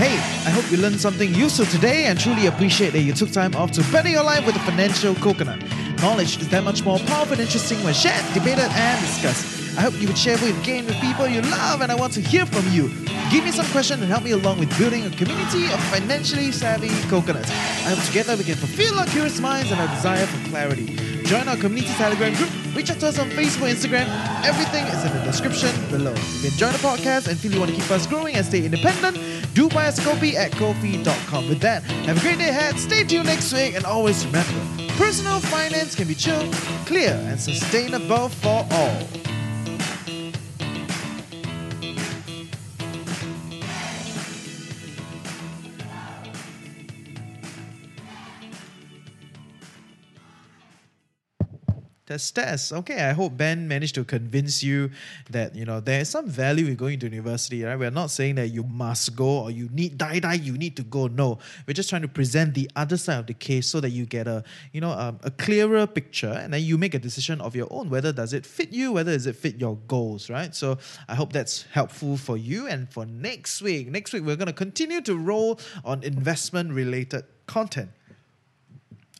Hey, 0.00 0.16
I 0.46 0.50
hope 0.50 0.70
you 0.72 0.78
learned 0.78 0.98
something 0.98 1.34
useful 1.34 1.66
today 1.66 2.06
and 2.06 2.18
truly 2.18 2.46
appreciate 2.46 2.94
that 2.94 3.02
you 3.02 3.12
took 3.12 3.30
time 3.30 3.54
off 3.54 3.70
to 3.72 3.82
better 3.92 4.08
your 4.08 4.22
life 4.24 4.46
with 4.46 4.56
a 4.56 4.60
financial 4.60 5.14
coconut. 5.16 5.62
Knowledge 6.00 6.38
is 6.40 6.48
that 6.48 6.64
much 6.64 6.82
more 6.84 6.98
powerful 7.00 7.32
and 7.34 7.42
interesting 7.42 7.82
when 7.84 7.92
shared, 7.92 8.24
debated, 8.32 8.64
and 8.64 9.00
discussed. 9.04 9.59
I 9.80 9.84
hope 9.84 9.98
you 9.98 10.08
would 10.08 10.18
share 10.18 10.36
with 10.42 10.62
game 10.62 10.84
with 10.84 11.00
people 11.00 11.26
you 11.26 11.40
love, 11.40 11.80
and 11.80 11.90
I 11.90 11.94
want 11.94 12.12
to 12.12 12.20
hear 12.20 12.44
from 12.44 12.70
you. 12.70 12.90
Give 13.32 13.42
me 13.42 13.50
some 13.50 13.64
questions 13.72 14.02
and 14.02 14.10
help 14.10 14.22
me 14.22 14.32
along 14.32 14.58
with 14.58 14.68
building 14.76 15.06
a 15.06 15.10
community 15.16 15.72
of 15.72 15.80
financially 15.84 16.52
savvy 16.52 16.90
coconuts. 17.08 17.48
I 17.48 17.94
hope 17.94 18.04
together 18.04 18.36
we 18.36 18.44
can 18.44 18.56
fulfill 18.56 18.98
our 18.98 19.06
curious 19.06 19.40
minds 19.40 19.72
and 19.72 19.80
our 19.80 19.88
desire 19.88 20.26
for 20.26 20.50
clarity. 20.50 20.96
Join 21.22 21.48
our 21.48 21.56
community 21.56 21.94
Telegram 21.94 22.34
group, 22.34 22.50
reach 22.76 22.90
out 22.90 23.00
to 23.00 23.08
us 23.08 23.18
on 23.18 23.30
Facebook, 23.30 23.72
Instagram. 23.72 24.04
Everything 24.44 24.84
is 24.84 25.02
in 25.02 25.16
the 25.16 25.24
description 25.24 25.70
below. 25.90 26.12
If 26.12 26.42
you 26.42 26.50
enjoy 26.50 26.72
the 26.72 26.86
podcast 26.86 27.28
and 27.28 27.38
feel 27.38 27.54
you 27.54 27.60
want 27.60 27.70
to 27.70 27.76
keep 27.80 27.90
us 27.90 28.06
growing 28.06 28.34
and 28.34 28.44
stay 28.44 28.62
independent, 28.62 29.16
do 29.54 29.70
buy 29.70 29.86
us 29.86 29.98
a 29.98 30.02
copy 30.02 30.36
at 30.36 30.52
kofi.com. 30.52 31.48
With 31.48 31.60
that, 31.60 31.84
have 32.04 32.18
a 32.18 32.20
great 32.20 32.36
day 32.36 32.50
ahead, 32.50 32.78
stay 32.78 33.02
tuned 33.04 33.24
next 33.24 33.50
week, 33.54 33.76
and 33.76 33.86
always 33.86 34.26
remember 34.26 34.60
personal 34.98 35.40
finance 35.40 35.94
can 35.94 36.06
be 36.06 36.14
chill, 36.14 36.52
clear, 36.84 37.14
and 37.30 37.40
sustainable 37.40 38.28
for 38.28 38.66
all. 38.70 39.29
Test 52.10 52.34
test. 52.34 52.72
Okay, 52.72 53.04
I 53.04 53.12
hope 53.12 53.36
Ben 53.36 53.68
managed 53.68 53.94
to 53.94 54.02
convince 54.02 54.64
you 54.64 54.90
that 55.30 55.54
you 55.54 55.64
know 55.64 55.78
there 55.78 56.00
is 56.00 56.08
some 56.08 56.26
value 56.26 56.66
in 56.66 56.74
going 56.74 56.98
to 56.98 57.06
university, 57.06 57.62
right? 57.62 57.78
We're 57.78 57.92
not 57.92 58.10
saying 58.10 58.34
that 58.34 58.48
you 58.48 58.64
must 58.64 59.14
go 59.14 59.44
or 59.44 59.52
you 59.52 59.68
need 59.70 59.96
die 59.96 60.18
die, 60.18 60.34
you 60.34 60.58
need 60.58 60.74
to 60.78 60.82
go. 60.82 61.06
No, 61.06 61.38
we're 61.68 61.74
just 61.74 61.88
trying 61.88 62.02
to 62.02 62.08
present 62.08 62.54
the 62.54 62.68
other 62.74 62.96
side 62.96 63.20
of 63.20 63.26
the 63.28 63.34
case 63.34 63.68
so 63.68 63.78
that 63.78 63.90
you 63.90 64.06
get 64.06 64.26
a 64.26 64.42
you 64.72 64.80
know 64.80 64.90
um, 64.90 65.20
a 65.22 65.30
clearer 65.30 65.86
picture, 65.86 66.32
and 66.32 66.52
then 66.52 66.64
you 66.64 66.76
make 66.76 66.94
a 66.94 66.98
decision 66.98 67.40
of 67.40 67.54
your 67.54 67.68
own 67.70 67.88
whether 67.90 68.12
does 68.12 68.32
it 68.32 68.44
fit 68.44 68.72
you, 68.72 68.90
whether 68.90 69.12
does 69.12 69.28
it 69.28 69.36
fit 69.36 69.60
your 69.60 69.76
goals, 69.86 70.28
right? 70.28 70.52
So 70.52 70.78
I 71.08 71.14
hope 71.14 71.32
that's 71.32 71.62
helpful 71.70 72.16
for 72.16 72.36
you. 72.36 72.66
And 72.66 72.92
for 72.92 73.06
next 73.06 73.62
week, 73.62 73.86
next 73.86 74.12
week 74.12 74.24
we're 74.24 74.34
gonna 74.34 74.52
continue 74.52 75.00
to 75.02 75.16
roll 75.16 75.60
on 75.84 76.02
investment 76.02 76.72
related 76.72 77.22
content. 77.46 77.90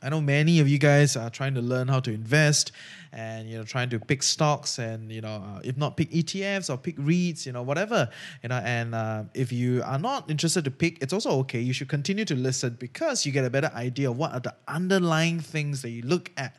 I 0.03 0.09
know 0.09 0.21
many 0.21 0.61
of 0.61 0.69
you 0.69 0.79
guys 0.79 1.15
are 1.15 1.29
trying 1.29 1.55
to 1.55 1.61
learn 1.61 1.89
how 1.89 2.01
to 2.01 2.13
invest 2.13 2.73
and 3.13 3.51
you 3.51 3.59
know 3.59 3.65
trying 3.65 3.91
to 3.91 3.99
pick 3.99 4.23
stocks 4.23 4.79
and 4.79 5.13
you 5.13 5.21
know 5.21 5.45
uh, 5.45 5.61
if 5.63 5.77
not 5.77 5.97
pick 5.97 6.11
ETFs 6.11 6.71
or 6.71 6.79
pick 6.79 6.97
REITs 6.97 7.45
you 7.45 7.53
know 7.53 7.63
whatever 7.63 8.09
you 8.43 8.49
know 8.49 8.63
and 8.65 8.95
uh, 8.95 9.25
if 9.35 9.53
you 9.53 9.83
are 9.85 9.99
not 9.99 10.31
interested 10.31 10.65
to 10.65 10.71
pick 10.71 11.03
it's 11.03 11.13
also 11.13 11.31
okay. 11.41 11.61
You 11.61 11.73
should 11.73 11.89
continue 11.89 12.25
to 12.25 12.35
listen 12.35 12.77
because 12.79 13.27
you 13.27 13.33
get 13.33 13.45
a 13.45 13.51
better 13.51 13.71
idea 13.75 14.11
of 14.11 14.17
what 14.17 14.33
are 14.33 14.41
the 14.41 14.55
underlying 14.69 15.41
things 15.41 15.83
that 15.83 15.91
you 15.91 16.03
look 16.03 16.31
at 16.37 16.57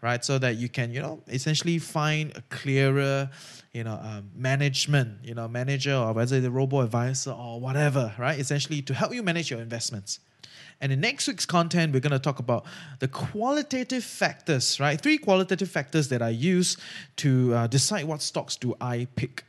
right? 0.00 0.24
So 0.24 0.38
that 0.38 0.56
you 0.56 0.68
can 0.68 0.92
you 0.92 1.00
know 1.00 1.22
essentially 1.26 1.78
find 1.78 2.36
a 2.36 2.42
clearer 2.42 3.30
you 3.72 3.82
know 3.82 3.98
um, 4.00 4.30
management 4.36 5.24
you 5.24 5.34
know 5.34 5.48
manager 5.48 5.94
or 5.96 6.12
whether 6.12 6.40
the 6.40 6.50
robo 6.50 6.80
advisor 6.82 7.32
or 7.32 7.60
whatever 7.60 8.14
right? 8.18 8.38
Essentially 8.38 8.82
to 8.82 8.94
help 8.94 9.12
you 9.12 9.22
manage 9.22 9.50
your 9.50 9.60
investments 9.60 10.20
and 10.80 10.92
in 10.92 11.00
next 11.00 11.28
week's 11.28 11.46
content, 11.46 11.92
we're 11.92 12.00
going 12.00 12.12
to 12.12 12.18
talk 12.18 12.38
about 12.38 12.64
the 12.98 13.08
qualitative 13.08 14.04
factors, 14.04 14.78
right? 14.80 15.00
Three 15.00 15.18
qualitative 15.18 15.70
factors 15.70 16.08
that 16.08 16.22
I 16.22 16.30
use 16.30 16.76
to 17.16 17.54
uh, 17.54 17.66
decide 17.66 18.04
what 18.04 18.22
stocks 18.22 18.56
do 18.56 18.74
I 18.80 19.06
pick. 19.16 19.44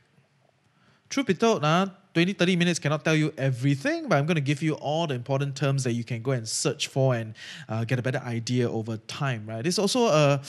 Truth 1.08 1.26
be 1.26 1.34
told, 1.34 1.64
uh, 1.64 1.86
20, 2.14 2.32
30 2.32 2.56
minutes 2.56 2.78
cannot 2.78 3.04
tell 3.04 3.14
you 3.14 3.32
everything, 3.36 4.08
but 4.08 4.16
I'm 4.16 4.26
going 4.26 4.36
to 4.36 4.40
give 4.40 4.62
you 4.62 4.74
all 4.74 5.06
the 5.06 5.14
important 5.14 5.54
terms 5.54 5.84
that 5.84 5.92
you 5.92 6.02
can 6.02 6.22
go 6.22 6.30
and 6.30 6.48
search 6.48 6.88
for 6.88 7.14
and 7.14 7.34
uh, 7.68 7.84
get 7.84 7.98
a 7.98 8.02
better 8.02 8.22
idea 8.24 8.70
over 8.70 8.96
time, 8.96 9.46
right? 9.46 9.66
It's 9.66 9.78
also 9.78 10.06
a 10.06 10.40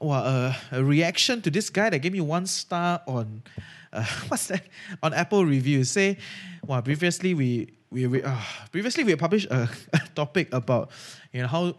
well, 0.00 0.22
uh, 0.24 0.54
a 0.72 0.84
reaction 0.84 1.40
to 1.42 1.50
this 1.50 1.70
guy 1.70 1.88
that 1.88 2.00
gave 2.00 2.12
me 2.12 2.20
one 2.20 2.46
star 2.46 3.00
on 3.06 3.42
uh, 3.92 4.04
what's 4.28 4.48
that 4.48 4.64
on 5.02 5.14
Apple 5.14 5.44
reviews. 5.44 5.90
Say, 5.90 6.18
well, 6.66 6.82
previously 6.82 7.34
we 7.34 7.75
we, 8.04 8.22
uh, 8.22 8.36
previously 8.70 9.04
we 9.04 9.16
published 9.16 9.48
a, 9.50 9.70
a 9.94 10.00
topic 10.14 10.52
about 10.52 10.90
you 11.32 11.40
know 11.40 11.48
how 11.48 11.74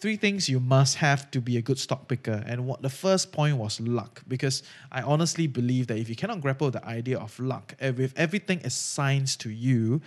three 0.00 0.16
things 0.16 0.48
you 0.48 0.58
must 0.58 0.96
have 0.96 1.30
to 1.30 1.40
be 1.40 1.58
a 1.58 1.62
good 1.62 1.78
stock 1.78 2.08
picker. 2.08 2.42
And 2.46 2.66
what 2.66 2.80
the 2.80 2.88
first 2.88 3.32
point 3.32 3.58
was 3.58 3.80
luck, 3.80 4.22
because 4.26 4.62
I 4.90 5.02
honestly 5.02 5.46
believe 5.46 5.88
that 5.88 5.98
if 5.98 6.08
you 6.08 6.16
cannot 6.16 6.40
grapple 6.40 6.70
the 6.70 6.84
idea 6.86 7.18
of 7.18 7.38
luck, 7.38 7.74
if 7.78 8.14
everything 8.16 8.62
assigns 8.64 9.36
to 9.36 9.50
you, 9.50 10.00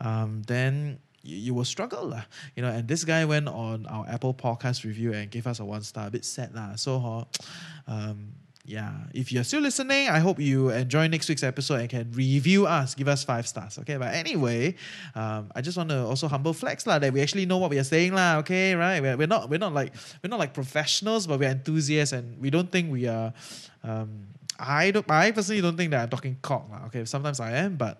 um, 0.00 0.42
then 0.46 1.00
you, 1.22 1.36
you 1.36 1.54
will 1.54 1.64
struggle 1.64 2.06
lah. 2.06 2.22
You 2.54 2.62
know, 2.62 2.70
and 2.70 2.86
this 2.86 3.04
guy 3.04 3.24
went 3.24 3.48
on 3.48 3.86
our 3.86 4.06
Apple 4.08 4.34
podcast 4.34 4.84
review 4.84 5.12
and 5.12 5.30
gave 5.30 5.46
us 5.46 5.58
a 5.58 5.64
one 5.64 5.82
star. 5.82 6.06
A 6.06 6.10
bit 6.10 6.24
sad 6.24 6.54
lah. 6.54 6.76
So, 6.76 7.26
um, 7.88 8.32
yeah, 8.70 8.92
if 9.12 9.32
you're 9.32 9.42
still 9.42 9.60
listening, 9.60 10.08
I 10.08 10.20
hope 10.20 10.38
you 10.38 10.70
enjoy 10.70 11.08
next 11.08 11.28
week's 11.28 11.42
episode 11.42 11.80
and 11.80 11.88
can 11.88 12.12
review 12.12 12.66
us, 12.66 12.94
give 12.94 13.08
us 13.08 13.24
five 13.24 13.48
stars. 13.48 13.80
Okay, 13.80 13.96
but 13.96 14.14
anyway, 14.14 14.76
um, 15.16 15.50
I 15.56 15.60
just 15.60 15.76
want 15.76 15.90
to 15.90 16.06
also 16.06 16.28
humble 16.28 16.52
flex 16.52 16.86
lah 16.86 17.00
that 17.00 17.12
we 17.12 17.20
actually 17.20 17.46
know 17.46 17.58
what 17.58 17.70
we 17.70 17.80
are 17.80 17.84
saying 17.84 18.14
lah. 18.14 18.38
Okay, 18.38 18.76
right? 18.76 19.02
We're, 19.02 19.16
we're 19.16 19.26
not 19.26 19.50
we're 19.50 19.58
not 19.58 19.74
like 19.74 19.92
we're 20.22 20.30
not 20.30 20.38
like 20.38 20.54
professionals, 20.54 21.26
but 21.26 21.40
we're 21.40 21.50
enthusiasts, 21.50 22.14
and 22.14 22.40
we 22.40 22.48
don't 22.48 22.70
think 22.70 22.92
we 22.92 23.08
are. 23.08 23.34
Um, 23.82 24.30
I 24.56 24.92
don't. 24.92 25.10
I 25.10 25.32
personally 25.32 25.60
don't 25.62 25.76
think 25.76 25.90
that 25.90 26.06
I'm 26.06 26.10
talking 26.10 26.38
cock 26.40 26.70
lah. 26.70 26.86
Okay, 26.86 27.04
sometimes 27.10 27.40
I 27.40 27.66
am, 27.66 27.74
but 27.74 27.98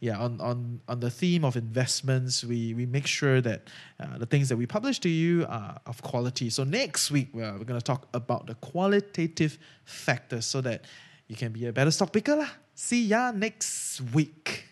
yeah, 0.00 0.16
on, 0.16 0.40
on, 0.40 0.80
on 0.88 1.00
the 1.00 1.10
theme 1.10 1.44
of 1.44 1.56
investments, 1.56 2.44
we, 2.44 2.72
we 2.74 2.86
make 2.86 3.06
sure 3.06 3.40
that 3.40 3.68
uh, 3.98 4.16
the 4.18 4.26
things 4.26 4.48
that 4.48 4.56
we 4.56 4.66
publish 4.66 5.00
to 5.00 5.08
you 5.08 5.44
are 5.48 5.80
of 5.86 6.02
quality. 6.02 6.50
So 6.50 6.62
next 6.62 7.10
week, 7.10 7.30
we're, 7.32 7.52
we're 7.52 7.64
going 7.64 7.80
to 7.80 7.84
talk 7.84 8.06
about 8.14 8.46
the 8.46 8.54
qualitative 8.54 9.58
factors 9.84 10.46
so 10.46 10.60
that 10.60 10.84
you 11.26 11.34
can 11.34 11.52
be 11.52 11.66
a 11.66 11.72
better 11.72 11.90
stock 11.90 12.12
picker. 12.12 12.36
Lah. 12.36 12.48
See 12.74 13.06
ya 13.06 13.32
next 13.32 14.00
week. 14.14 14.66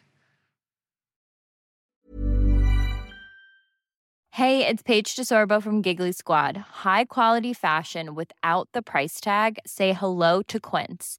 Hey, 4.31 4.67
it's 4.67 4.83
Paige 4.83 5.17
DeSorbo 5.17 5.63
from 5.63 5.81
Giggly 5.81 6.13
Squad. 6.13 6.59
High 6.85 7.07
quality 7.07 7.55
fashion 7.55 8.15
without 8.15 8.69
the 8.75 8.83
price 8.83 9.19
tag. 9.19 9.59
Say 9.67 9.95
hello 9.95 10.43
to 10.43 10.61
Quince. 10.61 11.19